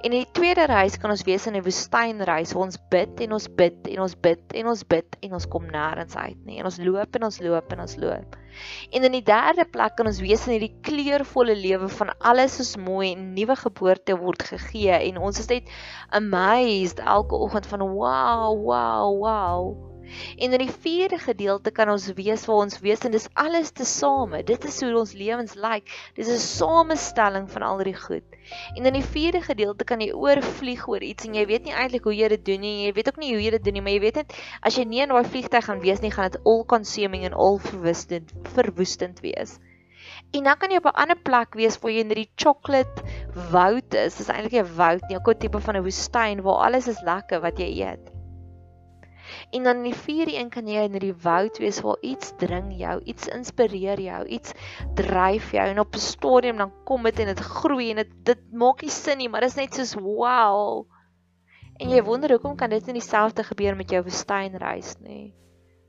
En 0.00 0.10
in 0.10 0.20
die 0.22 0.32
tweede 0.36 0.66
reis 0.70 0.98
kan 1.00 1.10
ons 1.10 1.24
wees 1.28 1.46
in 1.46 1.56
'n 1.56 1.64
woestynreis 1.64 2.52
waar 2.52 2.66
ons 2.66 2.78
bid 2.90 3.20
en 3.20 3.32
ons 3.32 3.48
bid 3.56 3.88
en 3.94 4.00
ons 4.06 4.14
bid 4.26 4.54
en 4.60 4.66
ons 4.66 4.84
bid 4.94 5.16
en 5.20 5.34
ons 5.38 5.46
kom 5.46 5.66
nêrens 5.66 6.16
uit 6.16 6.46
nie. 6.46 6.58
En 6.58 6.64
ons 6.64 6.78
loop 6.78 7.16
en 7.16 7.24
ons 7.24 7.40
loop 7.40 7.72
en 7.72 7.80
ons 7.80 7.96
loop. 7.96 8.36
En 8.90 9.04
in 9.04 9.12
die 9.12 9.22
derde 9.22 9.64
plek 9.64 9.96
kan 9.96 10.06
ons 10.06 10.20
wees 10.20 10.46
in 10.46 10.56
hierdie 10.56 10.74
kleurvolle 10.86 11.54
lewe 11.56 11.88
van 11.88 12.14
alles 12.18 12.58
is 12.60 12.76
mooi 12.76 13.12
en 13.12 13.32
nuwe 13.34 13.56
geboorte 13.56 14.16
word 14.18 14.42
gegee 14.42 14.98
en 15.10 15.18
ons 15.18 15.38
is 15.38 15.48
net 15.48 15.70
amazed 16.10 16.98
elke 16.98 17.34
oggend 17.34 17.66
van 17.66 17.86
wow, 17.94 18.56
wow, 18.64 19.16
wow. 19.18 19.89
En 20.38 20.52
in 20.52 20.58
die 20.58 20.72
vierde 20.72 21.18
gedeelte 21.18 21.70
kan 21.70 21.90
ons 21.92 22.08
wees 22.18 22.46
waar 22.48 22.64
ons 22.64 22.80
wees 22.80 23.04
en 23.06 23.14
dis 23.14 23.28
alles 23.34 23.70
tesame. 23.70 24.42
Dit 24.44 24.64
is 24.64 24.80
hoe 24.82 24.92
ons 24.98 25.12
lewens 25.12 25.54
lyk. 25.54 25.88
Dis 26.14 26.28
'n 26.28 26.38
samestelling 26.38 27.50
van 27.50 27.62
al 27.62 27.82
die 27.84 27.94
goed. 27.94 28.24
En 28.74 28.86
in 28.86 28.92
die 28.92 29.04
vierde 29.04 29.40
gedeelte 29.40 29.84
kan 29.84 30.00
jy 30.00 30.12
oorvlieg 30.12 30.88
oor 30.88 31.02
iets 31.02 31.26
en 31.26 31.34
jy 31.34 31.46
weet 31.46 31.64
nie 31.64 31.74
eintlik 31.74 32.04
hoe 32.04 32.14
jy 32.16 32.28
dit 32.28 32.44
doen 32.44 32.60
nie. 32.60 32.86
Jy 32.86 32.92
weet 32.92 33.08
ook 33.08 33.20
nie 33.22 33.32
hoe 33.34 33.42
jy 33.42 33.50
dit 33.50 33.64
doen 33.64 33.72
nie, 33.78 33.82
maar 33.82 33.92
jy 33.92 34.00
weet 34.00 34.20
net 34.22 34.34
as 34.62 34.76
jy 34.76 34.84
nie 34.84 35.02
in 35.04 35.08
daai 35.08 35.24
vliegtyg 35.24 35.64
gaan 35.64 35.82
wees 35.84 36.00
nie, 36.00 36.10
gaan 36.10 36.30
dit 36.30 36.40
all 36.44 36.64
consuming 36.64 37.24
en 37.24 37.32
all 37.32 37.58
verwoestend, 37.58 38.32
verwoestend 38.56 39.20
wees. 39.20 39.58
En 40.30 40.44
dan 40.46 40.56
kan 40.58 40.70
jy 40.70 40.78
op 40.78 40.86
'n 40.90 41.00
ander 41.02 41.18
plek 41.18 41.54
wees 41.54 41.78
waar 41.78 41.92
jy 41.92 42.00
in 42.04 42.12
hierdie 42.12 42.30
chocolate 42.36 43.02
woud 43.50 43.94
is. 43.94 44.16
Dit 44.16 44.26
is 44.26 44.32
eintlik 44.34 44.58
'n 44.62 44.76
woud 44.76 45.02
nie, 45.08 45.18
'n 45.18 45.38
tipe 45.38 45.60
van 45.60 45.76
'n 45.76 45.82
woestyn 45.82 46.42
waar 46.42 46.64
alles 46.66 46.88
is 46.88 47.02
lekker 47.02 47.40
wat 47.40 47.58
jy 47.58 47.70
eet. 47.82 48.19
En 49.50 49.62
dan 49.62 49.76
in 49.76 49.88
die 49.90 49.94
vierde 49.94 50.36
een 50.38 50.48
kan 50.48 50.66
jy 50.70 50.84
in 50.86 50.98
die 51.02 51.14
woud 51.22 51.58
wees 51.58 51.80
waar 51.82 51.98
iets 52.06 52.32
dring 52.38 52.70
jou, 52.78 53.00
iets 53.02 53.26
inspireer 53.34 54.00
jou, 54.00 54.20
iets 54.26 54.52
dryf 54.94 55.50
jou 55.56 55.66
en 55.66 55.80
op 55.82 55.94
'n 55.94 55.98
stadium 55.98 56.56
dan 56.56 56.72
kom 56.84 57.02
dit 57.02 57.18
en 57.18 57.26
dit 57.26 57.40
groei 57.40 57.90
en 57.90 57.96
dit 57.96 58.12
dit 58.24 58.52
maak 58.52 58.82
nie 58.82 58.90
sin 58.90 59.18
nie, 59.18 59.28
maar 59.28 59.40
dit 59.40 59.50
is 59.50 59.56
net 59.56 59.74
soos 59.74 59.94
wow. 59.94 60.86
En 61.80 61.88
jy 61.90 62.02
wonder 62.02 62.30
hoekom 62.30 62.56
kan 62.56 62.70
dit 62.70 62.86
nie 62.86 63.00
dieselfde 63.00 63.42
gebeur 63.44 63.76
met 63.76 63.90
jou 63.90 64.02
woestynreis 64.02 64.94
nie? 65.00 65.34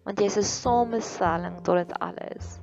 Want 0.04 0.20
jy's 0.20 0.38
'n 0.38 0.44
samestelling 0.44 1.62
tot 1.62 1.76
dit 1.76 2.00
alles. 2.00 2.61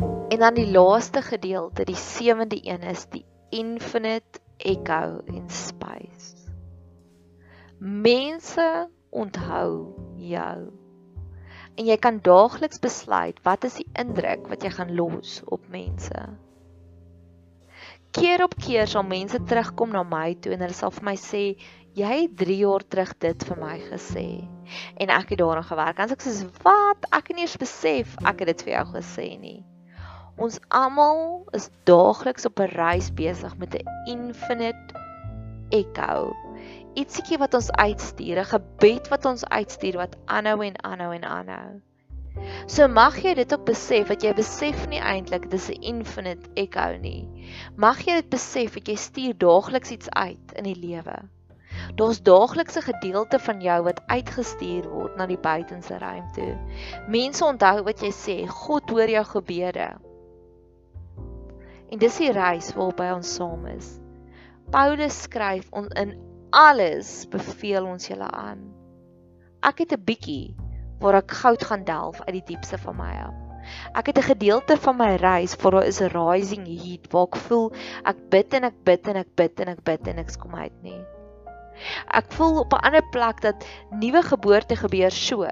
En 0.00 0.38
dan 0.38 0.54
die 0.54 0.70
laaste 0.70 1.22
gedeelte, 1.22 1.84
die 1.84 1.98
sewende 1.98 2.58
een 2.62 2.82
is 2.82 3.06
die 3.12 3.24
infinite 3.54 4.40
echo 4.56 5.20
in 5.24 5.50
space. 5.50 6.34
Mense 7.78 8.88
onthou 9.10 9.94
jou. 10.16 10.56
En 11.74 11.86
jy 11.86 11.96
kan 11.98 12.20
daagliks 12.22 12.80
besluit 12.82 13.38
wat 13.46 13.66
is 13.66 13.78
die 13.82 13.86
indruk 13.98 14.46
wat 14.50 14.62
jy 14.62 14.72
gaan 14.74 14.94
los 14.94 15.40
op 15.44 15.66
mense. 15.70 16.24
Keer 18.14 18.44
op 18.46 18.54
keer 18.54 18.86
sal 18.86 19.02
mense 19.06 19.40
terugkom 19.42 19.90
na 19.94 20.04
my 20.06 20.36
toe 20.38 20.54
en 20.54 20.62
hulle 20.62 20.76
sal 20.76 20.94
vir 20.94 21.08
my 21.10 21.16
sê 21.18 21.44
jy 21.98 22.12
het 22.24 22.36
3 22.38 22.58
jaar 22.60 22.86
terug 22.86 23.12
dit 23.22 23.46
vir 23.48 23.58
my 23.58 23.76
gesê 23.90 24.26
en 25.02 25.10
ek 25.14 25.34
het 25.34 25.42
daaraan 25.42 25.66
gewerk. 25.66 25.98
Sê 25.98 26.18
ek 26.18 26.26
soos 26.26 26.42
wat? 26.66 27.10
Ek 27.10 27.30
het 27.30 27.36
nie 27.36 27.46
eens 27.46 27.58
besef 27.58 28.14
ek 28.22 28.44
het 28.44 28.54
dit 28.54 28.66
vir 28.68 28.76
jou 28.78 28.84
gesê 28.94 29.28
nie. 29.38 29.60
Ons 30.36 30.58
almal 30.68 31.44
is 31.54 31.68
daagliks 31.86 32.46
op 32.48 32.58
'n 32.60 32.74
reis 32.74 33.08
besig 33.14 33.56
met 33.56 33.74
'n 33.74 33.86
infinite 34.10 34.94
echo. 35.70 36.32
Ietsiekie 36.94 37.38
wat 37.38 37.54
ons 37.54 37.70
uitstuur, 37.70 38.38
'n 38.38 38.44
gebed 38.44 39.08
wat 39.08 39.24
ons 39.24 39.44
uitstuur 39.44 39.96
wat 39.96 40.16
aanhou 40.24 40.64
en 40.64 40.82
aanhou 40.84 41.14
en 41.14 41.24
aanhou. 41.24 41.80
So 42.66 42.88
mag 42.88 43.22
jy 43.22 43.34
dit 43.34 43.52
ook 43.54 43.64
besef 43.64 44.08
dat 44.08 44.22
jy 44.22 44.32
besef 44.34 44.88
nie 44.88 44.98
eintlik 44.98 45.50
dis 45.50 45.68
'n 45.70 45.82
infinite 45.82 46.50
echo 46.54 46.96
nie. 46.96 47.28
Mag 47.76 48.00
jy 48.02 48.14
dit 48.14 48.30
besef 48.30 48.74
dat 48.74 48.88
jy 48.88 48.96
stuur 48.96 49.38
daagliks 49.38 49.90
iets 49.90 50.10
uit 50.10 50.52
in 50.56 50.64
die 50.64 50.80
lewe. 50.86 51.14
Daar's 51.94 52.22
daagliks 52.22 52.76
'n 52.76 52.90
gedeelte 52.90 53.38
van 53.38 53.60
jou 53.60 53.82
wat 53.82 54.02
uitgestuur 54.06 54.88
word 54.88 55.16
na 55.16 55.26
die 55.26 55.38
buitenste 55.38 55.98
ruimte. 55.98 56.58
Mense 57.08 57.44
onthou 57.44 57.82
wat 57.82 58.00
jy 58.00 58.10
sê, 58.10 58.48
God 58.48 58.90
hoor 58.90 59.08
jou 59.08 59.24
gebede. 59.24 59.94
En 61.94 62.00
dis 62.02 62.16
die 62.18 62.32
reis 62.34 62.72
waarby 62.74 63.04
ons 63.14 63.36
saam 63.36 63.68
is. 63.70 63.92
Paulus 64.74 65.14
skryf 65.28 65.68
ons 65.78 65.92
in 66.00 66.16
alles 66.50 67.28
beveel 67.30 67.86
ons 67.86 68.08
julle 68.10 68.26
aan. 68.34 68.64
Ek 69.62 69.84
het 69.84 69.94
'n 69.94 70.02
bietjie 70.08 70.56
waar 70.98 71.20
ek 71.20 71.30
goud 71.42 71.62
gaan 71.62 71.84
delf 71.86 72.18
uit 72.26 72.34
die 72.34 72.48
diepste 72.50 72.78
van 72.82 72.98
my 72.98 73.12
af. 73.28 73.38
Ek 73.94 74.10
het 74.10 74.18
'n 74.18 74.30
gedeelte 74.34 74.76
van 74.76 74.96
my 74.96 75.14
reis 75.22 75.54
waar 75.62 75.78
daar 75.78 75.86
is 75.86 76.02
'n 76.02 76.10
rising 76.10 76.66
heat 76.66 77.06
waar 77.12 77.30
ek 77.30 77.36
voel 77.46 77.72
ek 78.04 78.28
bid 78.28 78.54
en 78.54 78.64
ek 78.64 78.84
bid 78.84 79.08
en 79.08 79.16
ek 79.16 79.30
bid 79.36 79.60
en 79.60 79.68
ek 79.68 79.84
bid 79.84 80.08
en 80.08 80.18
ek 80.18 80.38
kom 80.38 80.54
uit 80.54 80.82
nie. 80.82 81.02
Ek 82.10 82.26
voel 82.32 82.58
op 82.58 82.72
'n 82.72 82.86
ander 82.86 83.08
plek 83.10 83.40
dat 83.40 83.66
nuwe 83.90 84.22
geboorte 84.22 84.76
gebeur 84.76 85.10
so. 85.10 85.46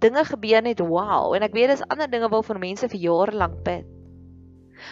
Dinge 0.00 0.24
gebeur 0.24 0.62
net 0.62 0.80
wow 0.80 1.34
en 1.34 1.42
ek 1.42 1.52
weet 1.52 1.68
dis 1.68 1.88
ander 1.88 2.10
dinge 2.10 2.28
waarvoor 2.28 2.58
mense 2.58 2.88
vir 2.88 2.98
jare 3.00 3.32
lank 3.32 3.62
bid. 3.62 3.86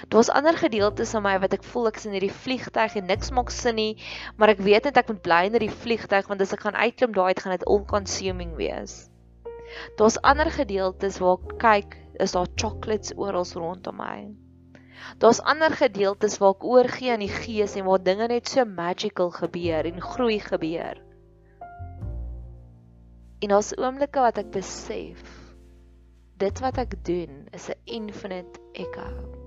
Daar's 0.08 0.30
ander 0.30 0.56
gedeeltes 0.56 1.14
in 1.14 1.22
my 1.24 1.38
wat 1.42 1.54
ek 1.56 1.64
voel 1.64 1.88
ek 1.90 2.00
is 2.00 2.06
in 2.08 2.16
hierdie 2.16 2.34
vliegtyg 2.44 2.96
en 3.00 3.08
niks 3.10 3.32
maak 3.34 3.50
sin 3.54 3.78
nie, 3.78 3.96
maar 4.36 4.52
ek 4.54 4.62
weet 4.66 4.88
net 4.88 5.00
ek 5.00 5.10
moet 5.12 5.22
bly 5.24 5.40
in 5.48 5.56
hierdie 5.56 5.74
vliegtyg 5.84 6.28
want 6.30 6.44
as 6.44 6.54
ek 6.56 6.64
gaan 6.66 6.78
uitklim 6.78 7.16
daai 7.16 7.32
uit 7.32 7.42
gaan 7.42 7.56
dit 7.56 7.66
all-consuming 7.66 8.54
wees. 8.60 8.96
Daar's 9.96 10.20
ander 10.20 10.50
gedeeltes 10.52 11.18
waar 11.22 11.38
ek 11.40 11.58
kyk, 11.62 11.98
is 12.20 12.34
daar 12.36 12.50
chocolates 12.56 13.14
oral 13.16 13.46
rondom 13.56 13.96
my. 13.96 14.18
Daar's 15.18 15.40
ander 15.40 15.72
gedeeltes 15.76 16.38
waar 16.38 16.56
ek 16.56 16.64
oorgee 16.64 17.12
aan 17.12 17.24
die 17.24 17.32
gees 17.32 17.76
en 17.76 17.88
waar 17.88 18.02
dinge 18.02 18.28
net 18.28 18.48
so 18.48 18.64
magical 18.64 19.32
gebeur 19.34 19.88
en 19.88 20.00
groei 20.00 20.38
gebeur. 20.40 21.00
En 23.42 23.50
daar's 23.50 23.72
oomblikke 23.78 24.22
wat 24.22 24.38
ek 24.38 24.52
besef 24.54 25.22
dit 26.42 26.60
wat 26.62 26.78
ek 26.78 26.98
doen 27.06 27.46
is 27.54 27.68
'n 27.70 27.78
infinite 27.84 28.60
echo. 28.72 29.41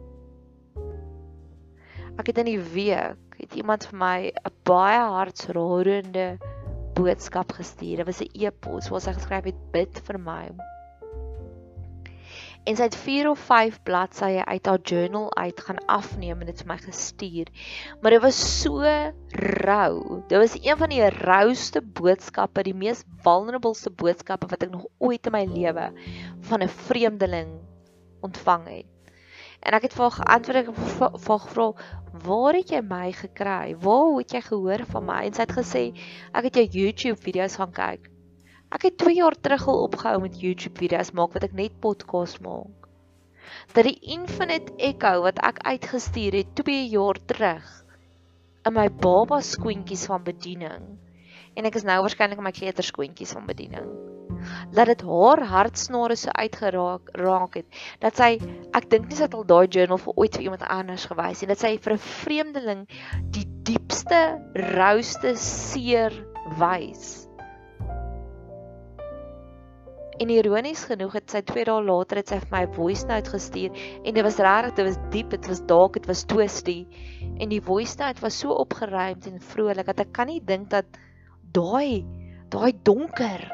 Ek 2.16 2.30
het 2.32 2.38
in 2.40 2.48
die 2.48 2.62
week 2.72 3.36
het 3.36 3.56
iemand 3.60 3.86
vir 3.90 3.98
my 4.00 4.20
'n 4.32 4.54
baie 4.64 5.02
hartsroerende 5.16 6.38
boodskap 6.96 7.52
gestuur. 7.52 7.98
Dit 7.98 8.08
was 8.08 8.22
'n 8.22 8.32
e-pos 8.32 8.88
waar 8.90 9.02
sy 9.02 9.14
geskryf 9.18 9.44
het 9.44 9.60
bid 9.72 10.00
vir 10.08 10.20
my. 10.20 10.46
En 12.66 12.76
sy 12.76 12.88
het 12.88 12.96
4 12.96 13.30
of 13.30 13.40
5 13.40 13.84
bladsye 13.84 14.46
uit 14.46 14.66
haar 14.66 14.80
journal 14.82 15.28
uit 15.36 15.60
gaan 15.60 15.86
afneem 15.86 16.40
en 16.40 16.46
dit 16.46 16.62
vir 16.64 16.68
my 16.68 16.78
gestuur. 16.78 17.52
Maar 18.02 18.12
dit 18.12 18.22
was 18.22 18.62
so 18.62 18.80
rou. 19.62 20.24
Dit 20.28 20.38
was 20.38 20.58
een 20.64 20.78
van 20.78 20.90
die 20.90 21.10
rouste 21.10 21.82
boodskappe, 21.82 22.64
die 22.64 22.74
mees 22.74 23.04
vulnerableste 23.28 23.92
boodskappe 23.92 24.48
wat 24.48 24.64
ek 24.64 24.72
nog 24.72 24.88
ooit 24.98 25.26
in 25.26 25.32
my 25.32 25.46
lewe 25.46 25.92
van 26.40 26.64
'n 26.64 26.68
vreemdeling 26.88 27.60
ontvang 28.22 28.68
het. 28.68 28.95
En 29.66 29.74
ek 29.74 29.88
het 29.88 29.96
vir 29.98 30.04
haar 30.06 30.18
geantwoord 30.20 30.60
ek 30.62 30.68
het 30.70 30.82
vir 30.98 31.32
haar 31.32 31.40
gevra, 31.46 31.68
"Waar 32.26 32.54
het 32.54 32.72
jy 32.72 32.82
my 32.82 33.12
gekry? 33.12 33.76
Waar 33.86 34.18
het 34.18 34.34
jy 34.38 34.42
gehoor 34.42 34.86
van 34.92 35.06
my?" 35.06 35.22
En 35.26 35.34
sy 35.34 35.42
het 35.42 35.56
gesê, 35.58 35.84
"Ek 36.34 36.44
het 36.44 36.56
jou 36.56 36.66
YouTube 36.66 37.22
video's 37.22 37.56
gaan 37.56 37.72
kyk." 37.72 38.12
Ek 38.72 38.82
het 38.82 38.98
2 38.98 39.16
jaar 39.16 39.36
terug 39.42 39.68
al 39.68 39.84
opgehou 39.84 40.22
met 40.22 40.40
YouTube 40.40 40.78
video's 40.78 41.12
maak 41.12 41.34
wat 41.34 41.44
ek 41.44 41.54
net 41.54 41.80
podcast 41.80 42.42
maak. 42.42 42.90
Dat 43.74 43.86
die 43.86 44.00
Infinite 44.02 44.74
Echo 44.78 45.22
wat 45.22 45.40
ek 45.40 45.60
uitgestuur 45.64 46.34
het 46.34 46.56
2 46.56 46.88
jaar 46.90 47.18
terug 47.26 47.86
in 48.66 48.74
my 48.74 48.90
baba 48.90 49.42
skoentjies 49.42 50.06
van 50.06 50.24
bediening 50.24 50.98
en 51.56 51.66
ek 51.66 51.76
is 51.76 51.88
nou 51.88 52.02
waarskynlik 52.02 52.38
in 52.38 52.50
my 52.50 52.56
kleuterskoentjies 52.56 53.34
van 53.38 53.48
bediening 53.48 53.88
dat 54.76 54.90
dit 54.92 55.02
haar 55.02 55.42
hartsnare 55.50 56.16
so 56.20 56.34
uitgeraak 56.34 57.12
raak 57.22 57.60
het 57.60 57.84
dat 58.04 58.18
sy 58.20 58.32
ek 58.78 58.90
dink 58.92 59.10
nie 59.10 59.18
sy 59.18 59.28
het 59.28 59.38
al 59.38 59.48
daai 59.48 59.68
journal 59.68 60.02
vir 60.02 60.18
ooit 60.22 60.38
vir 60.38 60.48
iemand 60.48 60.66
anders 60.78 61.06
gewys 61.12 61.44
en 61.44 61.54
dat 61.54 61.62
sy 61.62 61.76
vir 61.78 61.94
'n 61.94 62.04
vreemdeling 62.08 62.88
die 63.38 63.46
diepste 63.66 64.20
rouste 64.76 65.36
seer 65.36 66.14
wys. 66.60 67.26
En 70.16 70.30
ironies 70.32 70.86
genoeg 70.88 71.18
het 71.18 71.32
sy 71.34 71.42
2 71.42 71.66
dae 71.68 71.82
later 71.84 72.22
het 72.22 72.30
sy 72.32 72.38
vir 72.40 72.52
my 72.52 72.62
'n 72.64 72.74
voice 72.74 73.08
note 73.08 73.32
gestuur 73.32 73.72
en 74.06 74.14
dit 74.14 74.24
was 74.24 74.38
regtig 74.38 74.76
dit 74.76 74.86
was 74.86 75.00
diep 75.12 75.30
dit 75.30 75.48
was 75.48 75.62
dalk 75.72 75.94
dit 75.94 76.06
was 76.08 76.24
twisty 76.24 76.86
en 77.40 77.50
die 77.50 77.62
voice 77.62 77.98
note 78.00 78.22
was 78.22 78.40
so 78.40 78.54
opgeruimd 78.54 79.28
en 79.28 79.42
vrolik 79.42 79.86
dat 79.86 80.00
ek 80.00 80.14
kan 80.14 80.28
nie 80.28 80.40
dink 80.40 80.70
dat 80.70 80.86
daai 81.56 82.06
daai 82.54 82.74
donker 82.88 83.46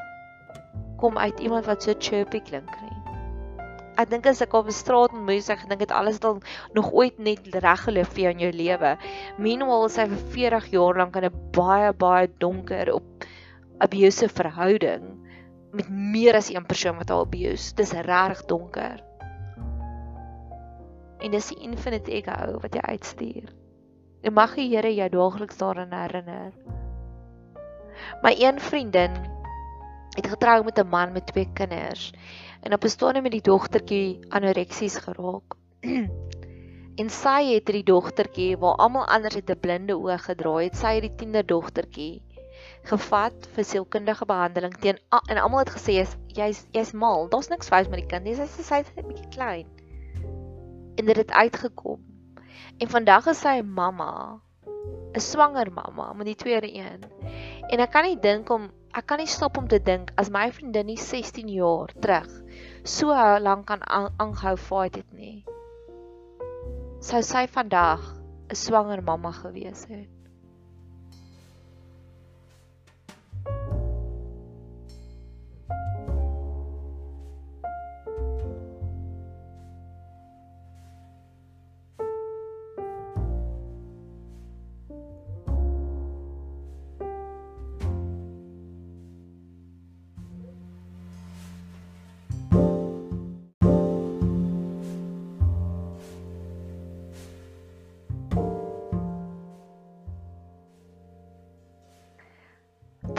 kom 1.02 1.18
uit 1.18 1.39
iemand 1.39 1.66
wat 1.66 1.84
so 1.84 1.93
chirpy 1.97 2.41
klink 2.45 2.70
nie. 2.82 2.97
Ek 4.02 4.10
dink 4.10 4.26
as 4.30 4.41
ek 4.41 4.54
op 4.58 4.68
'n 4.70 4.74
straat 4.74 5.14
moet 5.14 5.43
sê, 5.43 5.54
ek 5.54 5.68
dink 5.70 5.82
dit 5.84 5.91
alles 5.91 6.20
dan 6.20 6.41
nog 6.74 6.91
ooit 6.93 7.18
net 7.20 7.45
reg 7.54 7.82
geloop 7.86 8.10
vir 8.14 8.24
jou 8.24 8.32
in 8.32 8.43
jou 8.45 8.52
lewe. 8.52 8.97
Meanwhile 9.38 9.86
is 9.86 9.97
hy 9.97 10.06
vir 10.08 10.24
40 10.36 10.72
jaar 10.72 10.97
lank 10.97 11.16
in 11.16 11.26
'n 11.26 11.52
baie 11.54 11.93
baie 11.93 12.28
donker 12.39 12.93
op 12.93 13.26
abusive 13.80 14.34
verhouding 14.34 15.22
met 15.74 15.89
meer 15.89 16.36
as 16.36 16.49
een 16.49 16.66
persoon 16.66 16.97
wat 16.97 17.10
haar 17.10 17.26
abuse. 17.26 17.76
Dis 17.76 17.91
regtig 17.91 18.45
donker. 18.45 18.99
En 21.20 21.32
dis 21.32 21.47
die 21.47 21.62
infinite 21.62 22.12
ego 22.12 22.60
wat 22.62 22.74
jy 22.74 22.82
uitstuur. 22.82 23.49
En 24.24 24.34
mag 24.34 24.56
die 24.56 24.70
Here 24.70 24.93
jou 24.93 25.10
daagliks 25.10 25.58
daaraan 25.58 25.93
herinner. 25.93 26.52
My 28.24 28.36
een 28.38 28.60
vriendin 28.60 29.12
het 30.16 30.28
getrou 30.28 30.64
met 30.64 30.80
'n 30.80 30.88
man 30.88 31.12
met 31.12 31.28
twee 31.28 31.49
kinders 31.54 32.12
en 32.62 32.74
op 32.74 32.84
'n 32.84 32.89
stadium 32.89 33.24
met 33.24 33.32
die 33.32 33.41
dogtertjie 33.41 34.20
anoreksies 34.30 34.97
geraak. 34.97 35.56
en 37.02 37.10
sy 37.10 37.54
het 37.54 37.66
die 37.66 37.84
dogtertjie 37.84 38.58
waar 38.58 38.76
almal 38.76 39.06
anders 39.06 39.36
het 39.36 39.49
'n 39.49 39.60
blinde 39.60 39.97
oog 39.97 40.26
gedraai, 40.26 40.66
het 40.66 40.76
sy 40.78 40.99
die 40.99 41.16
tienderdogtertjie 41.16 42.22
gevat 42.89 43.47
vir 43.56 43.64
sielkundige 43.64 44.26
behandeling 44.26 44.76
teen 44.84 44.99
en 45.30 45.38
almal 45.38 45.64
het 45.64 45.74
gesê 45.78 45.95
jy's 46.38 46.66
jy's 46.72 46.93
mal, 46.93 47.30
daar's 47.30 47.49
niks 47.49 47.68
fout 47.68 47.89
met 47.89 47.99
die 48.04 48.10
kind 48.14 48.24
nie, 48.24 48.36
sy's 48.36 48.54
sy's 48.68 48.91
'n 48.97 49.08
bietjie 49.08 49.30
klein. 49.30 49.68
En 50.95 51.06
dit 51.06 51.18
het 51.18 51.32
uitgekom. 51.32 51.99
En 52.78 52.88
vandag 52.89 53.28
is 53.28 53.39
sy 53.39 53.62
mamma, 53.62 54.41
'n 55.14 55.20
swanger 55.20 55.72
mamma 55.72 56.14
met 56.14 56.26
die 56.26 56.36
tweede 56.36 56.74
een. 56.74 57.04
En 57.70 57.80
ek 57.80 57.92
kan 57.92 58.04
nie 58.04 58.20
dink 58.20 58.50
om 58.50 58.70
ek 58.94 59.06
kan 59.06 59.18
nie 59.18 59.28
stop 59.28 59.58
om 59.58 59.68
te 59.68 59.80
dink 59.80 60.12
as 60.16 60.30
my 60.30 60.52
vriendin 60.52 60.86
nie 60.86 61.00
16 61.00 61.48
jaar 61.48 61.92
terug 62.00 62.32
so 62.84 63.16
lank 63.39 63.68
kan 63.68 63.84
aanhou 63.88 64.56
fight 64.58 64.96
het 64.96 65.12
nie. 65.14 65.46
Sou 67.00 67.22
sy 67.22 67.48
vandag 67.48 68.02
'n 68.50 68.56
swanger 68.56 69.02
mamma 69.04 69.32
gewees 69.32 69.86
het. 69.89 70.20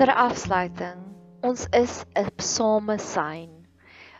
Ter 0.02 0.10
afsluiting, 0.18 0.98
ons 1.46 1.68
is 1.78 1.92
'n 2.18 2.26
same 2.42 2.98
sein, 2.98 3.50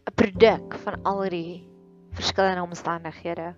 'n 0.07 0.15
produk 0.15 0.77
van 0.85 1.01
al 1.03 1.23
die 1.27 1.67
verskillende 2.15 2.63
omstandighede. 2.63 3.49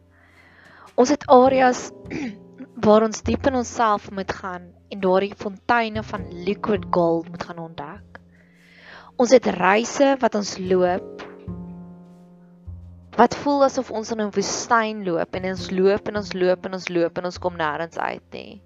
Ons 0.97 1.13
het 1.13 1.27
areas 1.29 1.91
waar 2.87 3.05
ons 3.05 3.21
diep 3.29 3.47
in 3.51 3.61
onsself 3.61 4.09
moet 4.11 4.33
gaan 4.33 4.73
en 4.89 5.05
daardie 5.05 5.35
fonteine 5.37 6.03
van 6.03 6.25
liquid 6.49 6.89
gold 6.91 7.29
moet 7.29 7.45
gaan 7.45 7.59
ontdek. 7.59 8.21
Ons 9.21 9.31
het 9.37 9.47
reise 9.61 10.17
wat 10.21 10.35
ons 10.35 10.57
loop 10.59 11.29
wat 13.21 13.37
voel 13.37 13.69
asof 13.69 13.91
ons 13.91 14.11
in 14.17 14.25
'n 14.25 14.33
woestyn 14.33 15.05
loop 15.05 15.37
en 15.37 15.53
ons 15.53 15.71
loop 15.71 16.09
en 16.09 16.17
ons 16.17 16.33
loop 16.33 16.67
en 16.67 16.73
ons 16.73 16.89
loop 16.89 17.19
en 17.19 17.25
ons 17.25 17.39
kom 17.39 17.61
nêrens 17.61 17.99
uit 17.99 18.31
nie. 18.33 18.63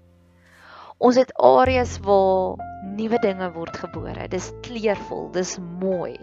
Ons 0.99 1.15
het 1.15 1.29
areas 1.39 1.93
waar 2.03 2.59
nuwe 2.83 3.19
dinge 3.23 3.47
word 3.55 3.77
gebore. 3.79 4.25
Dis 4.27 4.49
kleurvol, 4.65 5.29
dis 5.31 5.53
mooi. 5.79 6.17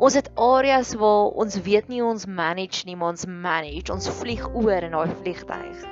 Ons 0.00 0.16
het 0.16 0.30
areas 0.40 0.94
waar 0.96 1.34
ons 1.42 1.58
weet 1.66 1.90
nie 1.92 2.00
ons 2.00 2.24
manage 2.24 2.86
nie, 2.88 2.96
maar 2.96 3.12
ons 3.12 3.26
manage. 3.28 3.92
Ons 3.92 4.08
vlieg 4.22 4.46
oor 4.56 4.88
in 4.88 4.96
daai 4.96 5.12
vliegtyg. 5.20 5.84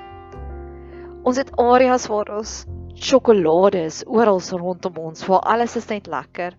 Ons 1.29 1.39
het 1.39 1.53
areas 1.61 2.09
waar 2.09 2.33
ons 2.39 2.55
sjokolade 2.97 3.85
is 3.91 4.01
oral 4.09 4.41
rondom 4.41 4.97
ons, 5.11 5.29
waar 5.29 5.45
alles 5.53 5.77
is 5.77 5.91
net 5.93 6.09
lekker. 6.09 6.57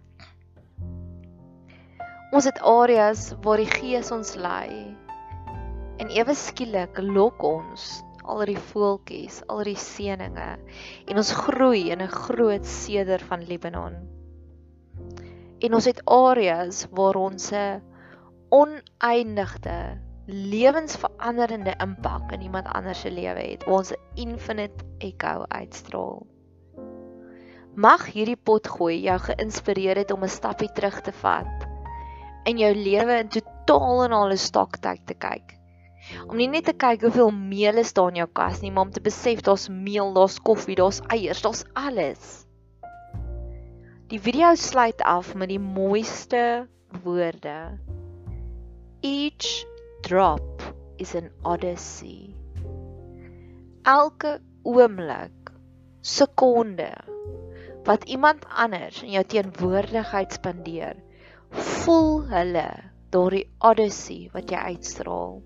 Ons 2.34 2.46
het 2.46 2.62
areas 2.62 3.32
waar 3.42 3.58
die 3.58 3.74
Gees 3.74 4.14
ons 4.14 4.38
lei. 4.38 4.70
En 5.98 6.14
ewe 6.14 6.38
skielik 6.38 7.02
lok 7.02 7.42
ons 7.42 8.04
al 8.24 8.46
die 8.46 8.60
voeltjies, 8.72 9.42
al 9.52 9.64
die 9.68 9.78
seëninge 9.80 10.50
en 11.08 11.20
ons 11.22 11.32
groei 11.46 11.90
in 11.92 12.02
'n 12.02 12.08
groot 12.08 12.66
seder 12.66 13.20
van 13.20 13.44
Libanon. 13.44 13.96
En 15.60 15.74
ons 15.74 15.86
het 15.86 16.02
areas 16.06 16.88
waar 16.92 17.16
ons 17.16 17.52
'n 17.52 17.82
oneindigde 18.50 20.00
lewensveranderende 20.26 21.74
impak 21.80 22.32
in 22.32 22.42
iemand 22.42 22.68
anders 22.68 23.00
se 23.00 23.12
lewe 23.12 23.40
het. 23.40 23.66
Waar 23.66 23.78
ons 23.78 23.92
'n 23.92 24.00
infinite 24.16 24.86
echo 24.98 25.46
uitstraal. 25.48 26.26
Mag 27.76 28.06
hierdie 28.06 28.38
pot 28.38 28.68
gooi 28.68 29.02
jou 29.02 29.20
geïnspireer 29.20 29.98
het 29.98 30.12
om 30.12 30.24
'n 30.24 30.30
stappie 30.30 30.72
terug 30.72 31.02
te 31.02 31.12
vat 31.12 31.68
in 32.44 32.58
jou 32.58 32.74
lewe 32.76 33.18
in 33.20 33.28
totaal 33.28 34.04
en 34.04 34.12
al 34.12 34.32
'n 34.32 34.38
stoktyd 34.38 35.06
te 35.08 35.14
kyk 35.14 35.63
om 36.28 36.38
nie 36.38 36.50
net 36.52 36.68
te 36.70 36.74
kyk 36.76 37.06
hoeveel 37.08 37.32
meel 37.36 37.80
is 37.82 37.94
daar 37.98 38.12
in 38.12 38.22
jou 38.24 38.30
kas 38.40 38.62
nie, 38.64 38.72
maar 38.72 38.88
om 38.88 38.94
te 38.96 39.04
besef 39.04 39.44
daar's 39.46 39.70
meel, 39.72 40.14
daar's 40.16 40.40
koffie, 40.40 40.78
daar's 40.80 41.02
eiers, 41.14 41.44
daar's 41.46 41.64
alles. 41.80 42.44
Die 44.12 44.20
video 44.22 44.54
sluit 44.60 45.02
af 45.02 45.34
met 45.36 45.50
die 45.50 45.62
mooiste 45.62 46.68
woorde. 47.04 47.80
Each 49.02 49.66
drop 50.06 50.62
is 50.98 51.16
an 51.16 51.32
odyssey. 51.44 52.36
Elke 53.84 54.38
oomblik, 54.64 55.52
sekonde 56.02 56.92
wat 57.84 58.06
iemand 58.08 58.46
anders 58.48 59.02
in 59.04 59.12
jou 59.16 59.24
teenwoordigheid 59.28 60.36
spandeer, 60.38 61.00
voel 61.52 62.22
hulle 62.32 62.70
daardie 63.12 63.48
odyssey 63.60 64.30
wat 64.36 64.52
jy 64.52 64.62
uitstraal. 64.76 65.42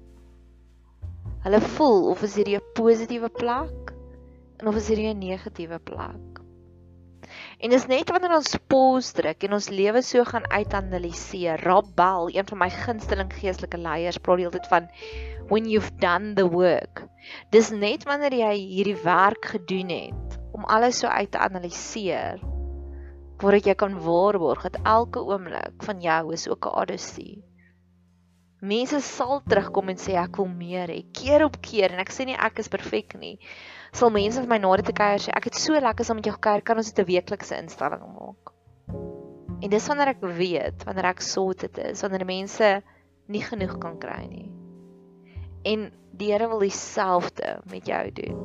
Hulle 1.48 1.62
voel 1.64 2.10
of 2.12 2.24
is 2.28 2.34
hierdie 2.36 2.58
'n 2.60 2.74
positiewe 2.76 3.28
plek 3.32 3.92
en 4.60 4.68
of 4.68 4.76
is 4.80 4.90
hierdie 4.92 5.14
'n 5.14 5.22
negatiewe 5.22 5.78
plek. 5.80 6.42
En 7.64 7.72
dis 7.72 7.86
net 7.88 8.12
wanneer 8.12 8.36
ons 8.36 8.58
pause 8.74 9.16
druk 9.16 9.46
en 9.48 9.56
ons 9.56 9.70
lewe 9.70 10.02
so 10.04 10.26
gaan 10.28 10.44
uitanaliseer. 10.52 11.64
Rob 11.64 11.88
Bell, 11.96 12.36
een 12.36 12.52
van 12.52 12.62
my 12.66 12.70
gunsteling 12.74 13.32
geestelike 13.32 13.80
leiers, 13.80 14.20
praat 14.20 14.44
altyd 14.44 14.68
van 14.74 14.92
when 15.48 15.72
you've 15.72 15.96
done 16.04 16.36
the 16.36 16.50
work. 16.52 17.06
Dis 17.56 17.72
net 17.72 18.04
wanneer 18.04 18.36
jy 18.44 18.54
hierdie 18.60 19.00
werk 19.08 19.54
gedoen 19.56 19.96
het 19.96 20.40
om 20.52 20.68
alles 20.68 21.00
so 21.00 21.08
uit 21.08 21.32
te 21.32 21.40
analiseer 21.40 22.44
voordat 23.40 23.72
jy 23.72 23.80
kan 23.80 24.02
waarborg 24.04 24.68
dat 24.68 24.82
elke 24.84 25.24
oomblik 25.24 25.80
van 25.88 26.02
jou 26.02 26.34
is 26.34 26.50
ook 26.52 26.68
'n 26.68 26.76
odyssee. 26.84 27.47
Mense 28.60 29.02
sal 29.06 29.44
terugkom 29.46 29.92
en 29.94 30.00
sê 30.02 30.16
ek 30.18 30.40
wil 30.42 30.48
meer 30.50 30.90
hê, 30.90 31.02
keer 31.14 31.44
op 31.46 31.60
keer 31.62 31.94
en 31.94 32.02
ek 32.02 32.10
sê 32.10 32.26
nie 32.26 32.38
ek 32.38 32.58
is 32.64 32.72
perfek 32.74 33.14
nie. 33.22 33.36
Sal 33.94 34.10
mense 34.10 34.42
vir 34.42 34.50
my 34.50 34.58
na 34.58 34.72
dit 34.82 34.90
te 34.90 34.96
kuier 34.98 35.22
sê 35.22 35.30
ek 35.38 35.52
het 35.52 35.60
so 35.60 35.78
lekker 35.78 36.08
saam 36.08 36.18
met 36.18 36.26
jou 36.26 36.34
gekuier, 36.34 36.66
kan 36.66 36.82
ons 36.82 36.90
dit 36.90 37.04
'n 37.04 37.10
weeklikse 37.12 37.58
instelling 37.62 38.02
maak. 38.02 38.54
En 39.62 39.70
dis 39.70 39.88
wanneer 39.88 40.10
ek 40.10 40.22
weet, 40.22 40.84
wanneer 40.86 41.06
ek 41.06 41.22
sorted 41.22 41.78
is, 41.78 42.02
wanneer 42.02 42.26
mense 42.26 42.82
nie 43.28 43.42
genoeg 43.42 43.78
kan 43.78 43.98
kry 44.00 44.26
nie. 44.26 44.52
En 45.66 45.92
die 46.18 46.32
Here 46.32 46.48
wil 46.50 46.60
dieselfde 46.60 47.60
met 47.70 47.86
jou 47.86 48.12
doen. 48.12 48.38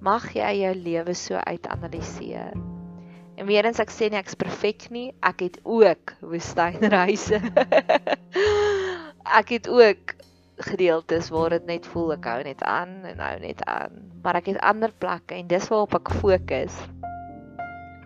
Mag 0.00 0.34
jy 0.34 0.52
jou 0.58 0.74
lewe 0.74 1.14
so 1.14 1.34
uitanaliseer. 1.34 2.73
En 3.34 3.46
weer 3.46 3.66
eens 3.66 3.80
ek 3.82 3.90
sê 3.90 4.08
nie 4.10 4.20
ek's 4.20 4.36
perfek 4.38 4.88
nie. 4.94 5.08
Ek 5.26 5.42
het 5.42 5.58
ook 5.62 6.14
woestynreise. 6.22 7.40
ek 9.40 9.48
het 9.56 9.68
ook 9.68 10.14
gedeeltes 10.56 11.32
waar 11.34 11.56
dit 11.56 11.64
net 11.66 11.86
voel 11.90 12.14
ek 12.14 12.28
hou 12.30 12.42
net 12.46 12.62
aan 12.62 13.00
en 13.10 13.18
hou 13.18 13.38
net 13.42 13.64
aan. 13.66 13.96
Maar 14.22 14.38
ek 14.38 14.52
het 14.52 14.60
ander 14.62 14.92
plekke 15.02 15.34
en 15.34 15.48
dis 15.50 15.66
waarop 15.72 15.96
ek 15.98 16.12
fokus. 16.20 16.76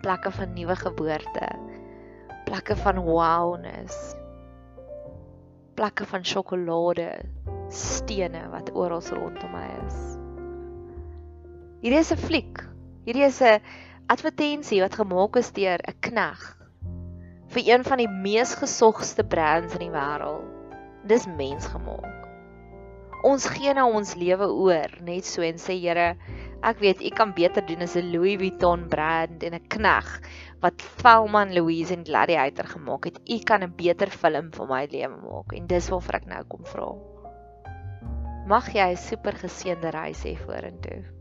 Plekke 0.01 0.33
van 0.33 0.55
nuwe 0.57 0.77
geboorte. 0.81 1.51
Plekke 2.49 2.77
van 2.81 3.03
wowness. 3.05 4.15
Plekke 5.77 6.07
van 6.09 6.25
sjokolade. 6.25 7.11
Stene 7.69 8.47
wat 8.55 8.73
oral 8.73 9.05
rondom 9.13 9.53
my 9.53 9.67
is. 9.85 9.99
Hierdie 11.85 12.01
is 12.01 12.13
'n 12.13 12.17
fliek. 12.17 12.65
Hierdie 13.05 13.29
is 13.29 13.43
'n 13.43 13.61
advertensie 14.09 14.81
wat 14.81 14.95
gemaak 14.97 15.37
is 15.37 15.51
deur 15.53 15.83
'n 15.85 15.99
knegg 16.01 16.45
vir 17.53 17.63
een 17.67 17.83
van 17.85 18.01
die 18.01 18.09
mees 18.09 18.55
gesogste 18.57 19.25
brands 19.25 19.75
in 19.77 19.83
die 19.85 19.93
wêreld. 19.93 20.73
Dis 21.05 21.27
mensgemaak. 21.27 22.25
Ons 23.29 23.49
gee 23.53 23.75
nou 23.75 23.93
ons 23.99 24.15
lewe 24.15 24.49
oor 24.49 24.95
net 25.05 25.29
so 25.29 25.43
en 25.43 25.61
sê 25.61 25.77
Here, 25.77 26.17
ek 26.63 26.81
weet 26.81 27.05
U 27.05 27.11
kan 27.11 27.35
beter 27.37 27.67
doen 27.67 27.83
as 27.83 27.97
'n 27.97 28.13
Louis 28.13 28.39
Vuitton 28.41 28.89
brand 28.89 29.43
en 29.43 29.55
'n 29.55 29.69
knegg 29.69 30.09
wat 30.63 30.83
Velman 31.03 31.53
Louise 31.53 31.93
en 31.93 32.05
Gladiator 32.05 32.65
gemaak 32.65 33.05
het. 33.05 33.21
U 33.29 33.39
kan 33.45 33.63
'n 33.63 33.77
beter 33.77 34.09
film 34.11 34.51
vir 34.53 34.67
my 34.67 34.87
lewe 34.91 35.17
maak 35.21 35.53
en 35.53 35.67
dis 35.67 35.89
waarvoor 35.89 36.15
ek 36.15 36.27
nou 36.27 36.45
kom 36.45 36.65
vra. 36.65 36.91
Mag 38.47 38.73
jy 38.73 38.91
'n 38.91 38.97
super 38.97 39.33
geseënde 39.33 39.91
reis 39.91 40.25
hê 40.25 40.37
vorentoe. 40.37 41.18